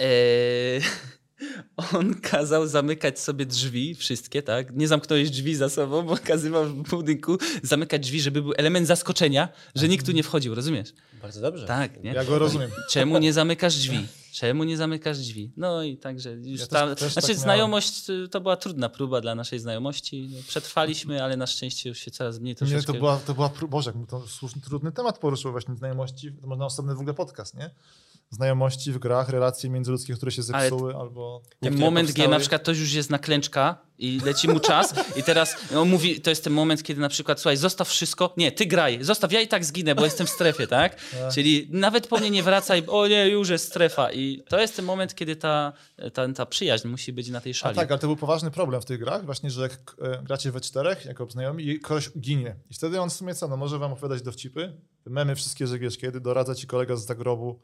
[0.00, 0.04] e,
[1.96, 4.76] on kazał zamykać sobie drzwi, wszystkie, tak?
[4.76, 9.48] Nie zamknąłeś drzwi za sobą, bo kazywał w budynku zamykać drzwi, żeby był element zaskoczenia,
[9.74, 10.92] że nikt tu nie wchodził, rozumiesz?
[11.22, 11.66] Bardzo dobrze.
[11.66, 12.12] Tak, nie?
[12.12, 12.70] Ja go rozumiem.
[12.90, 14.06] Czemu nie zamykasz drzwi?
[14.32, 15.52] Czemu nie zamykasz drzwi?
[15.56, 18.88] No i także już Ja ta, też- też znaczy tak znajomość y, to była trudna
[18.88, 20.28] próba dla naszej znajomości.
[20.32, 22.92] No, Przetrwaliśmy, ale na szczęście już się coraz mniej Nie, troszeczkę...
[22.92, 26.94] to była, to była, Boże, to słuszny, trudny temat poruszył właśnie znajomości, to można osobny
[26.94, 27.70] w ogóle podcast, nie?
[28.32, 31.42] Znajomości w grach, relacje międzyludzkie, które się Ale- zepsuły, albo...
[31.60, 34.94] Ten moment, powstały- gdzie na przykład ktoś już jest na klęczka i leci mu czas
[35.16, 38.52] i teraz on mówi, to jest ten moment, kiedy na przykład, słuchaj, zostaw wszystko, nie,
[38.52, 40.96] ty graj, zostaw, ja i tak zginę, bo jestem w strefie, tak?
[41.34, 44.84] Czyli nawet po mnie nie wracaj, o nie, już jest strefa i to jest ten
[44.84, 45.72] moment, kiedy ta,
[46.12, 47.76] ta, ta przyjaźń musi być na tej A szali.
[47.76, 49.72] tak, ale to był poważny problem w tych grach, właśnie, że jak
[50.02, 52.56] e, gracie we czterech, jako znajomi i kogoś ginie.
[52.70, 54.72] I wtedy on w sumie co, no może wam opowiadać dowcipy,
[55.06, 57.58] memy wszystkie, że wiesz, kiedy doradza ci kolega z zagrobu.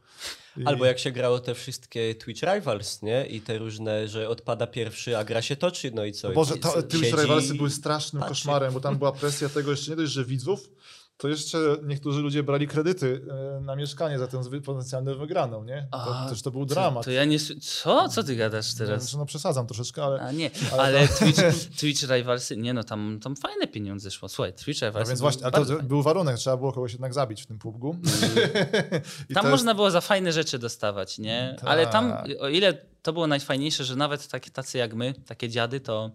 [0.57, 0.65] I...
[0.65, 3.27] Albo jak się grało te wszystkie Twitch Rivals, nie?
[3.27, 6.31] I te różne, że odpada pierwszy, a gra się toczy, no i co?
[6.31, 8.35] Boże, co, Twitch Rivalsy były strasznym patrzy.
[8.35, 10.71] koszmarem, bo tam była presja tego jeszcze nie dość, że widzów,
[11.19, 13.21] to jeszcze niektórzy ludzie brali kredyty
[13.57, 15.89] e, na mieszkanie za tę potencjalną wygraną, nie?
[15.93, 17.05] To, A, też to był dramat.
[17.05, 17.39] to ja nie...
[17.61, 18.09] Co?
[18.09, 19.13] Co ty gadasz teraz?
[19.13, 20.21] No, no przesadzam troszeczkę, ale...
[20.21, 21.41] A nie, Ale ale Twitch,
[21.81, 24.29] Twitch Rivalsy, nie no, tam, tam fajne pieniądze szło.
[24.29, 25.83] Słuchaj, Twitch No Rivalsy więc były właśnie, ale to fajne.
[25.83, 27.97] był warunek, trzeba było kogoś jednak zabić w tym pubgu.
[29.31, 31.57] I Tam można było za fajne rzeczy dostawać, nie?
[31.61, 31.71] Tak.
[31.71, 35.81] Ale tam, o ile to było najfajniejsze, że nawet takie, tacy jak my, takie dziady,
[35.81, 36.11] to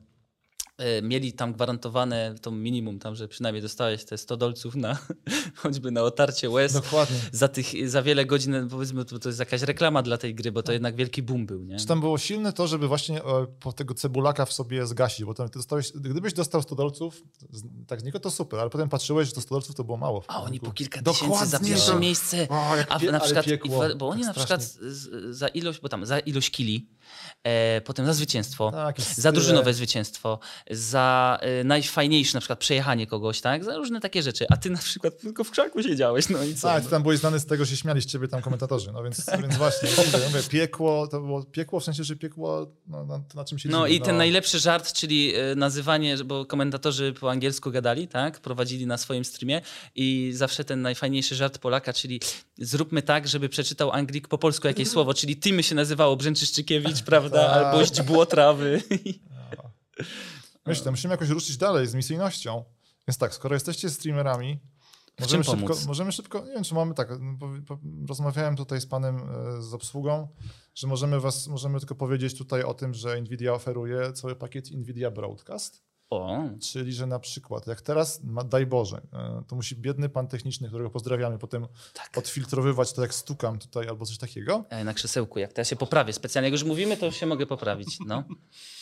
[1.04, 4.98] mieli tam gwarantowane to minimum, tam, że przynajmniej dostałeś te 100 dolców na
[5.56, 6.74] choćby na otarcie łez.
[6.74, 7.18] Dokładnie.
[7.32, 10.64] Za, tych, za wiele godzin, powiedzmy, to, to jest jakaś reklama dla tej gry, bo
[10.64, 11.80] to jednak wielki boom był, nie?
[11.80, 15.34] Czy tam było silne to, żeby właśnie e, po tego cebulaka w sobie zgasić, bo
[15.34, 17.24] tam ty dostałeś, gdybyś dostał 100 dolców,
[17.88, 20.24] tak z niego to super, ale potem patrzyłeś, że to 100 dolców to było mało.
[20.28, 22.48] A oni po kilka Dokładnie, tysięcy za pierwsze miejsce.
[22.50, 23.46] O, A na przykład,
[23.98, 25.34] bo oni Tak na przykład strasznie.
[25.34, 27.03] za ilość, bo tam za ilość kili, e,
[27.86, 29.32] potem za zwycięstwo, Tak, za tyle.
[29.34, 30.40] drużynowe zwycięstwo,
[30.72, 33.64] za e, najfajniejsze na przykład przejechanie kogoś, tak?
[33.64, 34.46] Za różne takie rzeczy.
[34.50, 36.68] A ty na przykład tylko w krzaku siedziałeś, no i co?
[36.68, 36.86] Tak, no?
[36.86, 39.58] ty tam byłeś znany z tego, że śmiali z ciebie tam komentatorzy, no więc, więc
[39.58, 43.60] właśnie, mówię, mówię, piekło, to było piekło w sensie, że piekło no, na, na czym
[43.60, 48.40] się No i ten najlepszy żart, czyli e, nazywanie, bo komentatorzy po angielsku gadali, tak?
[48.40, 49.62] Prowadzili na swoim streamie
[49.96, 52.20] i zawsze ten najfajniejszy żart Polaka, czyli
[52.58, 57.50] zróbmy tak, żeby przeczytał Anglik po polsku jakieś słowo, czyli Tymy się nazywało Brzęczyszczykiewicz, prawda?
[57.50, 57.66] Tak.
[57.66, 58.84] Albo źdźbło trawy.
[60.66, 62.64] Myślę, musimy jakoś ruszyć dalej z misyjnością.
[63.08, 64.60] Więc tak, skoro jesteście streamerami,
[65.20, 68.86] możemy szybko, możemy szybko, nie wiem, czy mamy tak, no, po, po, rozmawiałem tutaj z
[68.86, 70.28] panem e, z obsługą,
[70.76, 75.12] że możemy was, możemy tylko powiedzieć tutaj o tym, że Nvidia oferuje cały pakiet Nvidia
[75.12, 75.83] Broadcast,
[76.22, 80.68] O, czyli że na przykład, jak teraz, daj Boże, e, to musi biedny pan techniczny,
[80.68, 82.18] którego pozdrawiamy, potem Tak.
[82.18, 84.66] odfiltrowywać to, jak stukam tutaj albo coś takiego.
[84.70, 86.46] e, na krzesełku, jak teraz się poprawię specjalnie.
[86.48, 88.24] Jak już mówimy, to się mogę poprawić, no.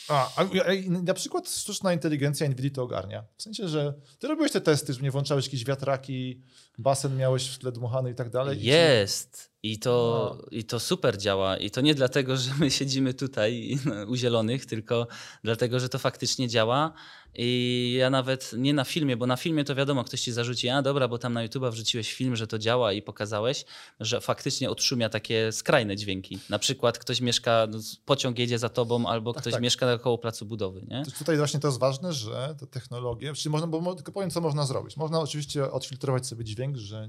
[0.08, 0.44] A, a,
[0.88, 3.24] na przykład sztuczna inteligencja Nvidia to ogarnia.
[3.36, 6.42] W sensie, że ty robiłeś te testy, że nie włączałeś jakieś wiatraki,
[6.78, 8.62] basen miałeś w tle dmuchany i tak dalej.
[8.62, 9.51] Jest.
[9.62, 10.46] I to, No.
[10.50, 11.56] I to super działa.
[11.56, 15.06] I to nie dlatego, że my siedzimy tutaj u zielonych, tylko
[15.44, 16.92] dlatego, że to faktycznie działa.
[17.34, 20.82] I ja nawet nie na filmie, bo na filmie to wiadomo, ktoś ci zarzuci, a
[20.82, 23.64] dobra, bo tam na YouTube wrzuciłeś film, że to działa i pokazałeś,
[24.00, 26.38] że faktycznie odszumia takie skrajne dźwięki.
[26.50, 29.62] Na przykład ktoś mieszka, no, pociąg jedzie za tobą, albo ktoś tak.
[29.62, 31.02] mieszka koło placu budowy, nie?
[31.18, 34.66] Tutaj właśnie to jest ważne, że te technologie, czyli można, bo tylko powiem, co można
[34.66, 34.96] zrobić.
[34.96, 37.08] Można oczywiście odfiltrować sobie dźwięk, że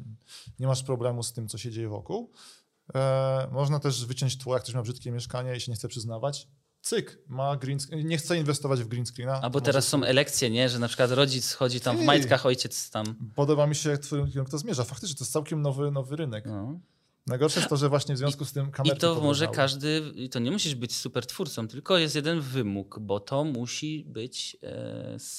[0.59, 2.31] nie masz problemu z tym, co się dzieje wokół.
[2.95, 6.47] E, można też wyciąć tło, jak ktoś ma brzydkie mieszkanie i się nie chce przyznawać.
[6.81, 9.41] Cyk, ma green screen, nie chce inwestować w green screena.
[9.41, 10.69] Albo teraz są elekcje, nie?
[10.69, 12.05] Że na przykład rodzic chodzi tam w Ty.
[12.05, 13.15] majtkach, ojciec tam.
[13.35, 13.89] Podoba mi się,
[14.35, 14.83] jak to zmierza.
[14.83, 16.45] Faktycznie to jest całkiem nowy, nowy rynek.
[16.45, 16.79] No.
[17.27, 20.29] Najgorsze jest to, że właśnie w związku z tym kamerki I to może każdy, i
[20.29, 24.57] to nie musisz być super twórcą, tylko jest jeden wymóg, bo to musi być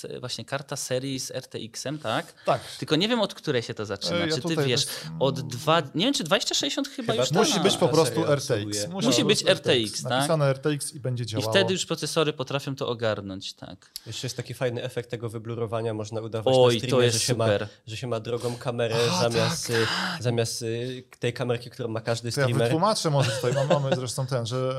[0.04, 2.34] e, właśnie karta serii z RTX-em, tak?
[2.46, 2.60] Tak.
[2.78, 4.16] Tylko nie wiem od której się to zaczyna.
[4.16, 7.30] E, ja czy ty wiesz, też- od dwa, nie wiem czy 2060 chyba, Chyba już
[7.30, 7.38] tak.
[7.38, 7.62] Musi ma.
[7.62, 8.88] być po prostu RTX.
[8.88, 10.10] Musi po być prostu RTX, tak?
[10.10, 11.50] Napisane RTX i będzie I działało.
[11.50, 13.90] wtedy już procesory potrafią to ogarnąć, tak.
[14.06, 17.24] Jeszcze jest taki fajny efekt tego wyblurowania, można udawać Oj, na streamie, to jest że,
[17.24, 17.68] się ma, super.
[17.86, 19.74] że się ma drogą kamerę A, zamiast, y,
[20.20, 22.66] zamiast y, tej kamerki, którą ma każdy To ja streamer.
[22.68, 24.74] wytłumaczę może tutaj, mam- mamy zresztą ten, że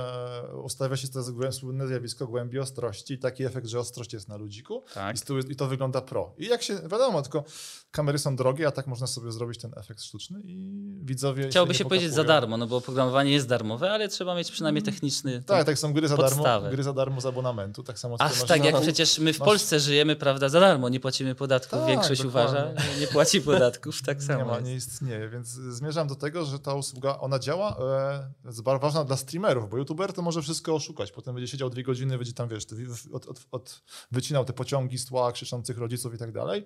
[0.54, 4.38] e, ustawia się to słynne zjawisko głębi ostrości i taki efekt, że ostrość jest na
[4.38, 5.18] ludziku Tak.
[5.18, 6.34] i, tyłu, i to wygląda pro.
[6.38, 7.43] I jak się, wiadomo, tylko
[7.96, 11.78] kamery są drogie, a tak można sobie zrobić ten efekt sztuczny i widzowie Chciałoby nie
[11.78, 15.43] się powiedzieć za darmo, no bo oprogramowanie jest darmowe, ale trzeba mieć przynajmniej techniczny...
[15.43, 16.70] Tak, tak są gry za darmo, Podstawę.
[16.70, 19.80] gry za darmo z abonamentu, tak samo tutaj tak, jak przecież my w masz- Polsce
[19.80, 21.80] żyjemy, prawda, za darmo, nie płacimy podatków.
[21.80, 22.52] Tak, Większość dokładnie.
[22.52, 24.66] uważa, nie płaci podatków, tak samo nie ma, jest.
[24.66, 29.04] nie istnieje, więc zmierzam do tego, że ta usługa, ona działa, e, jest bardzo ważna
[29.04, 31.12] dla streamerów, bo youtuber to może wszystko oszukać.
[31.12, 32.64] Potem będzie siedział dwie godziny, będzie tam, wiesz,
[33.14, 33.82] od, od, od,
[34.12, 36.66] wycinał te pociągi z tła, krzyczących rodziców i tak dalej.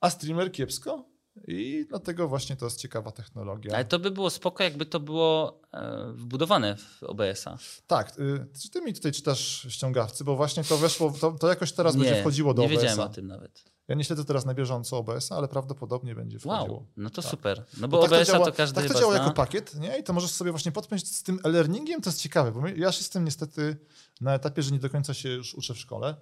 [0.00, 1.10] A streamer kiepsko,
[1.46, 3.74] i dlatego właśnie to jest ciekawa technologia.
[3.74, 7.58] Ale to by było spoko, jakby to było e, wbudowane w OBS-a.
[7.86, 8.18] Tak.
[8.18, 11.94] Y, czy ty mi tutaj czytasz ściągawcy, bo właśnie to weszło, to, to jakoś teraz
[11.94, 12.82] nie, będzie wchodziło do nie OBS-a.
[12.82, 13.64] Nie wiedziałem o tym nawet.
[13.88, 16.76] Ja nie śledzę teraz na bieżąco OBS-a, ale prawdopodobnie będzie wchodziło.
[16.76, 17.30] Wow, no to tak.
[17.30, 17.64] super.
[17.80, 19.22] No bo, bo OBS-a tak to, działa, to każdy Tak to działa zna.
[19.22, 19.98] jako pakiet, nie?
[19.98, 22.98] I to możesz sobie właśnie podpiąć z tym e-learningiem, to jest ciekawe, bo ja już
[22.98, 23.76] jestem niestety
[24.20, 26.16] na etapie, że nie do końca się już uczę w szkole.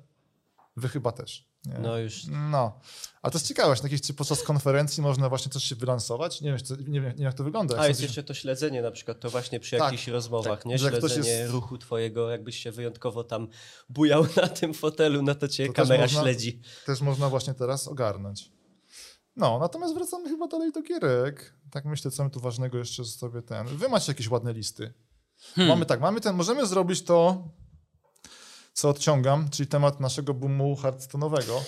[0.78, 1.48] Wy chyba też.
[1.66, 1.78] Nie?
[1.78, 2.22] No już.
[2.50, 2.80] No.
[3.22, 6.40] A to jest ciekawe, że takich, czy podczas konferencji można właśnie coś się wylansować.
[6.40, 7.74] Nie wiem, czy- nie wiem, jak to wygląda.
[7.74, 10.58] Jak A jest coś- jeszcze to śledzenie na przykład, to właśnie przy Tak, jakichś rozmowach,
[10.58, 10.78] tak, nie?
[10.78, 13.48] Śledzenie jest- ruchu twojego, jakbyś się wyjątkowo tam
[13.88, 16.60] bujał na tym fotelu, na to cię To też kamera można- śledzi.
[16.86, 18.52] też można właśnie teraz ogarnąć.
[19.36, 21.54] No, natomiast wracamy chyba dalej do gierek.
[21.70, 23.66] Tak myślę, co my tu ważnego jeszcze sobie ten.
[23.66, 24.92] Wy macie jakieś ładne listy.
[25.54, 25.68] Hmm.
[25.68, 27.48] Mamy tak, mamy ten, możemy zrobić to,
[28.78, 31.60] co odciągam, czyli temat naszego boomu Hearthstone'owego.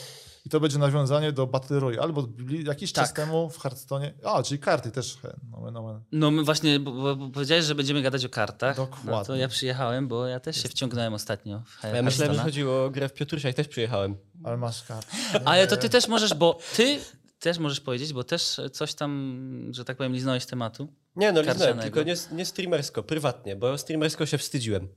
[0.47, 3.17] I to będzie nawiązanie do Battle Royale, bo bli- jakiś czas Tak.
[3.17, 4.11] temu w Hearthstone.
[4.25, 5.19] A, czyli karty też.
[5.51, 6.01] No, no, no.
[6.13, 8.77] No my właśnie, bo, bo, bo powiedziałeś, że będziemy gadać o kartach.
[8.79, 9.39] No to Dokładnie.
[9.39, 13.09] ja przyjechałem, bo ja też się wciągnąłem ostatnio w ja myślałem, że chodziło o grę
[13.09, 14.17] w Piotrusia i też przyjechałem.
[14.45, 15.17] Ale masz karty.
[15.45, 16.99] Ale to ty też możesz, bo ty
[17.41, 19.41] też możesz powiedzieć, bo też coś tam,
[19.71, 20.89] że tak powiem, liznąłeś tematu.
[21.17, 24.89] Nie, no liznąłem, tylko nie, nie streamersko, prywatnie, bo streamersko się wstydziłem.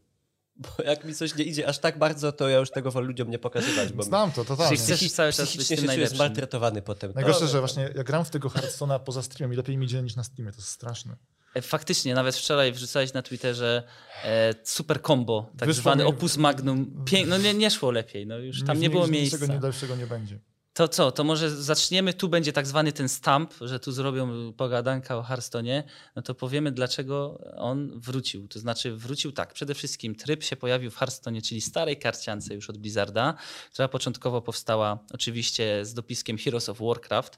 [0.56, 3.30] Bo jak mi coś nie idzie aż tak bardzo, to ja już tego wolę ludziom
[3.30, 4.78] nie pokazywać, bo Znam to, totalnie.
[4.78, 6.18] Czyli chcesz cały czas być psychicznie tym się czuję najlepszym.
[6.18, 7.12] zmaltretowany potem.
[7.16, 10.01] Najgorsze, To- że właśnie ja gram w tego Hearthstone'a poza streamem i lepiej mi idzie
[10.01, 10.51] niż na Steamie.
[10.51, 11.16] To jest straszne.
[11.56, 13.84] E, Faktycznie, nawet wczoraj wrzucałeś na Twitterze
[14.24, 17.04] e, super combo, tak Wyszło zwany mi- opus magnum.
[17.06, 19.38] Pięk, no nie, nie szło lepiej, no już tam nie, było miejsca.
[19.38, 20.39] Niczego nie lepszego nie będzie.
[20.74, 25.18] To co, to może zaczniemy, tu będzie tak zwany ten stamp, że tu zrobią pogadanka
[25.18, 25.84] o Hearthstone'ie,
[26.16, 28.48] no to powiemy dlaczego on wrócił.
[28.48, 32.70] To znaczy wrócił tak, przede wszystkim tryb się pojawił w Hearthstone'ie, czyli starej karciance już
[32.70, 33.34] od Blizzarda,
[33.74, 37.38] która początkowo powstała oczywiście z dopiskiem Heroes of Warcraft,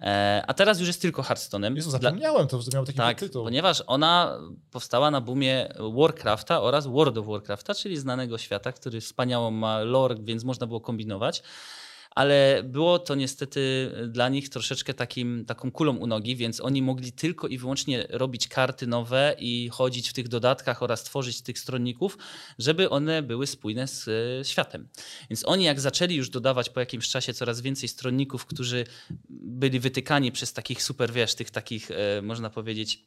[0.00, 1.76] e, a teraz już jest tylko Hearthstone'em.
[1.76, 3.44] Jezu, zapomniałem to, że miał taki tak, tytuł.
[3.44, 4.38] ponieważ ona
[4.70, 10.16] powstała na boomie Warcrafta oraz World of Warcrafta, czyli znanego świata, który wspaniałą ma lore,
[10.20, 11.42] więc można było kombinować.
[12.14, 17.12] Ale było to niestety dla nich troszeczkę takim, taką kulą u nogi, więc oni mogli
[17.12, 22.18] tylko i wyłącznie robić karty nowe i chodzić w tych dodatkach oraz tworzyć tych stronników,
[22.58, 24.88] żeby one były spójne z e, światem.
[25.30, 28.84] Więc oni jak zaczęli już dodawać po jakimś czasie coraz więcej stronników, którzy
[29.30, 33.04] byli wytykani przez takich super, wiesz, tych takich, e, można powiedzieć,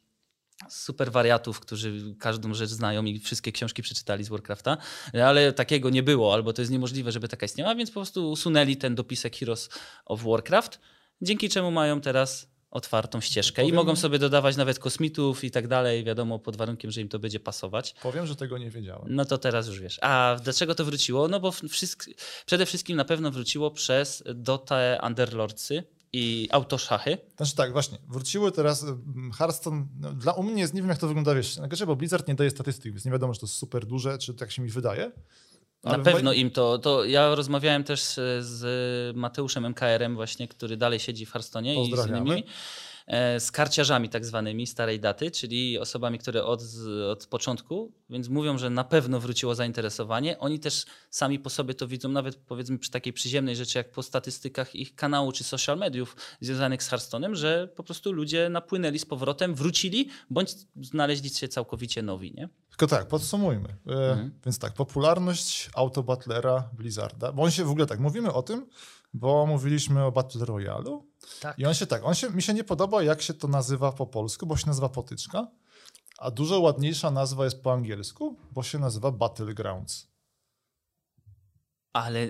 [0.69, 4.77] super wariatów, którzy każdą rzecz znają i wszystkie książki przeczytali z Warcrafta,
[5.25, 8.77] ale takiego nie było, albo to jest niemożliwe, żeby taka istniała, więc po prostu usunęli
[8.77, 9.69] ten dopisek Heroes
[10.05, 10.79] of Warcraft,
[11.21, 15.67] dzięki czemu mają teraz otwartą ścieżkę i Powiem- mogą sobie dodawać nawet kosmitów i tak
[15.67, 17.95] dalej, wiadomo, pod warunkiem, że im to będzie pasować.
[18.03, 19.05] Powiem, że tego nie wiedziałem.
[19.09, 19.97] No to teraz już wiesz.
[20.01, 21.27] A dlaczego to wróciło?
[21.27, 22.09] No bo wszystk-
[22.45, 25.83] przede wszystkim na pewno wróciło przez Dotę Underlordsy
[26.15, 27.17] i autoszachy.
[27.37, 28.85] Znaczy tak, właśnie, wróciły teraz
[29.37, 32.27] Hearthstone, no, dla u mnie jest, nie wiem jak to wygląda, wiesz, najgorsze, bo Blizzard
[32.27, 34.69] nie daje statystyk, więc nie wiadomo, czy to jest super duże, czy tak się mi
[34.69, 35.11] wydaje.
[35.83, 37.05] Na Ale w pewno im to, to.
[37.05, 38.01] Ja rozmawiałem też
[38.39, 42.43] z, Mateuszem MKR-em, właśnie, który dalej siedzi w Hearthstone i z innymi.
[43.07, 46.61] E, Z karciarzami tak zwanymi starej daty, czyli osobami, które od,
[47.11, 50.39] od początku, więc mówią, że na pewno wróciło zainteresowanie.
[50.39, 54.03] Oni też sami po sobie to widzą, nawet powiedzmy przy takiej przyziemnej rzeczy, jak po
[54.03, 59.05] statystykach ich kanału czy social mediów związanych z Hearthstone'em, że po prostu ludzie napłynęli z
[59.05, 62.49] powrotem, wrócili, bądź znaleźli się całkowicie nowi, nie?
[62.69, 63.69] Tylko tak, podsumujmy.
[63.87, 64.31] E, Mhm.
[64.45, 68.65] Więc tak, popularność autobatlera Blizzarda, bo on się w ogóle tak, mówimy o tym,
[69.17, 71.01] bo mówiliśmy o Battle Royale'u
[71.41, 71.59] Tak.
[71.59, 74.07] i on się tak, on się, mi się nie podoba jak się to nazywa po
[74.07, 75.47] polsku, bo się nazywa potyczka,
[76.17, 80.07] a dużo ładniejsza nazwa jest po angielsku, bo się nazywa Battlegrounds.
[81.93, 82.27] Ale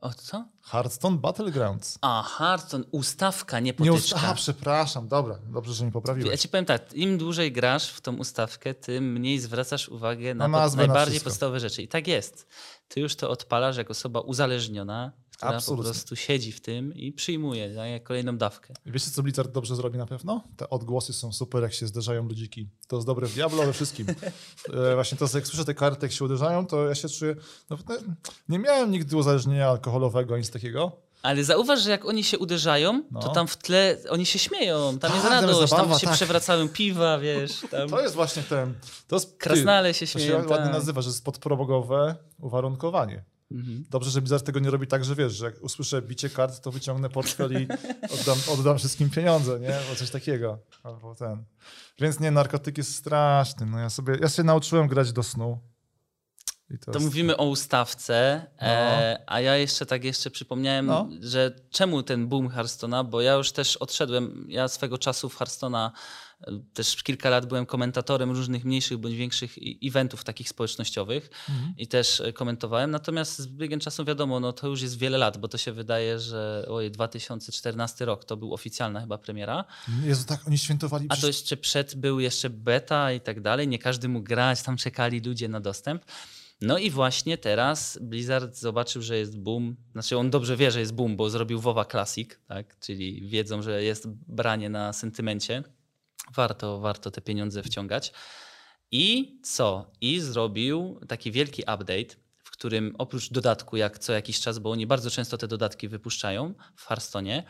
[0.00, 0.48] o co?
[0.62, 1.98] Hearthstone Battlegrounds.
[2.00, 3.96] A, Hearthstone, ustawka, nie Nie potyczka.
[4.16, 6.40] ust- Aha, przepraszam, dobra, dobrze, że mi Ja poprawiłeś.
[6.40, 10.60] ci powiem tak, im dłużej grasz w tą ustawkę, tym mniej zwracasz uwagę na, Na
[10.64, 11.30] pod, na najbardziej wszystko.
[11.30, 11.82] podstawowe rzeczy.
[11.82, 12.46] I tak jest.
[12.88, 15.12] Ty już to odpalasz jak osoba uzależniona,
[15.42, 15.84] która Absolutnie.
[15.84, 18.74] po prostu siedzi w tym i przyjmuje tak, kolejną dawkę.
[18.86, 20.44] Wiecie, co Blizzard dobrze zrobi na pewno?
[20.56, 22.68] Te odgłosy są super, jak się zderzają ludziki.
[22.88, 24.06] To jest dobre w Diablo, we wszystkim.
[24.90, 27.36] E, właśnie to, jak słyszę te karty, jak się uderzają, to ja się czuję...
[27.70, 27.94] No, no,
[28.48, 30.92] nie miałem nigdy uzależnienia alkoholowego, nic takiego.
[31.22, 33.20] Ale zauważ, że jak oni się uderzają, No.
[33.20, 34.98] to tam w tle oni się śmieją.
[34.98, 36.16] Tam jest Tak, tam jest radość, tam zabawa, się tak.
[36.16, 37.60] przewracają piwa, wiesz.
[37.70, 38.74] Tam To jest właśnie ten...
[39.08, 40.36] To jest, ty, krasnale się To się śmieją.
[40.38, 40.72] ładnie tak.
[40.72, 43.24] nazywa, że jest podprogowe uwarunkowanie.
[43.52, 43.84] Mhm.
[43.90, 46.70] Dobrze, że Blizzard tego nie robi tak, że wiesz, że jak usłyszę bicie kart, to
[46.72, 47.66] wyciągnę portfel i
[48.20, 49.78] oddam, oddam wszystkim pieniądze, nie?
[49.90, 50.58] Bo coś takiego.
[50.82, 51.44] Albo ten.
[52.00, 53.66] Więc nie, narkotyk jest straszny.
[53.66, 55.58] No ja sobie, ja się nauczyłem grać do snu.
[56.80, 61.08] To To jest- mówimy o ustawce, e, a ja jeszcze tak jeszcze przypomniałem, No.
[61.20, 65.86] że czemu ten boom Hearthstone'a, bo ja już też odszedłem, ja swego czasu w Hearthstone'a
[65.86, 65.92] e,
[66.74, 71.74] też kilka lat byłem komentatorem różnych mniejszych bądź większych eventów takich społecznościowych Mhm.
[71.78, 75.38] i też e, komentowałem, natomiast z biegiem czasu wiadomo, no to już jest wiele lat,
[75.38, 79.64] bo to się wydaje, że oj, 2014 rok to był oficjalna chyba premiera,
[80.04, 81.06] Jezu, tak, oni świętowali...
[81.08, 83.68] a to przecież- jeszcze przed był jeszcze beta i tak dalej.
[83.68, 86.04] Nie każdy mógł grać, tam czekali ludzie na dostęp.
[86.60, 89.76] No i właśnie teraz Blizzard zobaczył, że jest boom.
[89.92, 92.78] Znaczy on dobrze wie, że jest boom, bo zrobił WoWa Classic, tak?
[92.80, 95.62] czyli wiedzą, że jest branie na sentymencie.
[96.30, 98.12] Warto, warto te pieniądze wciągać.
[98.90, 99.90] I co?
[100.00, 104.86] I zrobił taki wielki update, w którym oprócz dodatku, jak co jakiś czas, bo oni
[104.86, 107.42] bardzo często te dodatki wypuszczają w Hearthstone'ie,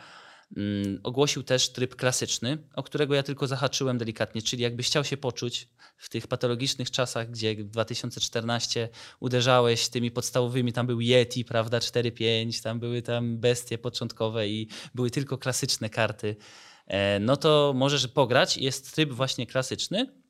[0.57, 5.17] mm, ogłosił też tryb klasyczny, o którego ja tylko zahaczyłem delikatnie, czyli jakbyś chciał się
[5.17, 11.79] poczuć w tych patologicznych czasach, gdzie w 2014 uderzałeś tymi podstawowymi, tam był Yeti, prawda,
[11.79, 16.35] 4-5, tam były tam bestie początkowe i były tylko klasyczne karty,
[17.19, 18.57] no to możesz pograć.
[18.57, 20.23] Jest tryb właśnie klasyczny,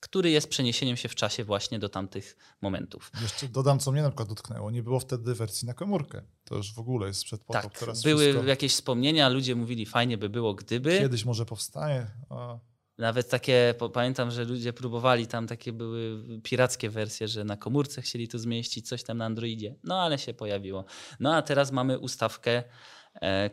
[0.00, 3.12] który jest przeniesieniem się w czasie właśnie do tamtych momentów.
[3.22, 4.70] Jeszcze dodam, co mnie na przykład dotknęło.
[4.70, 6.22] Nie było wtedy wersji na komórkę.
[6.44, 7.62] To już w ogóle jest przed potop.
[7.62, 10.98] Tak, Teraz były wszystko jakieś wspomnienia, ludzie mówili fajnie by było, gdyby.
[10.98, 12.06] Kiedyś może powstanie.
[12.30, 12.58] A,
[12.98, 18.28] Nawet takie, pamiętam, że ludzie próbowali, tam takie były pirackie wersje, że na komórce chcieli
[18.28, 19.74] to zmieścić, coś tam na Androidzie.
[19.84, 20.84] No ale się pojawiło.
[21.20, 22.64] No a teraz mamy ustawkę, e,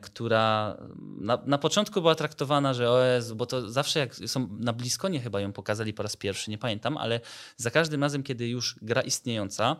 [0.01, 0.77] która
[1.19, 5.19] na, na początku była traktowana, że o Jezu, bo to zawsze jak są na Bliskonie
[5.19, 7.19] chyba ją pokazali po raz pierwszy, nie pamiętam, ale
[7.57, 9.75] za każdym razem, kiedy już gra istniejąca,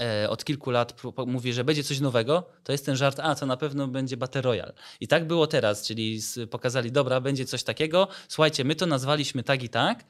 [0.00, 3.46] e, od kilku lat mówi, że będzie coś nowego, to jest ten żart, a to
[3.46, 4.72] na pewno będzie Battle Royale.
[5.00, 6.20] I tak było teraz, czyli
[6.50, 10.04] pokazali, dobra, będzie coś takiego, słuchajcie, my to nazwaliśmy tak i tak,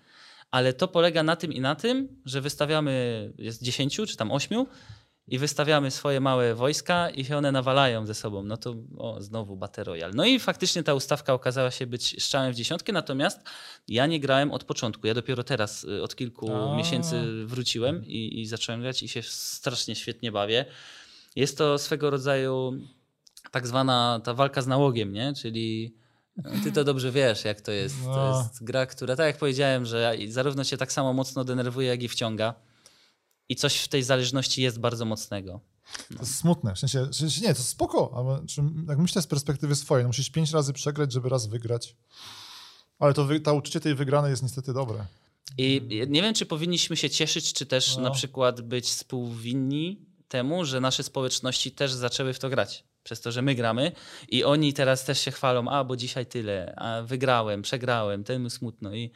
[0.51, 4.66] ale to polega na tym i na tym, że wystawiamy, jest 10 czy tam 8
[5.29, 8.43] i wystawiamy swoje małe wojska i się one nawalają ze sobą.
[8.43, 10.12] No to o, znowu Battle Royale.
[10.16, 13.41] No i faktycznie ta ustawka okazała się być strzałem w dziesiątkę, natomiast
[13.89, 15.07] ja nie grałem od początku.
[15.07, 19.95] Ja dopiero teraz y, od kilku miesięcy wróciłem i, i zacząłem grać i się strasznie
[19.95, 20.64] świetnie bawię.
[21.37, 22.72] Jest to swego rodzaju
[23.51, 25.33] tak zwana ta walka z nałogiem, nie?
[25.43, 25.95] Czyli
[26.37, 28.05] no, ty to dobrze wiesz, jak to jest.
[28.05, 28.39] To No.
[28.39, 32.09] jest gra, która, tak jak powiedziałem, że zarówno cię tak samo mocno denerwuje, jak i
[32.09, 32.55] wciąga.
[33.49, 35.61] I coś w tej zależności jest bardzo mocnego.
[36.09, 36.74] To jest smutne.
[36.74, 40.09] W sensie, w sensie nie, to spoko, ale czy, jak myślę z perspektywy swojej, no
[40.09, 41.97] musisz pięć razy przegrać, żeby raz wygrać.
[42.99, 45.07] Ale to ta uczucie tej wygranej jest niestety dobre.
[45.59, 48.03] I nie wiem, czy powinniśmy się cieszyć, czy też No.
[48.03, 52.84] na przykład być współwinni temu, że nasze społeczności też zaczęły w to grać.
[53.03, 53.92] Przez to, że my gramy
[54.28, 58.95] i oni teraz też się chwalą, a bo dzisiaj tyle, a wygrałem, przegrałem, temu smutno
[58.95, 59.11] i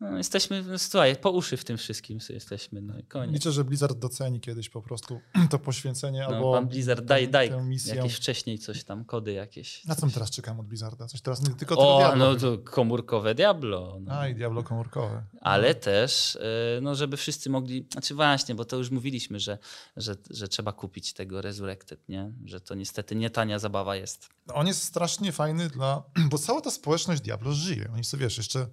[0.00, 3.34] no, jesteśmy, no, słuchaj, po uszy w tym wszystkim jesteśmy, no i koniec.
[3.34, 5.20] Liczę, że Blizzard doceni kiedyś po prostu
[5.50, 7.52] to poświęcenie No, albo pan Blizzard, daj, daj
[7.86, 9.84] jakieś wcześniej coś tam, kody jakieś.
[9.84, 11.06] Na co teraz czekamy od Blizzarda?
[11.06, 12.56] Coś teraz nie tylko O, tego no Diablo.
[12.56, 13.98] to komórkowe Diablo.
[14.00, 14.12] No.
[14.12, 15.24] A, i Diablo komórkowe.
[15.40, 16.40] Ale też, y,
[16.82, 17.88] no, żeby wszyscy mogli.
[17.92, 19.58] Znaczy, właśnie, bo to już mówiliśmy, że,
[19.96, 22.32] że, że trzeba kupić tego Resurrected, nie?
[22.44, 24.28] Że to niestety nie tania zabawa jest.
[24.46, 26.02] No, On jest strasznie fajny dla...
[26.30, 27.90] Bo cała ta społeczność Diablo żyje.
[27.94, 28.66] Oni sobie, wiesz, jeszcze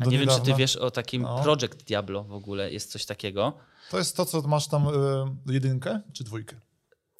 [0.00, 1.42] A nie wiem, czy ty niedawna- wiesz o takim No.
[1.42, 3.52] Project Diablo w ogóle, jest coś takiego.
[3.90, 6.60] To jest to, co masz tam y, jedynkę czy dwójkę?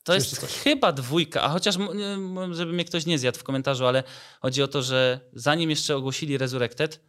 [0.04, 1.78] To Czy jest chyba dwójka, a chociaż,
[2.50, 4.02] żeby mnie ktoś nie zjadł w komentarzu, ale
[4.40, 7.00] chodzi o to, że zanim jeszcze ogłosili Resurrected,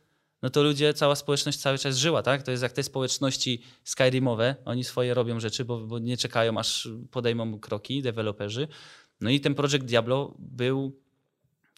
[0.42, 2.44] no to ludzie, cała społeczność cały czas żyła, tak?
[2.44, 6.90] To jest jak te społeczności Skyrimowe, oni swoje robią rzeczy, bo, bo nie czekają, aż
[7.12, 8.68] podejmą kroki deweloperzy.
[9.22, 11.00] No i ten Project Diablo był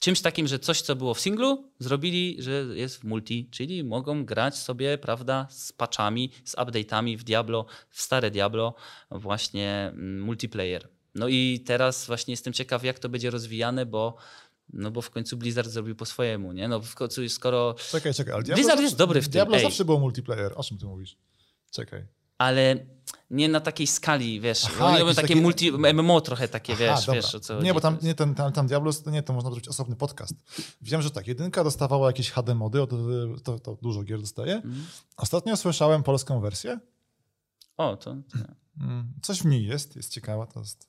[0.02, 4.26] czymś takim, że coś, co było w singlu, zrobili, że jest w multi, czyli mogą
[4.26, 8.76] grać sobie, prawda, z patchami, z update'ami w Diablo, w stare Diablo,
[9.12, 10.88] właśnie mm, multiplayer.
[11.16, 14.16] No i teraz właśnie jestem ciekaw, jak to będzie rozwijane, bo,
[14.74, 16.68] no bo w końcu Blizzard zrobił po swojemu, nie?
[16.68, 17.76] No w końcu, skoro...
[17.92, 18.34] Czekaj, czekaj.
[18.34, 19.64] Ale Diablo Blizzard jest dobry w tym, Diablo ej.
[19.64, 20.54] zawsze było multiplayer.
[20.56, 21.18] O czym ty mówisz?
[21.72, 22.06] Czekaj.
[22.38, 22.86] Ale
[23.30, 26.80] nie na takiej skali, wiesz, Aha, oni robią takie takie- multi, MMO trochę takie, Aha,
[26.84, 27.22] wiesz, dobra.
[27.22, 29.68] wiesz o co Nie, bo tam, nie, ten, tam, tam Diablo, nie, to można zrobić
[29.68, 30.34] osobny podcast.
[30.82, 32.90] Wiem, że tak, jedynka dostawała jakieś HD mody, od,
[33.44, 34.56] to, to dużo gier dostaje.
[34.56, 34.86] Mhm.
[35.18, 36.80] Ostatnio słyszałem polską wersję.
[37.78, 38.16] O, to...
[38.16, 38.38] to.
[38.80, 40.46] Mm, Coś w niej jest, jest ciekawa.
[40.48, 40.88] To jest,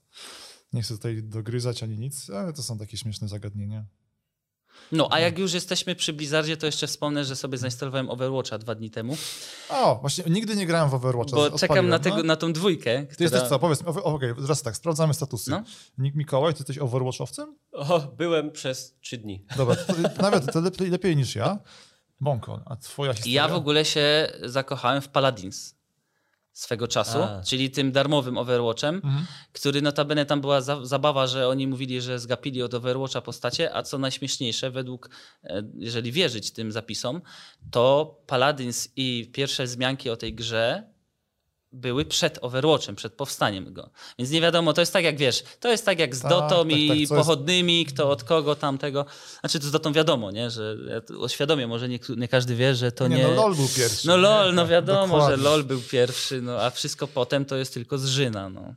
[0.73, 3.85] nie chcę tutaj dogryzać ani nic, ale to są takie śmieszne zagadnienia.
[4.93, 8.75] No, a jak już jesteśmy przy Blizzardzie, to jeszcze wspomnę, że sobie zainstalowałem Overwatcha dwa
[8.75, 9.17] dni temu,
[9.69, 11.37] O, właśnie nigdy nie grałem w Overwatcha.
[11.37, 12.03] bo czekam na, no.
[12.03, 13.01] tego, na tą dwójkę.
[13.01, 13.25] Ty która...
[13.25, 13.59] jesteś co?
[13.59, 15.51] Powiedz okej, teraz tak, sprawdzamy statusy.
[15.51, 15.63] No.
[15.99, 17.57] Nik Mikołaj, ty jesteś Overwatchowcem?
[17.73, 19.45] O, byłem przez trzy dni.
[19.57, 19.93] Dobra, to,
[20.23, 21.59] nawet to lepiej, lepiej niż ja.
[22.21, 23.43] Bąko, a twoja historia?
[23.43, 25.82] Ja w ogóle się zakochałem w Paladins
[26.53, 27.43] swego czasu, A.
[27.43, 29.27] czyli tym darmowym Overwatchem, Mhm.
[29.53, 33.83] który notabene tam była za zabawa, że oni mówili, że zgapili od Overwatcha postacie, a
[33.83, 35.11] co najśmieszniejsze, według,
[35.45, 37.21] e, jeżeli wierzyć tym zapisom,
[37.71, 40.92] to Paladins i pierwsze wzmianki o tej grze
[41.73, 43.91] były przed Overwatchem, przed powstaniem go.
[44.19, 46.63] Więc nie wiadomo, to jest tak jak wiesz, to jest tak jak z Tak, Dotą
[46.69, 49.07] tak, i tak, co jest- pochodnymi, kto od kogo tamtego.
[49.41, 50.51] Znaczy to z Dotą wiadomo, nie?
[50.51, 53.17] że ja może nie, nie każdy wie, że to nie...
[53.17, 54.09] nie, no LOL był pierwszy.
[54.09, 54.23] No nie?
[54.23, 55.37] LOL, no Tak, wiadomo, dokładnie.
[55.37, 58.75] że LOL był pierwszy, no a wszystko potem to jest tylko zżyna, no.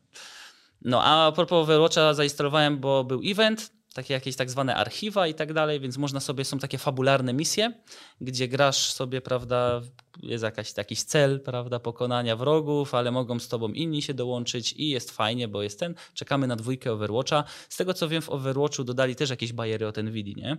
[0.82, 5.54] No a propos Overwatcha zainstalowałem, bo był event, takie jakieś tak zwane archiwa i tak
[5.54, 7.74] dalej, więc można sobie, są takie fabularne misje,
[8.22, 9.82] gdzie grasz sobie, prawda,
[10.24, 14.90] jest jakaś, jakiś cel, prawda, pokonania wrogów, ale mogą z tobą inni się dołączyć i
[14.90, 17.44] jest fajnie, bo jest ten, czekamy na dwójkę Overwatcha.
[17.70, 20.58] Z tego co wiem, w Overwatchu dodali też jakieś bariery o ten Nvidia, nie?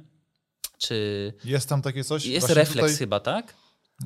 [0.79, 2.27] Czy Jest tam takie coś?
[2.27, 3.55] jest Właśnie refleks tutaj- chyba, tak?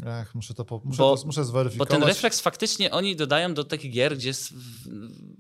[0.07, 0.81] Ech, muszę to po...
[0.85, 1.89] muszę, Bo- to, muszę Bo zweryfikować.
[1.91, 4.53] ten refleks faktycznie oni dodają do takich gier, gdzie w-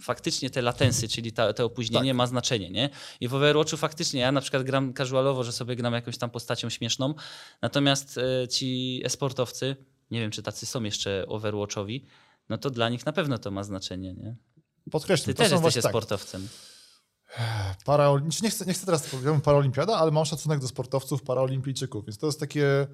[0.03, 2.17] faktycznie te latensy, czyli ta, to opóźnienie Tak.
[2.17, 2.91] ma znaczenie, nie?
[3.21, 6.71] I w Overwatchu faktycznie ja na przykład gram casualowo, że sobie gram jakąś tam postacią
[6.71, 7.15] śmieszną,
[7.63, 9.77] natomiast e, ci esportowcy,
[10.11, 12.07] nie wiem czy tacy są jeszcze Overwatchowi,
[12.49, 14.37] no to dla nich na pewno to ma znaczenie, nie?
[14.91, 16.49] Podkreślam, Ty to też jesteś tak, esportowcem.
[17.85, 18.29] Paraolim...
[18.43, 22.27] Nie, chcę, nie chcę teraz powiedzieć paraolimpiada, ale mam szacunek do sportowców paraolimpijczyków, więc to
[22.27, 22.87] jest takie,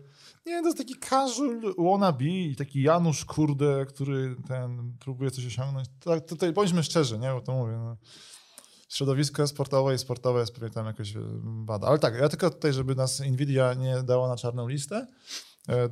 [0.46, 5.88] nie to jest taki casual wannabe i taki Janusz, kurde, który ten próbuje coś osiągnąć.
[6.00, 7.96] Tak, tutaj bądźmy szczerzy, nie, bo to mówię, no.
[8.88, 11.86] Środowisko sportowe i sportowe jest pewnie tam jakoś e, bada.
[11.86, 15.06] Ale tak, ja tylko tutaj, żeby nas Nvidia nie dała na czarną listę,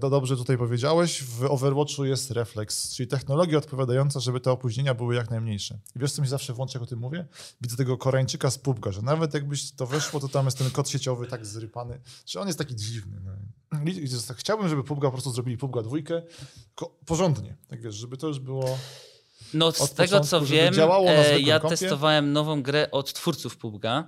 [0.00, 5.14] to dobrze tutaj powiedziałeś, w Overwatchu jest refleks, czyli technologia odpowiadająca, żeby te opóźnienia były
[5.14, 5.78] jak najmniejsze.
[5.96, 7.26] I wiesz, co mi zawsze włączy, jak o tym mówię?
[7.60, 10.88] Widzę tego Koreańczyka z pubka, że nawet jakbyś to weszło, to tam jest ten kod
[10.88, 13.20] sieciowy tak zrypany, że on jest taki dziwny.
[13.24, 13.32] No.
[14.28, 16.22] Tak Chciałbym, żeby pubga po prostu zrobili pubga dwójkę
[17.06, 18.78] porządnie, tak wiesz, żeby to już było...
[19.54, 21.76] No z tego co początku, żeby wiem, e, ja kompie?
[21.76, 24.04] testowałem nową grę od twórców PUBG'a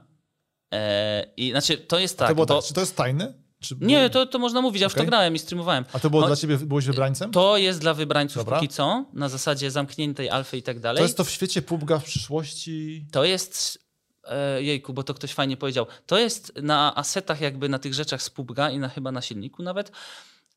[0.72, 2.54] e, i znaczy to jest tak, to było bo...
[2.54, 3.45] tak, czy to jest tajne?
[3.60, 3.76] Czy.
[3.80, 5.84] Nie, to, to można mówić, ja w to grałem i streamowałem.
[5.92, 7.30] A to było No, dla ciebie, byłeś wybrańcem?
[7.30, 8.56] To jest dla wybrańców Dobra.
[8.56, 10.98] póki co, na zasadzie zamkniętej alfy i tak dalej.
[10.98, 13.06] To jest to w świecie pubga w przyszłości...
[13.12, 13.78] To jest
[14.24, 15.86] e, jejku, bo to ktoś fajnie powiedział.
[16.06, 19.62] To jest na asetach jakby na tych rzeczach z PUBG'a i na chyba na silniku
[19.62, 19.92] nawet,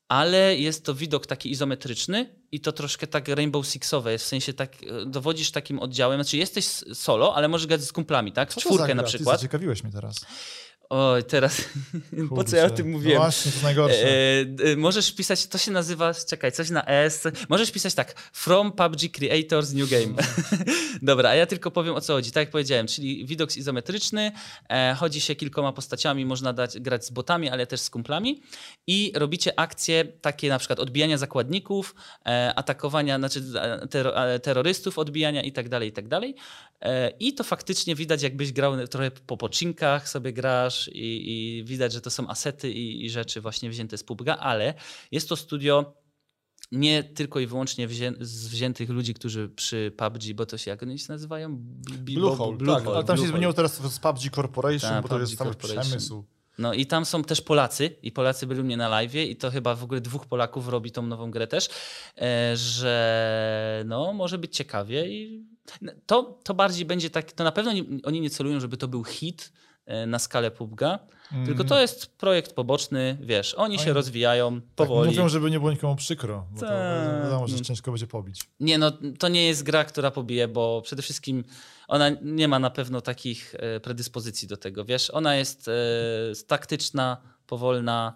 [0.08, 4.54] ale jest to widok taki izometryczny i to troszkę tak Rainbow Sixowe jest, w sensie
[4.54, 8.52] tak e, dowodzisz takim oddziałem, znaczy jesteś solo, ale możesz grać z kumplami, tak?
[8.54, 9.40] W czwórkę na Ty przykład.
[9.40, 10.16] zaciekawiłeś mnie teraz.
[10.92, 11.62] Oj, teraz
[12.36, 12.84] po co ja o Kurczę.
[12.84, 13.18] tym No mówiłem?
[13.18, 14.08] właśnie, to najgorsze.
[14.08, 17.24] E, e, możesz pisać, to się nazywa, czekaj, coś na S.
[17.50, 20.14] Możesz pisać tak, from PUBG Creators New Game.
[21.02, 22.32] Dobra, a ja tylko powiem o co chodzi.
[22.32, 24.32] Tak jak powiedziałem, czyli widok izometryczny,
[24.70, 28.42] e, chodzi się kilkoma postaciami, można dać, grać z botami, ale też z kumplami
[28.88, 35.00] i robicie akcje takie na przykład odbijania zakładników, e, atakowania, znaczy e, terro, e, terrorystów,
[35.00, 36.36] odbijania i tak dalej, i tak dalej.
[36.82, 41.94] E, I to faktycznie widać, jakbyś grał trochę po pocinkach, sobie grasz i, i widać,
[41.94, 44.74] że to są asety i, i rzeczy właśnie wzięte z PUBG'a, ale
[45.12, 45.94] jest to studio
[46.72, 50.84] nie tylko i wyłącznie wzię z wziętych ludzi, którzy przy PUBG, bo to się jak
[50.84, 51.58] oni się nazywają?
[52.00, 55.16] Bluehole, Blue tak, Hole, ale tam się zmieniło teraz z PUBG Corporation, Tak, bo to
[55.16, 55.84] PUBG jest cały Corporation.
[55.84, 56.24] przemysł.
[56.58, 59.52] No i tam są też Polacy i Polacy byli u mnie na live i to
[59.52, 61.70] chyba w ogóle dwóch Polaków robi tą nową grę też,
[62.18, 65.46] e, że no może być ciekawie i
[66.06, 67.72] to, to bardziej będzie tak, to na pewno
[68.04, 69.52] oni nie celują, żeby to był hit
[70.08, 71.00] na skalę PUBG'a,
[71.46, 73.96] tylko to jest projekt poboczny, wiesz, oni się Mm.
[73.96, 75.10] Rozwijają Tak, powoli.
[75.10, 77.24] mówią, żeby nie było nikomu przykro, bo to Tak.
[77.24, 78.42] wiadomo, że ciężko będzie pobić.
[78.60, 81.44] Nie, no to nie jest gra, która pobije, bo przede wszystkim
[81.88, 85.10] ona nie ma na pewno takich e, predyspozycji do tego, wiesz.
[85.10, 85.72] Ona jest e,
[86.48, 87.18] taktyczna,
[87.48, 88.16] powolna.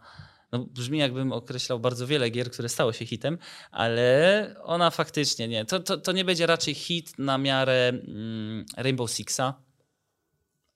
[0.51, 3.37] No, brzmi jakbym określał bardzo wiele gier, które stały się hitem,
[3.71, 5.65] ale ona faktycznie nie.
[5.65, 9.53] To, to, to nie będzie raczej hit na miarę mm, Rainbow Sixa,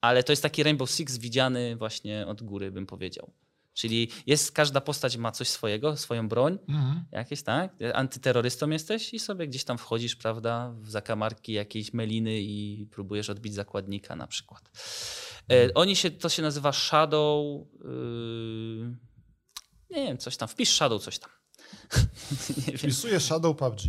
[0.07, 3.31] ale to jest taki Rainbow Six widziany właśnie od góry, bym powiedział.
[3.73, 7.05] Czyli jest, każda postać ma coś swojego, swoją broń, Mhm.
[7.11, 7.71] jakieś, tak?
[7.93, 13.53] Antyterrorystą jesteś i sobie gdzieś tam wchodzisz, prawda, w zakamarki jakiejś meliny i próbujesz odbić
[13.53, 14.61] zakładnika na przykład.
[15.51, 17.45] E, oni się, to się nazywa Shadow,
[17.83, 18.95] yy,
[19.89, 21.29] nie wiem, coś tam, wpisz Shadow coś tam.
[22.77, 23.81] Wpisuję Shadow PUBG.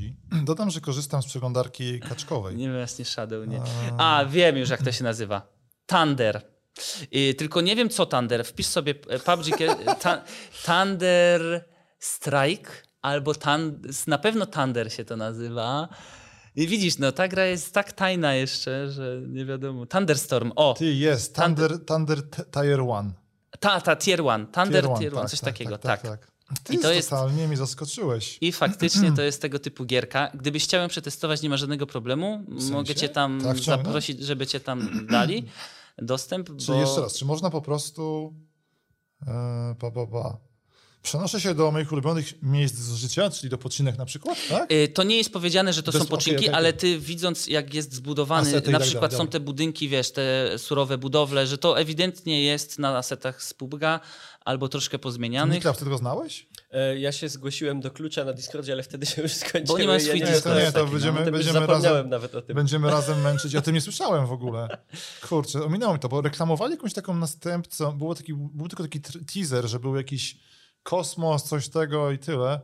[0.44, 2.56] Dodam, że korzystam z przeglądarki kaczkowej.
[2.56, 3.60] nie wiem, właśnie Shadow, nie.
[3.98, 5.57] A, wiem już jak to się nazywa.
[5.88, 6.42] Thunder.
[7.16, 8.44] Y, tylko nie wiem co Thunder.
[8.44, 9.76] Wpisz sobie e, PUBG e,
[10.66, 11.64] Thunder
[11.98, 12.70] Strike
[13.02, 13.32] albo
[14.06, 15.88] na pewno Thunder się to nazywa.
[16.56, 19.86] I widzisz, no ta gra jest tak tajna jeszcze, że nie wiadomo.
[19.86, 20.74] Thunderstorm, o!
[20.78, 23.12] Ty, jest, Thunder, Thunder Tier 1.
[23.60, 24.46] Ta, ta, Tier 1.
[24.46, 26.02] Thunder one, Tier 1, tak, coś tak, takiego, tak.
[26.02, 26.10] tak.
[26.10, 26.58] tak, tak.
[26.64, 28.38] Ty I to jest- totalnie mi zaskoczyłeś.
[28.40, 30.30] I faktycznie to jest tego typu gierka.
[30.34, 32.44] Gdybyś chciałem przetestować, nie ma żadnego problemu.
[32.58, 32.72] sensie?
[32.72, 35.44] Mogę cię tam Tak, zaprosić, żeby cię tam dali
[36.02, 36.46] dostęp.
[36.46, 36.80] Czyli bo...
[36.80, 38.34] jeszcze raz, czy można po prostu.
[39.26, 40.48] E, pa, pa, pa.
[41.02, 44.72] Przenoszę się do moich ulubionych miejsc z życia, czyli do pocinek na przykład, tak?
[44.72, 47.74] Y, To nie jest powiedziane, że to są poczynki, okej, okej, ale ty widząc, jak
[47.74, 51.78] jest zbudowany, Asety na tak przykład są te budynki, wiesz, te surowe budowle, że to
[51.78, 54.00] ewidentnie jest na asetach z PUBG'a
[54.44, 55.54] albo troszkę pozmienianych.
[55.54, 56.48] Nikla, wtedy go znałeś?
[56.70, 59.78] E, Ja się zgłosiłem do klucza na Discordzie, ale wtedy się już skończyło.
[59.78, 60.86] Bo nie ma ja nie, to nie, to taki, no.
[60.86, 62.56] będziemy, będziemy razem, nawet o tym.
[62.56, 63.52] będziemy razem męczyć.
[63.52, 64.68] Ja o tym nie słyszałem w ogóle.
[65.28, 67.92] Kurczę, ominęło mi to, bo reklamowali jakąś taką następcę.
[67.98, 69.00] Było taki, był tylko taki
[69.34, 70.36] teaser, że był jakiś
[70.82, 72.60] kosmos, coś tego i tyle.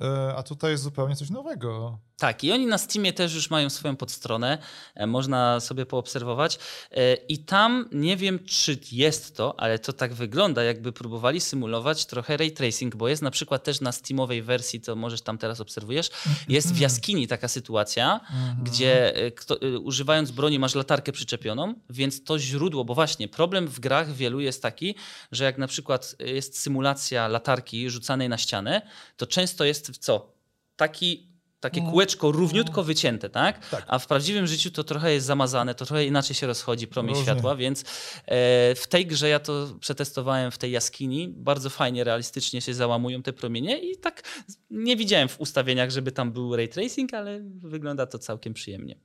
[0.00, 1.98] E, A tutaj jest zupełnie coś nowego.
[2.18, 4.58] Tak, i oni na Steamie też już mają swoją podstronę,
[4.94, 6.58] e, można sobie poobserwować.
[6.90, 12.06] E, I tam nie wiem, czy jest to, ale to tak wygląda, jakby próbowali symulować
[12.06, 15.60] trochę ray tracing, bo jest na przykład też na Steamowej wersji, to możesz tam teraz
[15.60, 16.10] obserwujesz,
[16.48, 18.20] jest w jaskini taka sytuacja,
[18.62, 23.80] gdzie e, kto, używając broni masz latarkę przyczepioną, więc to źródło, bo właśnie problem w
[23.80, 24.94] grach wielu jest taki,
[25.32, 28.82] że jak na przykład jest symulacja latarki rzucanej na ścianę,
[29.16, 30.32] to często jest w co?
[30.76, 31.28] Taki
[31.60, 33.68] takie kółeczko równiutko wycięte, tak?
[33.68, 33.84] Tak.
[33.86, 37.24] A w prawdziwym życiu to trochę jest zamazane, to trochę inaczej się rozchodzi promień Różnie.
[37.24, 41.28] światła, więc e, w tej grze ja to przetestowałem w tej jaskini.
[41.28, 44.22] Bardzo fajnie, realistycznie się załamują te promienie i tak
[44.70, 48.96] nie widziałem w ustawieniach, żeby tam był ray tracing, ale wygląda to całkiem przyjemnie.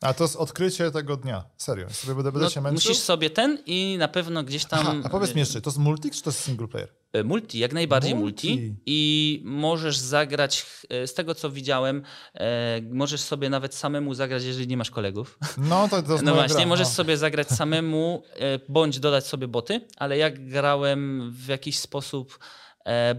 [0.00, 1.44] A to jest odkrycie tego dnia.
[1.56, 1.90] Serio.
[1.90, 2.90] Sobie będę, będę No, się męczył.
[2.90, 4.80] musisz sobie ten i na pewno gdzieś tam...
[4.80, 6.88] Aha, a powiedz mi jeszcze, to jest multi czy to jest single player?
[7.12, 8.48] E, Multi, jak najbardziej multi.
[8.50, 8.74] Multi.
[8.86, 12.02] I możesz zagrać, e, z tego co widziałem,
[12.34, 15.38] e, możesz sobie nawet samemu zagrać, jeżeli nie masz kolegów.
[15.58, 16.94] No to, to jest No właśnie, gra, możesz no.
[16.94, 22.38] sobie zagrać samemu, e, bądź dodać sobie boty, ale jak grałem w jakiś sposób,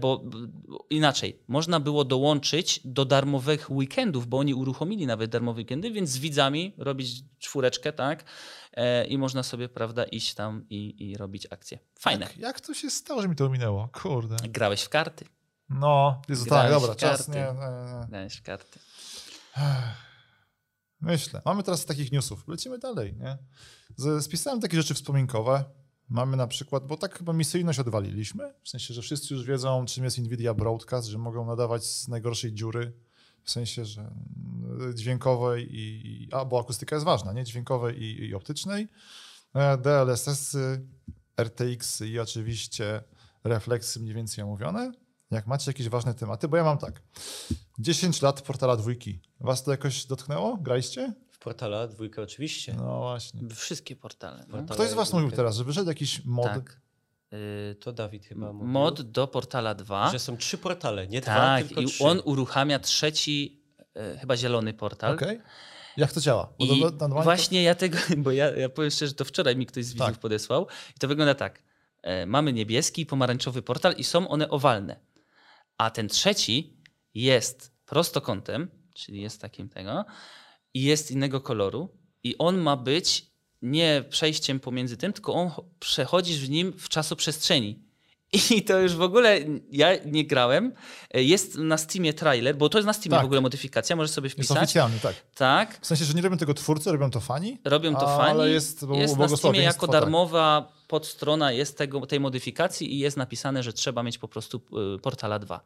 [0.00, 0.38] bo b-
[0.90, 6.18] inaczej, można było dołączyć do darmowych weekendów, bo oni uruchomili nawet darmowe weekendy, więc z
[6.18, 8.24] widzami robić czwóreczkę, tak?
[8.72, 11.78] E, I można sobie, prawda, iść tam i, i robić akcje.
[11.98, 12.26] Fajne.
[12.26, 13.88] Jak, jak to się stało, że mi to ominęło?
[13.92, 14.36] Kurde.
[14.48, 15.24] Grałeś w karty.
[15.68, 17.28] No, Jezu, tak, dobra, czas.
[17.28, 18.06] Nie, nie, nie.
[18.08, 18.78] Grałeś w karty.
[21.00, 21.42] Myślę.
[21.44, 22.48] Mamy teraz takich newsów.
[22.48, 23.38] Lecimy dalej, nie?
[24.20, 25.64] Spisałem takie rzeczy wspominkowe.
[26.12, 30.04] Mamy na przykład, bo tak chyba misyjność odwaliliśmy, w sensie, że wszyscy już wiedzą, czym
[30.04, 32.92] jest NVIDIA Broadcast, że mogą nadawać z najgorszej dziury,
[33.42, 37.44] w sensie, że mm, dźwiękowej i, a, bo akustyka jest ważna, nie?
[37.44, 38.88] Dźwiękowej i, i optycznej.
[39.54, 40.86] E, DLSS-y,
[41.40, 43.02] RTX i oczywiście
[43.44, 44.92] refleksy mniej więcej omówione.
[45.30, 47.02] Jak macie jakieś ważne tematy, bo ja mam tak.
[47.78, 49.20] 10 lat portala dwójki.
[49.40, 50.56] Was to jakoś dotknęło?
[50.56, 51.14] Graliście?
[51.44, 52.74] Portala dwójka oczywiście.
[52.74, 53.40] No właśnie.
[53.54, 54.38] Wszystkie portale.
[54.48, 54.56] No.
[54.58, 56.46] Portale Ktoś z was mówił teraz, że wyszedł jakiś mod.
[56.46, 56.80] Tak.
[57.32, 58.68] Y, To Dawid chyba mówił.
[58.68, 60.10] mod do portala 2.
[60.10, 62.04] Że są trzy portale, nie dwa, Tak, tylko i trzy.
[62.04, 63.62] on uruchamia trzeci,
[63.96, 65.14] e, chyba zielony portal.
[65.14, 65.40] Okej.
[65.96, 66.52] Jak to działa?
[66.58, 69.24] Bo I do- do- do- właśnie ja tego, bo ja, ja powiem szczerze, że to
[69.24, 70.18] wczoraj mi ktoś z widzów Tak.
[70.18, 70.66] podesłał
[70.96, 71.62] i to wygląda tak.
[72.02, 74.96] E, Mamy niebieski i pomarańczowy portal i są one owalne.
[75.78, 76.76] A ten trzeci
[77.14, 80.04] jest prostokątem, czyli jest takim tego,
[80.74, 81.88] i jest innego koloru
[82.24, 83.26] i on ma być
[83.62, 87.82] nie przejściem pomiędzy tym, tylko on cho- przechodzisz w nim w czasoprzestrzeni.
[88.56, 89.38] I to już w ogóle
[89.70, 90.72] ja nie grałem.
[91.14, 93.22] Jest na Steamie trailer, bo to jest na Steamie Tak.
[93.22, 94.58] w ogóle modyfikacja, możesz sobie Jest wpisać.
[94.58, 95.14] oficjalny, tak.
[95.34, 97.58] Tak, W sensie, że nie robią tego twórcy, robią to fani.
[97.64, 98.52] robią to Ale fani.
[98.52, 99.92] jest bo- jest na Steamie jako tak.
[100.00, 104.62] darmowa podstrona jest tego, tej modyfikacji i jest napisane, że trzeba mieć po prostu
[104.96, 105.60] y, Portala 2.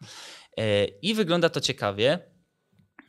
[0.58, 2.18] E, I wygląda to ciekawie.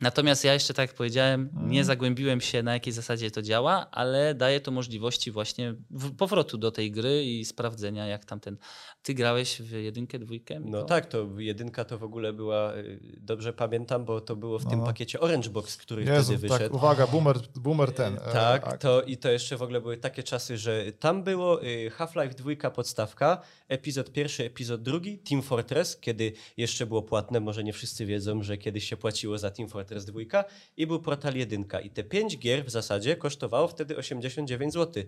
[0.00, 1.70] Natomiast ja jeszcze, tak jak powiedziałem, Mhm.
[1.70, 5.74] nie zagłębiłem się na jakiej zasadzie to działa, ale daje to możliwości właśnie
[6.18, 8.56] powrotu do tej gry i sprawdzenia, jak tamten.
[9.02, 10.60] Ty grałeś w jedynkę, dwójkę?
[10.64, 14.66] No tak, to jedynka to w ogóle była, y, dobrze pamiętam, bo to było w
[14.66, 14.86] tym No.
[14.86, 16.76] pakiecie Orange Box, który Jezu, wtedy tak, wyszedł.
[16.76, 18.14] uwaga, boomer, boomer ten.
[18.16, 21.62] e, Tak, a- to, i to jeszcze w ogóle były takie czasy, że tam było
[21.64, 27.64] y, Half-Life 2 podstawka, epizod pierwszy, epizod drugi, Team Fortress, kiedy jeszcze było płatne, może
[27.64, 30.44] nie wszyscy wiedzą, że kiedyś się płaciło za Team Fortress 2
[30.76, 35.04] i był Portal 1 i te pięć gier w zasadzie kosztowało wtedy 89 zł.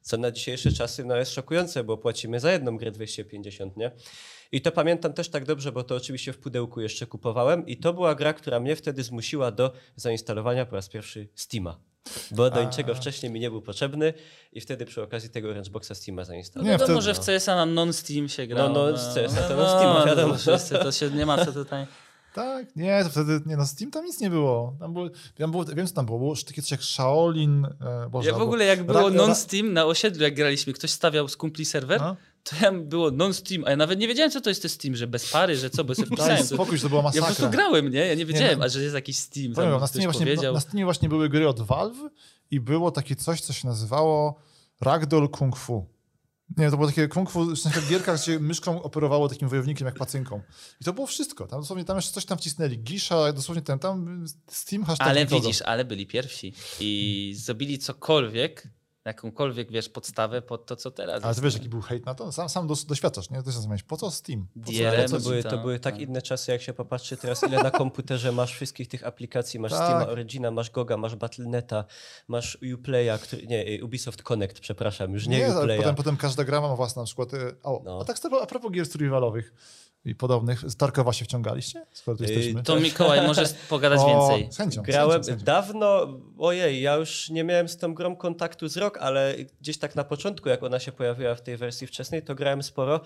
[0.00, 3.90] Co na dzisiejsze czasy no, jest szokujące, bo płacimy za jedną grę 250, nie?
[4.52, 7.92] I to pamiętam też tak dobrze, bo to oczywiście w pudełku jeszcze kupowałem i to
[7.92, 11.80] była gra, która mnie wtedy zmusiła do zainstalowania po raz pierwszy Steama.
[12.30, 14.14] Bo do niczego wcześniej mi nie był potrzebny
[14.52, 16.72] i wtedy przy okazji tego Orange Boxa Steama No zainstalowałem.
[16.72, 18.68] Nie, wiadomo, wtedy- że w CS-a na non-Steam się gra.
[18.68, 20.34] No, no, z CS-a to na Steama, wiadomo.
[20.34, 21.86] Wszyscy, to się nie ma co tutaj...
[22.34, 24.76] Tak, nie, to wtedy, nie no, Steam tam nic nie było.
[24.80, 25.08] Tam było,
[25.38, 28.42] tam było wiem co tam było, było takie coś jak Shaolin, e, Boże, Ja w
[28.42, 32.16] ogóle jak było Ra- non-Steam na osiedlu, jak graliśmy, ktoś stawiał z kumpli serwer, No.
[32.44, 35.32] to ja było non-Steam, a ja nawet nie wiedziałem, co to jest Steam, że bez
[35.32, 36.16] pary, że co, bo sobie.
[36.16, 37.34] To, spokój, że to była ja po masakra.
[37.34, 38.06] prostu grałem, nie?
[38.06, 38.64] Ja nie wiedziałem, no.
[38.64, 40.54] a że jest jakiś Steam, Powiem na Steamie, właśnie, powiedział.
[40.54, 42.10] na Steamie właśnie były gry od Valve
[42.50, 44.40] i było takie coś, co się nazywało
[44.80, 45.86] Ragdoll Kung Fu.
[46.56, 49.94] Nie, to było takie kung fu, w sensie gierka, gdzie myszką operowało takim wojownikiem jak
[49.96, 50.42] pacynką.
[50.80, 51.46] I to było wszystko.
[51.46, 52.78] Tam dosłownie tam jeszcze coś tam wcisnęli.
[52.78, 58.68] Gisza, dosłownie ten tam Steam hashtag Ale widzisz, ale byli pierwsi i zrobili cokolwiek,
[59.04, 61.24] jakąkolwiek, wiesz, podstawę pod to, co teraz.
[61.24, 62.32] Ale ty wiesz, jaki był hejt na to?
[62.32, 63.38] Sam, sam doświadczasz, nie?
[63.38, 64.46] Ty się zastanawiasz, po co Steam?
[64.64, 66.02] Po DRM co To były, to tak, były tak tak.
[66.02, 69.60] inne czasy, jak się popatrzy teraz, ile na komputerze masz wszystkich tych aplikacji.
[69.60, 69.84] Masz Tak.
[69.86, 71.84] Steama, Origina, masz Goga, masz Battle.neta,
[72.28, 75.78] masz Uplaya, który, nie, y, Ubisoft Connect, przepraszam, już nie, Nie, Uplaya.
[75.78, 77.34] potem, potem każda gra ma własną na przykład.
[77.34, 78.00] e, O, No.
[78.00, 79.54] a tak a propos gier survivalowych
[80.04, 81.86] i podobnych, z Tarkowa się wciągaliście?
[81.92, 82.62] Skoro tu jesteśmy.
[82.62, 84.52] To Mikołaj, możesz pogadać O, więcej.
[84.52, 84.82] Z chęcią.
[84.82, 85.44] Grałem z chęcią, z chęcią.
[85.44, 86.06] dawno,
[86.38, 90.04] ojej, ja już nie miałem z tą grą kontaktu z rok, ale gdzieś tak na
[90.04, 93.00] początku, jak ona się pojawiła w tej wersji wczesnej, to grałem sporo,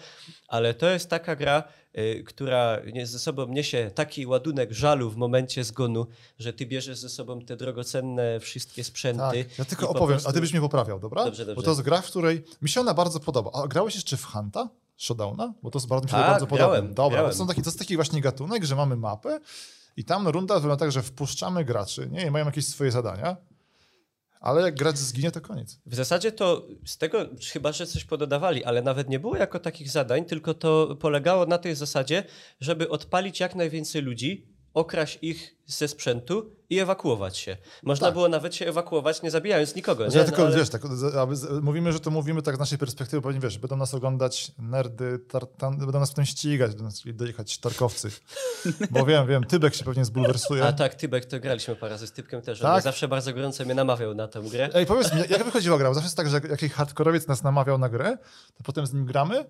[0.48, 1.64] ale to jest taka gra,
[1.98, 6.06] y, która ze sobą niesie taki ładunek żalu w momencie zgonu,
[6.38, 9.44] że ty bierzesz ze sobą te drogocenne wszystkie sprzęty.
[9.44, 11.24] Tak, ja tylko opowiem, prostu- a ty byś mnie poprawiał, dobra?
[11.24, 11.56] Dobrze, dobrze.
[11.56, 13.50] Bo to jest gra, w której mi się ona bardzo podoba.
[13.54, 14.68] A grałeś jeszcze w Hunta?
[14.96, 15.54] Showdowna?
[15.62, 16.68] Bo to jest bardzo, mi się Tak, bardzo podoba.
[16.68, 19.40] grałem, Dobra, są taki, to jest taki właśnie gatunek, że mamy mapę
[19.96, 22.26] i tam runda wygląda tak, że wpuszczamy graczy, nie?
[22.26, 23.36] I mają jakieś swoje zadania,
[24.40, 25.78] ale jak gracz zginie, to koniec.
[25.86, 29.90] W zasadzie to z tego, chyba że coś pododawali, ale nawet nie było jako takich
[29.90, 32.24] zadań, tylko to polegało na tej zasadzie,
[32.60, 37.56] żeby odpalić jak najwięcej ludzi, okraść ich ze sprzętu i ewakuować się.
[37.82, 38.14] Można Tak.
[38.14, 40.04] było nawet się ewakuować, nie zabijając nikogo.
[40.04, 40.20] Znaczy, Nie?
[40.20, 40.56] ja tylko, no, ale...
[40.56, 40.82] wiesz, tak,
[41.62, 45.18] mówimy, że to mówimy tak z naszej perspektywy, bo nie wiesz, będą nas oglądać nerdy,
[45.18, 48.10] tar, tam, będą nas potem ścigać, będą nas dojechać tarkowcy.
[48.90, 50.64] Bo wiem, wiem, Tybek się pewnie zbulwersuje.
[50.64, 52.60] A tak, Tybek, to graliśmy parę razy z Tybkiem też.
[52.60, 52.82] Tak?
[52.82, 54.68] Zawsze bardzo gorąco mnie namawiał na tę grę.
[54.74, 55.88] Ej, powiedz mi, jak wychodziła gra?
[55.88, 58.18] Bo zawsze jest tak, że jak jakiś hardkorowiec nas namawiał na grę,
[58.56, 59.44] to potem z nim gramy,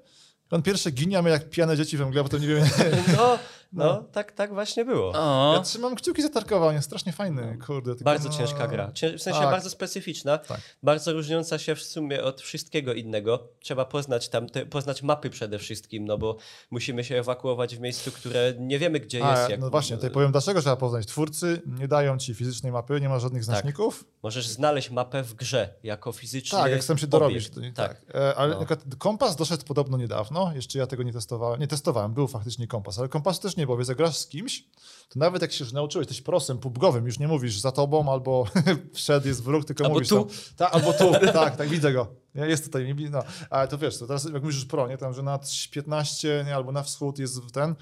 [0.50, 2.70] on pierwsze ginie, a my jak pijane dzieci we mgle, a potem nie wiemy.
[3.16, 3.38] No,
[3.74, 5.12] no, tak, tak właśnie było.
[5.14, 7.90] O, Ja trzymam kciuki za Tarkowa, on jest strasznie fajny, kurde.
[7.90, 8.90] tylko Bardzo no- ciężka gra.
[8.94, 9.50] W sensie Tak.
[9.50, 10.60] bardzo specyficzna, Tak.
[10.82, 13.48] bardzo różniąca się w sumie od wszystkiego innego.
[13.60, 16.36] Trzeba poznać tam, te, poznać mapy przede wszystkim, no bo
[16.70, 19.50] musimy się ewakuować w miejscu, które nie wiemy gdzie A, jest.
[19.50, 21.06] Jak, no właśnie, tutaj powiem dlaczego trzeba poznać.
[21.06, 23.44] Twórcy nie dają ci fizycznej mapy, nie ma żadnych Tak.
[23.44, 24.04] znaczników.
[24.22, 27.50] Możesz znaleźć mapę w grze jako fizyczny Tak, jak sam się dorobisz.
[27.56, 27.76] obiekt.
[27.76, 28.00] Tak.
[28.04, 28.14] tak.
[28.16, 28.60] E, ale No.
[28.60, 31.60] na przykład kompas doszedł podobno niedawno, jeszcze ja tego nie testowałem.
[31.60, 34.64] Nie testowałem, był faktycznie kompas, ale kompas też nie, bo jak grasz z kimś,
[35.08, 38.44] to nawet jak się już nauczyłeś, jesteś prosem, pubgowym, już nie mówisz za tobą albo
[38.92, 40.24] wszedł, jest wróg, tylko Albo mówisz tu.
[40.24, 42.06] Tam, ta, albo tu, tak, tak, widzę go.
[42.34, 43.22] Nie, jest tutaj, nie, no.
[43.50, 45.38] Ale to wiesz, to teraz jak mówisz pro, nie, tam, że na
[45.70, 47.74] 15, nie, albo na wschód jest ten,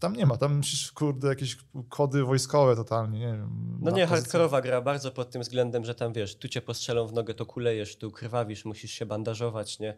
[0.00, 1.56] tam nie ma, tam musisz, kurde, jakieś
[1.88, 3.78] kody wojskowe totalnie, nie wiem.
[3.80, 7.12] No nie, hardkorowa gra bardzo pod tym względem, że tam wiesz, tu cię postrzelą w
[7.12, 9.96] nogę, to kulejesz, tu krwawisz, musisz się bandażować, nie?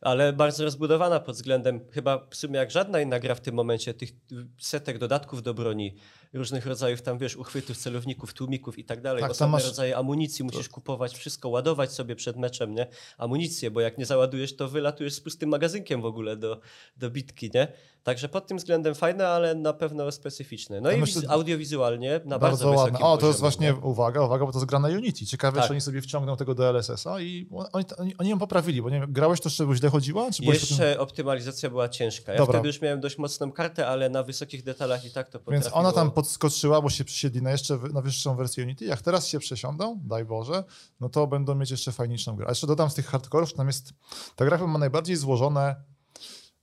[0.00, 3.94] Ale bardzo rozbudowana pod względem, chyba w sumie jak żadna inna gra w tym momencie,
[3.94, 4.10] tych
[4.58, 5.94] setek dodatków do broni,
[6.32, 10.44] różnych rodzajów tam, wiesz, uchwytów, celowników, tłumików i tak dalej, Tak, osobne masz- rodzaje amunicji,
[10.44, 12.86] musisz kupować wszystko, ładować sobie przed meczem, nie?
[13.18, 16.60] Amunicję, bo jak nie załadujesz, to wylatujesz z pustym magazynkiem w ogóle do,
[16.96, 17.68] do bitki, nie?
[18.02, 20.80] Także pod tym względem fajne, ale na pewno specyficzne.
[20.80, 22.98] No Ja i myślę- wiz- audiowizualnie na bardzo, Bardzo ładne.
[22.98, 23.90] O, to jest poziomie, właśnie, nie?
[23.90, 25.26] uwaga, uwaga, bo to jest gra na Unity.
[25.26, 25.66] Ciekawe, Tak.
[25.66, 29.12] czy oni sobie wciągną tego DLSS-a i oni, oni, oni ją poprawili, bo nie wiem,
[29.12, 30.30] grałeś to, żeby źle chodziła?
[30.30, 32.32] Czy po tym- Jeszcze optymalizacja była ciężka.
[32.32, 32.52] Ja Dobra.
[32.52, 35.74] wtedy już miałem dość mocną kartę, ale na wysokich detalach i tak to Więc potrafiło.
[35.80, 38.84] ona tam podskoczyła, bo się przysiedli na jeszcze na wyższą wersję Unity.
[38.84, 40.64] Jak teraz się przesiądą, daj Boże,
[41.00, 42.46] no to będą mieć jeszcze fajniejszą grę.
[42.46, 43.92] A jeszcze dodam z tych hardcorów, że tam jest,
[44.36, 45.76] ta gra ma najbardziej złożone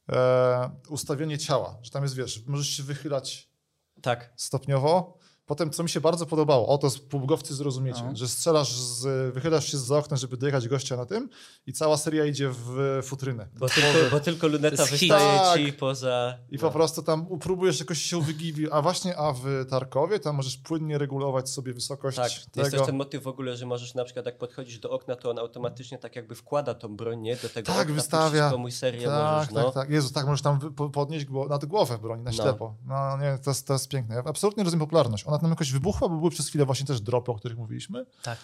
[0.09, 3.49] e, ustawienie ciała, że tam jest, wiesz, możesz się wychylać
[4.01, 4.33] Tak.
[4.35, 5.17] stopniowo.
[5.45, 8.15] Potem, co mi się bardzo podobało, o to z pubgowcy zrozumiecie, No.
[8.15, 11.29] że strzelasz, z, wychylasz się z okna, żeby dojechać gościa na tym
[11.67, 13.47] i cała seria idzie w futrynę.
[13.59, 15.57] Bo tylko, bo tylko luneta jest wystaje Tak.
[15.57, 16.37] ci poza...
[16.49, 20.57] I po prostu tam próbujesz jakoś się wygibić, a właśnie a w Tarkowie tam możesz
[20.57, 22.69] płynnie regulować sobie wysokość Tak, jest tego.
[22.77, 25.39] też ten motyw w ogóle, że możesz na przykład jak podchodzisz do okna, to on
[25.39, 27.35] automatycznie tak jakby wkłada tą broń, nie?
[27.35, 28.49] Do tego Tak, okna, wystawia.
[28.51, 29.63] komuś serię tak, możesz, no.
[29.63, 29.89] tak, tak.
[29.89, 30.59] Jezu, tak, możesz tam
[30.93, 32.37] podnieść nad głowę broni, na No.
[32.37, 32.75] ślepo.
[32.85, 34.15] No nie, to jest, to jest piękne.
[34.15, 35.27] Ja absolutnie rozumiem popularność.
[35.27, 38.05] Ona tam jakoś wybuchła, bo były przez chwilę właśnie też dropy, o których mówiliśmy.
[38.23, 38.37] tak.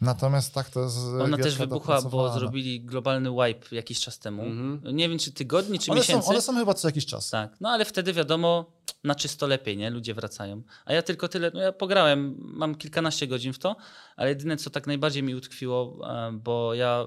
[0.00, 0.98] Natomiast tak to jest.
[1.20, 2.38] Ona też wybuchła, bo dopracowana.
[2.38, 4.42] zrobili globalny wipe jakiś czas temu.
[4.42, 4.96] Mhm.
[4.96, 6.26] Nie wiem, czy tygodni, czy One miesięcy.
[6.26, 7.30] są, one są chyba co jakiś czas.
[7.30, 8.72] Tak, no ale wtedy wiadomo,
[9.04, 9.90] na czysto lepiej, nie?
[9.90, 10.62] Ludzie wracają.
[10.84, 13.76] A ja tylko tyle, no ja pograłem, mam kilkanaście godzin w to,
[14.16, 17.04] ale jedyne, co tak najbardziej mi utkwiło, e, bo ja,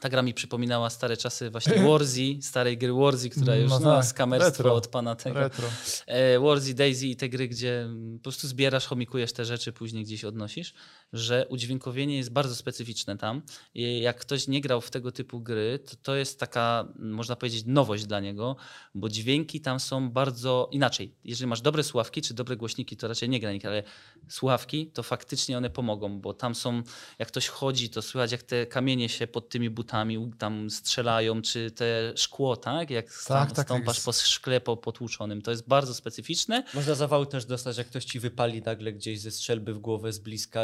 [0.00, 3.96] ta gra mi przypominała stare czasy właśnie Warzy, starej gry Warzy, która już No no,
[3.96, 4.74] tak, z kamerstwo retro.
[4.74, 5.38] od pana tego.
[5.40, 5.68] Retro.
[6.06, 10.04] E, Warzy, Daisy i te gry, gdzie mm, po prostu zbierasz, chomikujesz te rzeczy, później
[10.04, 10.74] gdzieś odnosisz,
[11.12, 13.42] że udźwiękowienie jest bardzo specyficzne tam.
[13.74, 17.36] I jak ktoś nie grał w tego typu gry, to to jest taka, mm, można
[17.36, 18.56] powiedzieć, nowość dla niego,
[18.94, 21.14] bo dźwięki tam są bardzo inaczej.
[21.24, 23.82] Jeżeli masz dobre słuchawki czy dobre głośniki, to raczej nie gra nikt, ale
[24.28, 26.82] słuchawki, to faktycznie one pomogą, bo tam są,
[27.18, 31.70] jak ktoś chodzi, to słychać jak te kamienie się pod tymi butami tam strzelają, czy
[31.70, 32.90] te szkło, tak?
[32.90, 34.04] Jak stam, Tak, tak, stąpasz jest.
[34.06, 35.42] po szkle po potłuczonym.
[35.42, 36.64] To jest bardzo specyficzne.
[36.74, 40.18] Można zawału też dostać, jak ktoś ci wypali nagle gdzieś ze strzelby w głowę z
[40.18, 40.60] bliska,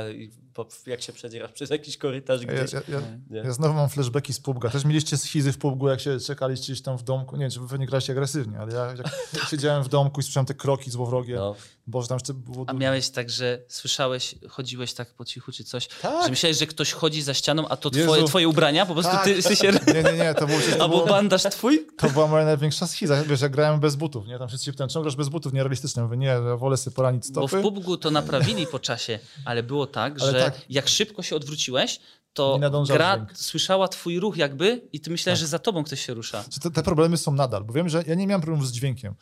[0.87, 2.73] jak się przedzierasz przez jakiś korytarz Ja, gdzieś.
[2.73, 3.01] ja, ja,
[3.31, 3.39] Nie.
[3.39, 4.71] ja znowu mam flashbacki z PUBG.
[4.73, 7.37] Też mieliście schizy w PUBG, jak się czekaliście gdzieś tam w domku.
[7.37, 9.07] Nie wiem, czy wy pewnie graliście agresywnie, ale ja jak
[9.51, 11.35] siedziałem w domku i słyszałem te kroki złowrogie.
[11.37, 11.55] No.
[11.87, 15.89] Boże, tam jeszcze było A miałeś tak, że słyszałeś, chodziłeś tak po cichu czy coś,
[16.03, 16.25] Tak.
[16.25, 19.25] że myślałeś, że ktoś chodzi za ścianą, a to twoje, twoje ubrania, po prostu Tak.
[19.25, 19.73] ty, ty się...
[19.95, 21.87] Nie, nie, nie, to było, to Albo było, bandaż twój?
[21.97, 23.25] to była moja największa schiza.
[23.25, 24.39] Wiesz, ja grałem bez butów, nie?
[24.39, 25.53] Tam wszyscy się pytają, czemu grasz bez butów?
[25.53, 26.03] Nierealistyczne.
[26.03, 27.59] Mówię, nie, ja wolę sobie poranić Bo stopy.
[27.59, 30.61] w PUBG to naprawili po czasie, ale było tak, Ale że tak.
[30.69, 32.01] jak szybko się odwróciłeś,
[32.35, 33.39] to gra dźwięk.
[33.39, 35.45] słyszała twój ruch jakby i ty myślałeś, Tak.
[35.45, 36.45] że za tobą ktoś się rusza.
[36.63, 39.15] Te, te problemy są nadal, bo wiem, że ja nie miałem problemów z dźwiękiem,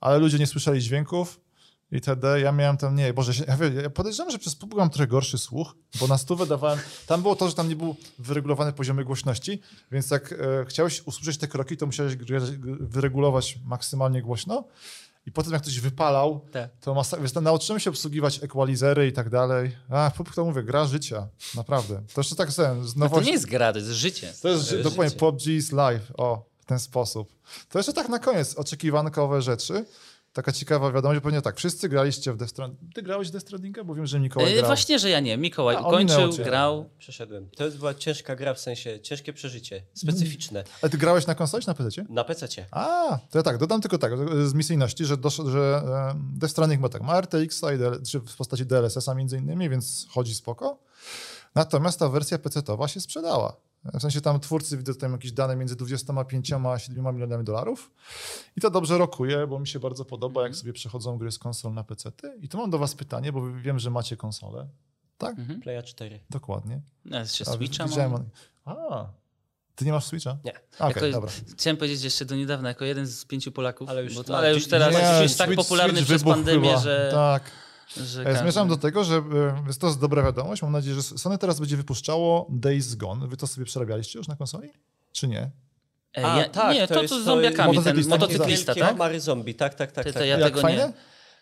[0.00, 1.40] ale ludzie nie słyszeli dźwięków
[1.92, 2.40] itd.
[2.40, 3.44] Ja miałem tam, nie, Boże,
[3.82, 7.36] ja, podejrzewam, że przez PUBG mam trochę gorszy słuch, bo na stówę dawałem, tam było
[7.36, 9.60] to, że tam nie był wyregulowany poziomy głośności,
[9.92, 10.36] więc jak e,
[10.68, 12.16] chciałeś usłyszeć te kroki, to musiałeś
[12.80, 14.64] wyregulować maksymalnie głośno
[15.26, 16.70] i potem jak ktoś wypalał, Tak.
[16.80, 19.76] to masa- więc tam nauczyłem się obsługiwać equalizery i tak dalej.
[19.90, 22.02] A, PUBG to mówię, gra życia, naprawdę.
[22.14, 24.32] To jeszcze tak sen, z No to nowości- nie jest gra, to jest życie.
[24.42, 24.82] to jest życie.
[24.82, 26.12] dokładnie PUBG is live.
[26.18, 27.32] O, w ten sposób.
[27.68, 29.84] To jeszcze tak na koniec, oczekiwankowe rzeczy.
[30.32, 32.94] Taka ciekawa wiadomość, pewnie tak, wszyscy graliście w Death Stranding.
[32.94, 33.84] Ty grałeś w Death Strandinga?
[33.84, 34.66] Bo wiem, że Mikołaj E, grał.
[34.66, 35.36] Właśnie, że ja nie.
[35.36, 36.44] Mikołaj A, ukończył, cię.
[36.44, 36.90] grał.
[36.98, 37.50] Przeszedłem.
[37.56, 40.64] To była ciężka gra, w sensie ciężkie przeżycie, specyficzne.
[40.82, 42.04] Ale ty grałeś na konsoli czy na PC?
[42.08, 42.66] Na PC.
[42.70, 44.12] A, to ja tak, dodam tylko tak,
[44.46, 45.82] z misyjności, że, dosz, że
[46.34, 50.06] Death Stranding ma tak, ma RTX-a i DL, czy w postaci DLSS-a między innymi, więc
[50.10, 50.78] chodzi spoko.
[51.54, 53.56] Natomiast ta wersja PC-towa się sprzedała.
[53.84, 57.90] W sensie tam twórcy widzą tam jakieś dane między 25 a 7 milionami dolarów.
[58.56, 61.74] I to dobrze rokuje, bo mi się bardzo podoba, jak sobie przechodzą gry z konsol
[61.74, 62.08] na PC.
[62.10, 62.28] -ty.
[62.40, 64.68] I tu mam do was pytanie, bo wiem, że macie konsolę.
[65.18, 65.38] Tak?
[65.38, 65.60] Mhm.
[65.60, 66.20] Playa 4.
[66.30, 66.80] Dokładnie.
[67.04, 68.24] Ja jeszcze A, Switcha widziałem- mam.
[68.64, 69.06] A,
[69.74, 70.36] ty nie masz Switcha?
[70.44, 70.52] Nie.
[70.78, 71.30] Okej, Jako- dobra.
[71.58, 74.38] Chciałem powiedzieć jeszcze do niedawna, jako jeden z pięciu Polaków, Ale już- bo to, no,
[74.38, 76.80] ale już teraz Nie, jest tak Switch- popularny Switch przez pandemię, chyba.
[76.80, 77.42] że, Tak.
[77.96, 80.62] Że każdy- zmierzam do tego, że e, jest to dobra wiadomość.
[80.62, 83.28] Mam nadzieję, że Sony teraz będzie wypuszczało Days Gone.
[83.28, 84.68] Wy to sobie przerabialiście już na konsoli?
[85.12, 85.50] Czy nie?
[86.18, 88.16] E, A, ja, tak, nie, to to, jest- to z to zombiakami, jest- ten Motocyklista,
[88.16, 88.96] motocyklista, tak?
[88.96, 90.04] Mary zombie, tak, tak, tak.
[90.04, 90.28] Ty- to tak.
[90.28, 90.86] ja Jak tego fajne?
[90.86, 90.92] nie.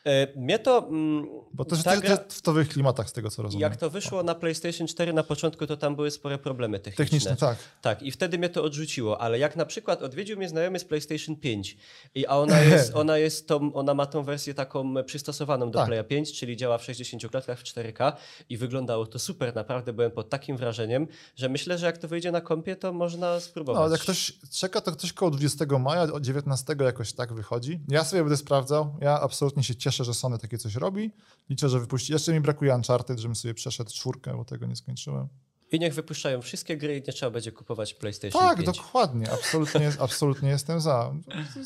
[0.07, 0.87] E, Mnie to...
[0.89, 3.61] Mm, Bo to, ta gra- w towych klimatach, z tego co rozumiem.
[3.61, 7.05] Jak to wyszło na PlayStation 4 na początku, to tam były spore problemy techniczne.
[7.05, 7.59] Techniczne, tak.
[7.83, 11.37] Tak, i wtedy mnie to odrzuciło, ale jak na przykład odwiedził mnie znajomy z PlayStation
[11.37, 11.77] 5,
[12.15, 15.89] i, a ona, jest, ona, jest tą, ona ma tą wersję taką przystosowaną do Tak.
[15.89, 18.13] Playa 5, czyli działa w 60 klatkach w 4K
[18.49, 21.07] i wyglądało to super, naprawdę byłem pod takim wrażeniem,
[21.37, 23.79] że myślę, że jak to wyjdzie na kompie, to można spróbować.
[23.79, 27.81] No, ale jak ktoś czeka, to ktoś koło 20 maja, od 19 jakoś tak wychodzi.
[27.89, 28.97] Ja sobie będę sprawdzał.
[29.01, 31.11] Ja absolutnie się cieszę, że Sony takie coś robi.
[31.51, 32.13] Liczę, że wypuści.
[32.13, 35.29] Jeszcze mi brakuje Uncharted, żebym sobie przeszedł czwórkę, bo tego nie skończyłem.
[35.73, 38.77] I niech wypuszczają wszystkie gry i nie trzeba będzie kupować PlayStation Tak, 5.
[38.77, 39.33] dokładnie.
[39.33, 41.15] Absolutnie, absolutnie jestem za.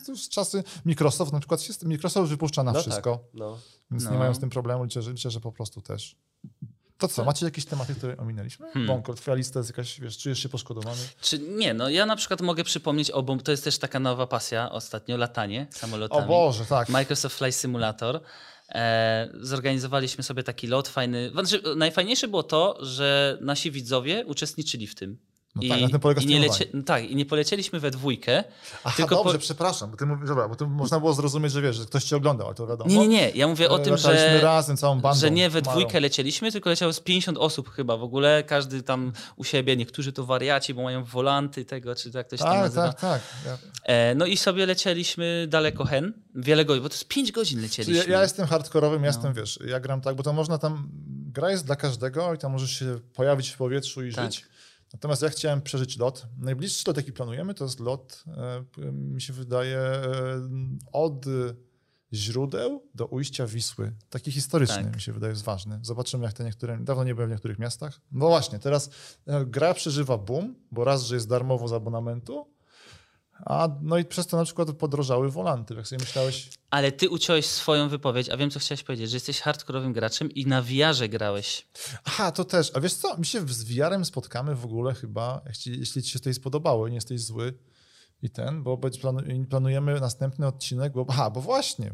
[0.08, 1.62] Już czasy Microsoft na przykład.
[1.62, 3.58] Się, Microsoft wypuszcza na No wszystko, Tak, no.
[3.90, 4.10] więc No.
[4.10, 4.84] nie mają z tym problemu.
[4.84, 6.16] Liczę, że, liczę, że po prostu też.
[7.02, 8.66] To co, macie jakieś tematy, które ominęliśmy?
[8.66, 8.86] Hmm.
[8.86, 11.00] Bąko, twoja lista jest jakaś, wiesz, czujesz się poszkodowany?
[11.20, 14.26] Czy nie, no ja na przykład mogę przypomnieć o, bo to jest też taka nowa
[14.26, 16.24] pasja ostatnio, latanie samolotami.
[16.24, 16.88] O Boże, tak.
[16.88, 18.20] Microsoft Flight Simulator.
[18.68, 21.30] E, zorganizowaliśmy sobie taki lot fajny.
[21.30, 25.18] Znaczy, najfajniejsze było to, że nasi widzowie uczestniczyli w tym.
[25.54, 26.70] No tak, na tym polega i nie streamowanie.
[26.74, 28.44] no tak, i nie polecieliśmy we dwójkę.
[28.84, 31.62] Aha, tylko dobrze, po- przepraszam, bo ty mówisz, dobra, bo tu można było zrozumieć, że
[31.62, 32.90] wiesz, że ktoś cię oglądał, ale to wiadomo.
[32.90, 33.30] Nie, nie, nie.
[33.30, 35.20] Ja mówię o tym, że, razem, całą bandą.
[35.20, 35.70] że nie we Marą.
[35.72, 38.42] dwójkę lecieliśmy, tylko leciało z 50 osób chyba w ogóle.
[38.46, 42.48] Każdy tam u siebie, niektórzy to wariaci, bo mają wolanty tego, czy tak ktoś tam
[42.48, 42.92] Tak, nazywa.
[42.92, 43.22] tak, tak.
[43.46, 47.60] Ja, E, no i sobie lecieliśmy daleko hen, wiele godzin, bo to jest 5 godzin
[47.62, 48.04] lecieliśmy.
[48.04, 49.06] ja, ja jestem hardkorowym, No.
[49.06, 50.88] ja jestem, wiesz, ja gram tak, bo to można tam,
[51.32, 54.24] gra jest dla każdego i tam możesz się pojawić w powietrzu i Tak.
[54.32, 54.44] żyć.
[54.92, 56.26] Natomiast ja chciałem przeżyć lot.
[56.38, 58.24] Najbliższy lot, jaki planujemy, to jest lot,
[58.78, 60.02] e, mi się wydaje, e,
[60.92, 61.26] od
[62.12, 63.92] źródeł do ujścia Wisły.
[64.10, 64.94] Taki historyczny Tak.
[64.94, 65.78] mi się wydaje jest ważny.
[65.82, 66.78] Zobaczymy, jak te niektóre.
[66.80, 68.00] Dawno nie byłem w niektórych miastach.
[68.12, 68.90] No właśnie, teraz
[69.26, 72.51] e, gra przeżywa boom, bo raz, że jest darmowo z abonamentu,
[73.46, 75.74] a no i przez to na przykład podrożały wolanty.
[75.74, 79.40] Jak sobie myślałeś, Ale ty uciąłeś swoją wypowiedź, a wiem, co chciałeś powiedzieć, że jesteś
[79.40, 81.68] hardkorowym graczem i na VR-ze grałeś.
[82.04, 82.70] aha, to też.
[82.74, 86.20] A wiesz co, my się z VR-em spotkamy w ogóle chyba, jeśli, jeśli ci się
[86.20, 87.54] to spodobało i nie jesteś zły
[88.22, 88.78] i ten, bo
[89.50, 91.92] planujemy następny odcinek, bo, aha, bo właśnie,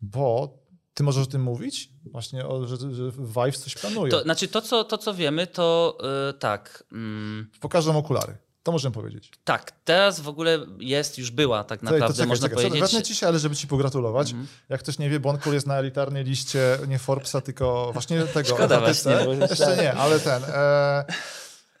[0.00, 0.58] bo
[0.94, 1.90] ty możesz o tym mówić?
[2.04, 4.10] Właśnie, o, że, że Vive coś planuje.
[4.10, 6.84] To, znaczy to, co, to, co wiemy, to yy, tak.
[6.92, 8.38] Mm, Pokażą okulary.
[8.62, 9.30] To możemy powiedzieć.
[9.44, 12.80] tak, teraz w ogóle jest, już była tak naprawdę, można powiedzieć.
[12.80, 14.30] Wetnę ci się, ale żeby ci pogratulować.
[14.30, 14.48] Mhm.
[14.68, 18.48] Jak ktoś nie wie, Bonkul jest na elitarnej liście nie Forbesa, tylko właśnie tego.
[18.48, 19.12] Szkoda właśnie,
[19.50, 20.42] Jeszcze nie, ale ten.
[20.48, 21.04] E,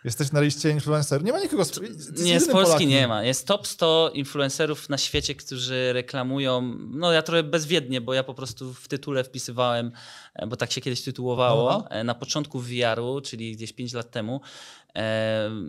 [0.04, 1.24] jesteś na liście influencerów.
[1.26, 1.80] Nie ma nikogo z,
[2.22, 2.88] Nie, z Polski Polakiem.
[2.88, 3.22] nie ma.
[3.24, 6.76] Jest top 100 influencerów na świecie, którzy reklamują.
[6.90, 9.92] No ja trochę bezwiednie, bo ja po prostu w tytule wpisywałem,
[10.34, 11.90] e, bo tak się kiedyś tytułowało, No.
[11.90, 14.40] e, na początku VR-u, czyli gdzieś 5 lat temu.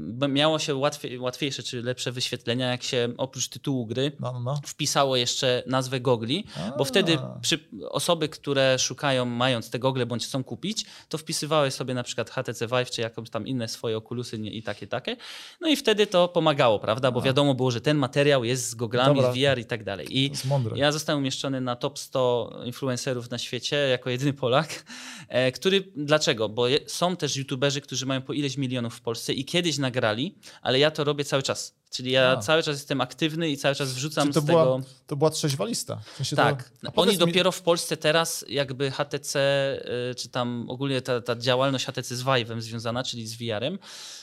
[0.08, 4.40] Bo miało się łatwiej, łatwiejsze czy lepsze wyświetlenia, jak się oprócz tytułu gry No, no,
[4.40, 4.60] no.
[4.66, 6.46] wpisało jeszcze nazwę gogli,
[6.78, 6.86] bo A.
[6.86, 12.04] wtedy przy, osoby, które szukają, mając te gogle bądź chcą kupić, to wpisywały sobie na
[12.04, 15.18] przykład HTC Vive czy jakąś tam inne swoje okulusy nie, i takie, takie.
[15.62, 17.12] No i wtedy to pomagało, prawda?
[17.12, 19.34] Bo wiadomo było, że ten materiał jest z goglami, Dobra.
[19.34, 20.08] z VR i tak dalej.
[20.18, 20.32] I
[20.76, 24.86] ja zostałem umieszczony na top 100 influencerów na świecie jako jedyny Polak,
[25.28, 26.50] e, który, dlaczego?
[26.50, 30.80] Bo są też youtuberzy, którzy mają po ileś milionów w Polsce i kiedyś nagrali, ale
[30.80, 31.81] ja to robię cały czas.
[31.92, 32.38] Czyli ja A.
[32.38, 34.82] cały czas jestem aktywny i cały czas wrzucam Czyli to z była, tego...
[35.08, 36.02] to była trzeźwa lista.
[36.14, 36.72] W sensie Tak.
[36.84, 39.40] To, Oni mi- dopiero w Polsce teraz jakby HTC,
[40.12, 43.80] y, czy tam ogólnie ta, ta działalność HTC z Vive'em związana, czyli z VR-em,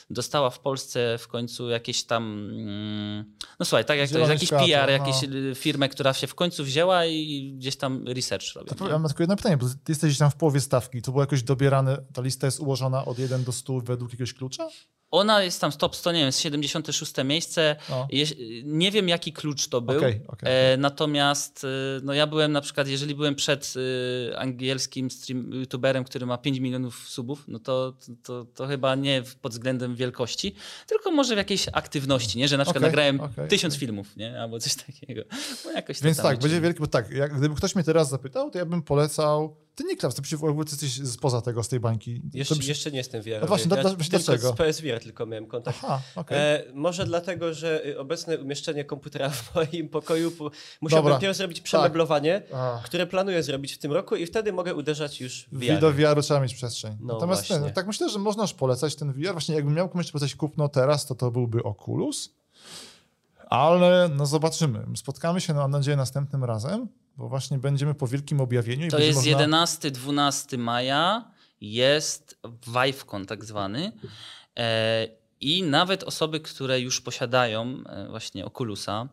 [0.09, 4.47] dostała w Polsce w końcu jakieś tam, mm, no słuchaj, tak jak to jest, jakiś
[4.49, 4.91] światło, PR, no.
[4.91, 8.69] jakieś y, firmę, która się w końcu wzięła i gdzieś tam research robi.
[8.69, 11.01] To ja mam tylko jedno pytanie, bo ty jesteś tam w połowie stawki.
[11.01, 14.69] To było jakoś dobierane, ta lista jest ułożona od 1 do 100 według jakiegoś klucza?
[15.11, 17.75] Ona jest tam z top 100, nie wiem, jest 76 miejsce.
[17.89, 18.07] No.
[18.11, 19.97] Jeś- Nie wiem, jaki klucz to był.
[19.97, 20.73] Okej, okej.
[20.73, 21.67] E, natomiast e,
[22.03, 23.73] no ja byłem na przykład, jeżeli byłem przed
[24.31, 29.23] e, angielskim stream, youtuberem, który ma 5 milionów subów, no to, to, to chyba nie
[29.41, 30.55] pod względem wielkości,
[30.87, 32.47] tylko może w jakiejś aktywności, nie?
[32.47, 34.41] Że na przykład Okej, nagrałem okej, tysiąc filmów, nie?
[34.41, 35.21] Albo coś takiego.
[35.65, 38.57] No jakoś Więc tak, będzie wielki, bo tak, jak, gdyby ktoś mnie teraz zapytał, to
[38.57, 39.55] ja bym polecał.
[39.79, 42.21] Ty Niklas, ty przecież w ogóle ty jesteś spoza tego, z tej bańki.
[42.33, 43.41] Jeszcze, jeszcze nie jestem VR.
[43.41, 44.53] No właśnie, tylko dlaczego?
[44.53, 45.79] z PSVR tylko miałem kontakt.
[45.83, 46.37] Aha, okej.
[46.37, 50.51] E, może dlatego, że y, obecne umieszczenie komputera w moim pokoju po,
[50.81, 51.13] musiałbym Dobra.
[51.13, 52.81] najpierw zrobić przemeblowanie, A.
[52.85, 55.79] które planuję zrobić w tym roku i wtedy mogę uderzać już w VR.
[55.79, 56.97] Do VR trzeba mieć przestrzeń.
[57.01, 59.31] No Natomiast ten, tak myślę, że można już polecać ten VR.
[59.31, 62.29] Właśnie jakbym miał komuś polecać kupno teraz, to to byłby Oculus.
[63.49, 64.85] Ale no zobaczymy.
[64.95, 66.87] Spotkamy się, no, mam nadzieję, następnym razem,
[67.19, 68.89] bo właśnie będziemy po wielkim objawieniu.
[68.89, 69.65] To jest można...
[69.65, 71.31] 11-12 maja,
[71.61, 73.91] jest ViveCon tak zwany.
[74.57, 75.07] E,
[75.41, 79.07] I nawet osoby, które już posiadają e, właśnie Oculusa,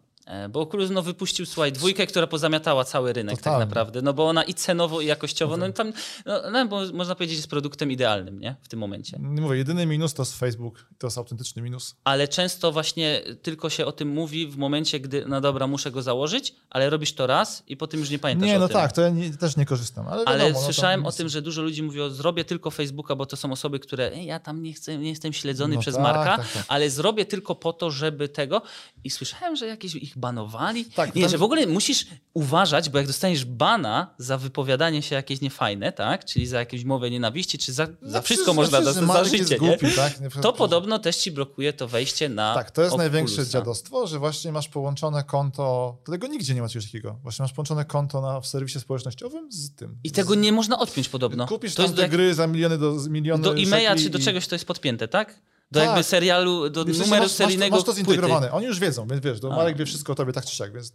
[0.50, 3.58] bo Oculus no, wypuścił, słuchaj, dwójkę, która pozamiatała cały rynek Totalnie.
[3.60, 5.92] tak naprawdę, no bo ona i cenowo, i jakościowo, no tam,
[6.26, 9.18] no, no, bo można powiedzieć, jest produktem idealnym, nie, w tym momencie.
[9.20, 10.86] Nie mówię, jedyny minus to jest Facebook.
[10.98, 11.96] To jest autentyczny minus.
[12.04, 16.02] Ale często właśnie tylko się o tym mówi w momencie, gdy, no dobra, muszę go
[16.02, 18.74] założyć, ale robisz to raz i potem już nie pamiętasz Nie, no tym.
[18.76, 20.06] tak, to ja nie, też nie korzystam.
[20.08, 22.70] Ale, Ale wiadomo, no, słyszałem tam o tym, że dużo ludzi mówi, o, zrobię tylko
[22.70, 25.80] Facebooka, bo to są osoby, które "Ej, ja tam nie chcę, nie jestem śledzony No
[25.80, 26.64] przez tak, Marka, tak, tak.
[26.68, 28.62] ale zrobię tylko po to, żeby tego.
[29.04, 30.84] I słyszałem, że jakieś ich banowali.
[30.84, 35.14] Tak, nie, tam- że w ogóle musisz uważać, bo jak dostaniesz bana za wypowiadanie się
[35.14, 36.24] jakieś niefajne, tak?
[36.24, 39.44] Czyli za jakąś mowę nienawiści, czy za, za No wszystko przecież- można dostać za życie,
[39.60, 39.68] nie?
[39.68, 40.20] głupi, tak?
[40.20, 44.18] Nie, To podobno też ci blokuje to wejście na Tak, to jest największe dziadostwo, że
[44.18, 47.18] właśnie masz połączone konto, tego nigdzie nie ma czegoś takiego.
[47.22, 49.96] Właśnie masz połączone konto na, w serwisie społecznościowym z tym.
[50.04, 51.46] I tego nie można odpiąć podobno.
[51.46, 54.22] Kupisz to tam jest gry za miliony do z miliony do e-maila czy do i-
[54.22, 55.34] czegoś to jest podpięte, tak?
[55.72, 55.86] Do Tak.
[55.88, 58.10] jakby serialu, do I w sensie numeru masz, seryjnego masz, masz to płyty.
[58.10, 58.52] zintegrowane.
[58.52, 59.56] Oni już wiedzą, więc wiesz, to A.
[59.56, 60.92] Marek wie wszystko o tobie tak czy siak, więc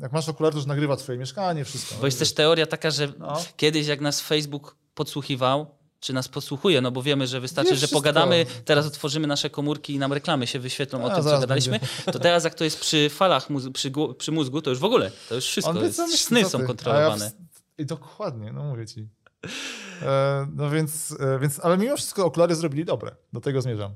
[0.00, 1.94] jak masz okulary, to już nagrywa twoje mieszkanie, wszystko.
[2.00, 3.42] Bo jest też teoria taka, że No.
[3.56, 5.66] kiedyś jak nas Facebook podsłuchiwał,
[6.00, 7.98] czy nas podsłuchuje, no bo wiemy, że wystarczy, Wie że wszystko.
[7.98, 11.80] pogadamy, teraz otworzymy nasze komórki i nam reklamy się wyświetlą A, o tym, co gadaliśmy,
[12.12, 15.10] to teraz jak to jest przy falach, mózgu, przy, przy mózgu, to już w ogóle,
[15.28, 17.24] to już wszystko On jest, sny są kontrolowane.
[17.24, 17.80] Ja w...
[17.80, 19.08] I dokładnie, no mówię ci.
[20.02, 23.16] E, no więc, e, więc, ale mimo wszystko okulary zrobili dobre.
[23.32, 23.94] Do tego zmierzam.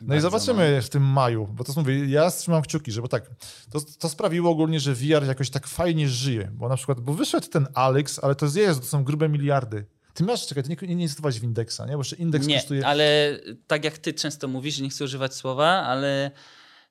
[0.00, 3.30] No i Bardzo, zobaczymy w tym maju, bo to mówię, ja trzymam kciuki, żeby tak,
[3.70, 7.48] to, to sprawiło ogólnie, że VR jakoś tak fajnie żyje, bo na przykład, bo wyszedł
[7.48, 9.86] ten Alex, ale to jest, to są grube miliardy.
[10.14, 11.92] Ty masz, czekaj, ty nie, nie w indeksa, nie?
[11.92, 12.86] Bo jeszcze indeks Nie, kosztuje...
[12.86, 16.30] ale tak jak ty często mówisz, że nie chcę używać słowa, ale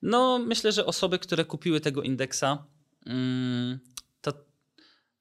[0.02, 2.66] no myślę, że osoby, które kupiły tego indeksa,
[3.06, 3.80] mm,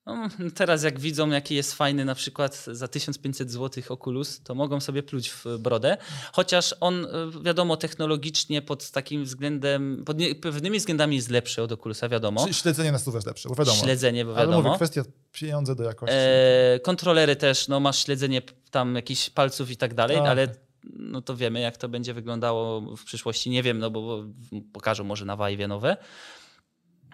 [0.06, 4.80] No, teraz jak widzą, jaki jest fajny na przykład za 1500 zł Oculus, to mogą
[4.80, 5.96] sobie pluć w brodę.
[6.32, 7.08] Chociaż on, y,
[7.42, 12.52] wiadomo, technologicznie pod takim względem, pod nie, pewnymi względami jest lepszy od Oculusa, wiadomo.
[12.52, 13.82] Śledzenie na stówę jest lepsze, bo wiadomo.
[13.82, 14.62] Śledzenie, bo Ale wiadomo.
[14.62, 15.02] mówię, kwestia
[15.32, 16.16] pieniądze do jakości.
[16.18, 20.26] E, kontrolery też, no masz śledzenie tam jakichś palców i tak dalej, Tak.
[20.26, 20.48] ale
[20.84, 23.50] no to wiemy, jak to będzie wyglądało w przyszłości.
[23.50, 24.24] Nie wiem, no bo bo
[24.72, 25.96] pokażą może na Vive nowe.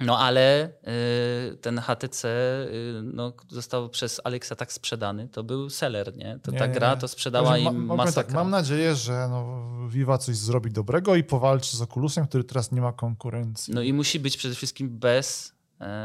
[0.07, 0.73] No ale
[1.53, 5.29] y, ten HTC y, no, został przez Alexa tak sprzedany.
[5.29, 6.39] To był seller, nie?
[6.43, 9.69] To Nie, ta nie, gra to sprzedała Także im ma- tak, Mam nadzieję, że no,
[9.89, 13.74] Viva coś zrobi dobrego i powalczy z Oculusem, który teraz nie ma konkurencji.
[13.74, 15.55] No i musi być przede wszystkim bez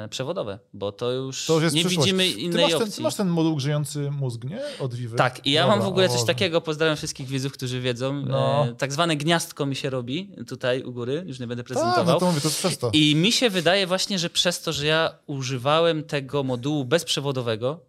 [0.10, 2.95] przewodowe, bo to już, To już nie widzimy ty innej masz, ten, opcji.
[2.95, 4.60] ty masz ten moduł grzejący mózg, nie?
[4.80, 5.18] Od Vivy?
[5.18, 8.14] Tak, i ja Dobra, mam w ogóle coś takiego, pozdrawiam wszystkich widzów, którzy wiedzą.
[8.14, 8.68] No.
[8.68, 12.06] E, tak zwane gniazdko mi się robi tutaj u góry, już nie będę Tak, prezentował.
[12.16, 12.90] no to mówię, to jest przez to.
[12.94, 17.80] I mi się wydaje właśnie, że przez to, że ja używałem tego modułu bezprzewodowego,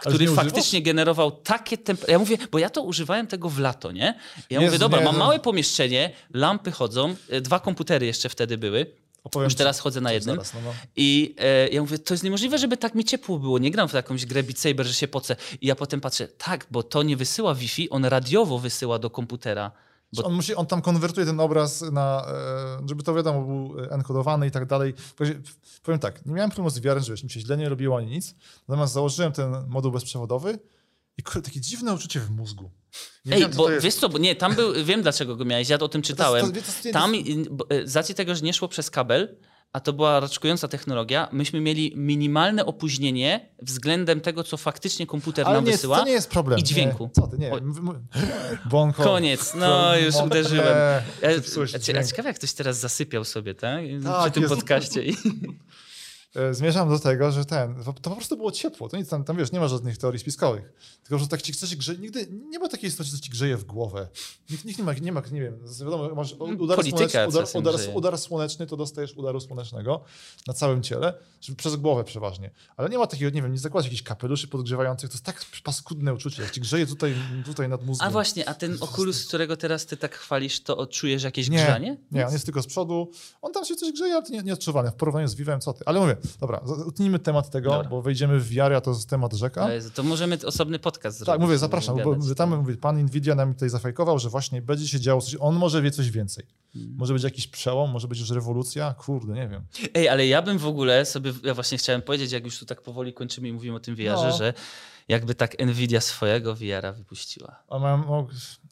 [0.00, 2.12] który nie faktycznie generował takie temperatury.
[2.12, 4.00] Ja mówię, bo ja to używałem tego w lato, nie?
[4.50, 5.24] Ja Jezu, mówię, dobra, nie, mam no.
[5.24, 8.86] małe pomieszczenie, lampy chodzą, e, dwa komputery jeszcze wtedy były.
[9.28, 10.36] Opowiem Już teraz chodzę na jednym.
[10.36, 10.72] Zaraz, no, no.
[10.96, 13.58] I e, ja mówię, to jest niemożliwe, żeby tak mi ciepło było.
[13.58, 15.36] Nie gram w jakąś grę Beat Saber, że się pocę.
[15.60, 19.72] I ja potem patrzę, tak, bo to nie wysyła Wi-Fi, on radiowo wysyła do komputera.
[20.12, 22.26] Bo On, musi, on tam konwertuje ten obraz na,
[22.82, 24.94] e, żeby to wiadomo, był enkodowany i tak dalej.
[25.82, 28.06] Powiem- tak, nie miałem problemu z VR, że wiesz, mi się źle nie robiło ani
[28.06, 28.34] nic,
[28.68, 30.58] natomiast założyłem ten moduł bezprzewodowy
[31.18, 32.70] i kurde, takie dziwne uczucie w mózgu.
[33.24, 33.84] Nie Ej, wiem, bo jest.
[33.84, 36.52] wiesz co, bo nie, tam był, wiem dlaczego go miałeś, ja o tym czytałem.
[36.52, 37.12] to- to- Tam,
[37.50, 39.36] bo, y, z racji tego, że nie szło przez kabel,
[39.72, 45.54] a to była raczkująca technologia, myśmy mieli minimalne opóźnienie względem tego, co faktycznie komputer Ale
[45.54, 45.98] nam nie, wysyła.
[45.98, 46.58] to nie jest problem.
[46.58, 47.04] i dźwięku.
[47.04, 47.10] Nie.
[47.10, 47.50] Co ty, nie.
[48.70, 49.02] Bonko.
[49.04, 51.02] Koniec, no już uderzyłem.
[51.22, 53.80] Zepsułeś a, ciekawe, jak ktoś teraz zasypiał sobie, tak?
[54.04, 54.54] Tak, Przy tym Jezu.
[54.56, 55.02] podcaście.
[56.34, 58.88] E, Zmierzam do tego, że ten, to po prostu było ciepło.
[58.88, 60.72] To nic tam, tam wiesz, nie ma żadnych teorii spiskowych.
[61.02, 63.64] Tylko, że tak ci chcesz grze, nigdy nie ma takiej sytuacji, że ci grzeje w
[63.64, 64.08] głowę.
[64.50, 67.74] Nikt, nikt nie, ma, nie ma, nie wiem, wiadomo, masz udar, Polityka słoneczny, udar, udar,
[67.74, 67.96] grzeje.
[67.96, 70.04] udar słoneczny, to dostajesz udaru słonecznego
[70.46, 72.50] na całym ciele, żeby przez głowę przeważnie.
[72.76, 76.14] Ale nie ma takiego, nie wiem, nie zakładasz jakichś kapeluszy podgrzewających, to jest tak paskudne
[76.14, 77.14] uczucie, jak ci grzeje tutaj,
[77.46, 78.08] tutaj nad mózgiem.
[78.08, 81.96] A właśnie, a ten Oculus, którego teraz ty tak chwalisz, to odczujesz jakieś Nie, grzanie?
[82.12, 83.10] nie, on jest tylko z przodu.
[83.42, 84.90] On tam się coś grzeje, ale nie, nieodczuwalne.
[84.90, 85.82] W porównaniu z Vivem, co ty.
[85.86, 87.88] Ale mówię, dobra, utnijmy temat tego, Dobra.
[87.88, 89.72] bo wejdziemy w wiarę, a to jest temat rzeka.
[89.72, 91.32] Jezu, To możemy osobny podcast zrobić.
[91.32, 95.00] Tak, mówię, zapraszam, bo tam mówię, pan Nvidia nam tutaj zafajkował, że właśnie będzie się
[95.00, 96.46] działo coś, on może wie coś więcej.
[96.72, 96.94] Hmm.
[96.98, 99.62] Może być jakiś przełom, może być już rewolucja, kurde, nie wiem.
[99.94, 102.82] Ej, ale ja bym w ogóle sobie, ja właśnie chciałem powiedzieć, jak już tu tak
[102.82, 104.36] powoli kończymy i mówimy o tym VR-ze, No.
[104.36, 104.54] że
[105.08, 107.62] jakby tak Nvidia swojego VR-a wypuściła.
[107.68, 108.26] A mam, o,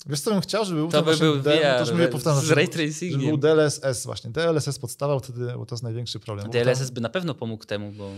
[0.07, 2.51] wiesz co bym chciał, żeby był To by był D- VR też mówię, powtarzam, z
[2.51, 3.41] ray Żeby był tracingiem.
[3.41, 4.31] DLSS właśnie.
[4.31, 6.51] DLSS podstawał wtedy, bo to jest największy problem.
[6.51, 8.11] DLSS by na pewno pomógł temu, bo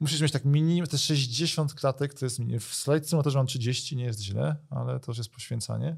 [0.00, 3.96] Musisz mieć tak minimum, te 60 klatek, to jest mini- w Slide Simulatorze mam 30,
[3.96, 5.96] nie jest źle, ale to już jest poświęcanie.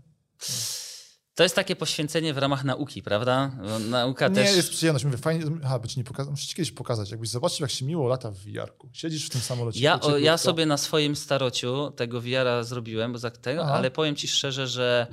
[1.35, 3.51] To jest takie poświęcenie w ramach nauki, prawda?
[3.63, 4.57] Bo Nauka Nie, też...
[4.57, 5.05] jest przyjemność.
[5.05, 7.85] Mówię, fajnie, aha, by ci nie pokazać, muszę ci kiedyś pokazać, jakbyś zobaczył, jak się
[7.85, 8.89] miło lata w VR-ku.
[8.93, 9.81] Siedzisz w tym samolocie.
[9.81, 13.75] Ja, o, ja sobie na swoim starociu tego VR-a zrobiłem, bo za tego, Aha.
[13.75, 15.07] ale powiem ci szczerze, że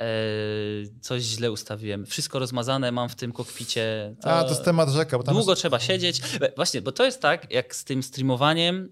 [0.00, 0.06] e,
[1.00, 2.06] coś źle ustawiłem.
[2.06, 4.14] Wszystko rozmazane mam w tym kokpicie.
[4.22, 6.20] A, to jest temat rzeka, bo tam Długo jest, trzeba siedzieć.
[6.40, 8.90] E, Właśnie, bo to jest tak, jak z tym streamowaniem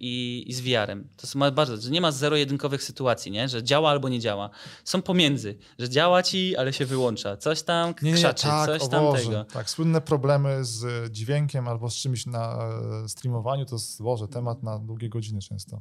[0.00, 1.08] i, i z VR-em.
[1.16, 3.48] To ma bardzo, że nie ma zero-jedynkowych sytuacji, nie?
[3.48, 4.50] że działa albo nie działa.
[4.84, 7.36] Są pomiędzy, że działa ci, ale się wyłącza.
[7.36, 9.44] Coś tam nie, nie, krzaczy, tak, coś tam tego.
[9.44, 12.58] Tak, słynne problemy z dźwiękiem albo z czymś na
[13.04, 15.80] e, streamowaniu, to jest, Boże, temat na długie godziny często.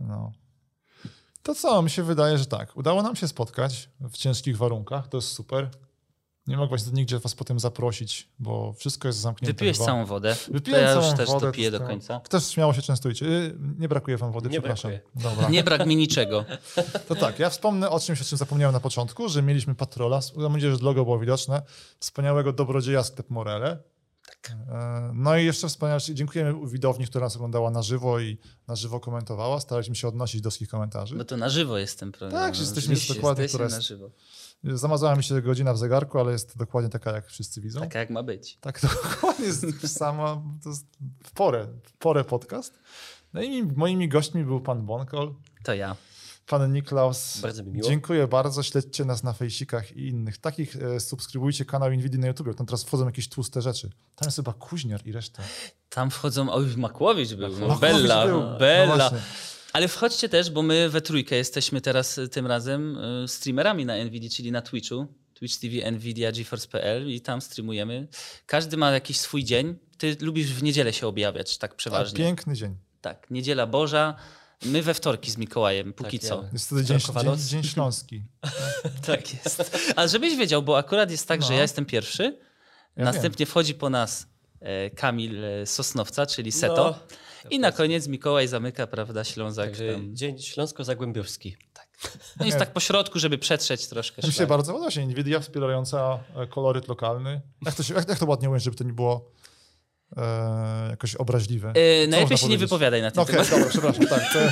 [0.00, 0.32] No.
[1.42, 2.76] To co, mi się wydaje, że tak.
[2.76, 5.70] Udało nam się spotkać w ciężkich warunkach, to jest super.
[6.46, 9.52] Nie mogłaś nigdzie was potem zaprosić, bo wszystko jest zamknięte.
[9.52, 9.86] Wypiłeś chyba.
[9.86, 10.36] całą wodę.
[10.50, 12.20] Wypiłem ja całą już też wodę, to do jest- końca.
[12.20, 13.26] Też śmiało się częstujcie.
[13.26, 14.90] Y, Nie brakuje wam wody, Nie przepraszam.
[14.90, 15.30] brakuje.
[15.30, 15.48] Dobra.
[15.48, 16.44] Nie brak mi niczego.
[17.08, 20.52] To tak, ja wspomnę o czymś, o czym zapomniałem na początku, że mieliśmy patrola, mam
[20.52, 21.62] nadzieję, że logo było widoczne,
[22.00, 23.78] wspaniałego dobrodzieja sklep Morele.
[24.50, 29.00] E, No i jeszcze wspaniale, dziękujemy widowni, która nas oglądała na żywo i na żywo
[29.00, 29.60] komentowała.
[29.60, 31.16] Staraliśmy się odnosić do wszystkich komentarzy.
[31.16, 32.40] Bo to na żywo jest ten program.
[32.42, 34.10] Tak, no, jesteśmy oczywiście, dokładnie, jesteśmy która na jest- żywo.
[34.64, 37.80] Zamazała mi się godzina w zegarku, ale jest dokładnie taka, jak wszyscy widzą.
[37.80, 38.58] Taka jak ma być.
[38.60, 38.80] Tak,
[39.12, 40.86] dokładnie jest sama, to jest
[41.24, 42.78] w porę, w porę podcast.
[43.32, 45.96] No i moimi gośćmi był pan Bonkol, To ja.
[46.46, 47.40] Pan Niklaus.
[47.40, 47.88] Bardzo mi miło.
[47.88, 50.38] Dziękuję bardzo, śledźcie nas na fejsikach i innych.
[50.38, 53.90] Takich e, subskrybujcie kanał Nvidia na YouTube, tam teraz wchodzą jakieś tłuste rzeczy.
[54.16, 55.42] Tam jest chyba Kuźniar i reszta.
[55.88, 58.40] Tam wchodzą, oj, Makłowicz był, no, Makłowicz Bella, był.
[58.40, 58.96] No Bella.
[58.96, 59.18] właśnie.
[59.72, 64.04] Ale wchodźcie też, bo my we trójkę jesteśmy teraz y, tym razem y, streamerami na
[64.04, 65.06] Nvidia, czyli na Twitchu.
[65.34, 68.08] Twitch TV, Nvidia, GeForce.pl i tam streamujemy.
[68.46, 72.18] Każdy ma jakiś swój dzień ty lubisz w niedzielę się objawiać, tak Tak, przeważnie.
[72.18, 72.76] piękny dzień.
[73.00, 74.14] Tak, niedziela Boża.
[74.64, 76.42] My we wtorki z Mikołajem, póki Tak, co.
[76.42, 78.22] ja- Jest wtedy dzień, dzień, dzień śląski.
[79.06, 79.76] Tak jest.
[79.96, 81.54] A żebyś wiedział, bo akurat jest tak, że No.
[81.54, 82.38] ja jestem pierwszy,
[82.96, 84.26] Ja następnie wchodzi po nas
[84.60, 86.98] e, Kamil e, Sosnowca, czyli Seto.
[87.44, 89.66] No, I na koniec Mikołaj zamyka, prawda, Ślązak.
[89.66, 90.16] Także tam.
[90.16, 91.56] dzień śląsko-zagłębiowski.
[92.40, 96.18] No jest tak po środku, żeby przetrzeć troszkę Mi się bardzo podoba się Nvidia wspierająca
[96.36, 97.40] e, koloryt lokalny.
[97.66, 99.30] Jak to, się, jak, jak to ładnie ująć, żeby to nie było
[100.16, 101.72] e, jakoś obraźliwe?
[102.04, 103.50] Co najlepiej się nie wypowiadaj na ten No Okej, temat.
[103.50, 104.32] dobra, przepraszam, tak.
[104.32, 104.38] To...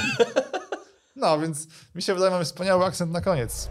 [1.16, 3.68] No, więc mi się wydaje, mamy wspaniały akcent na koniec.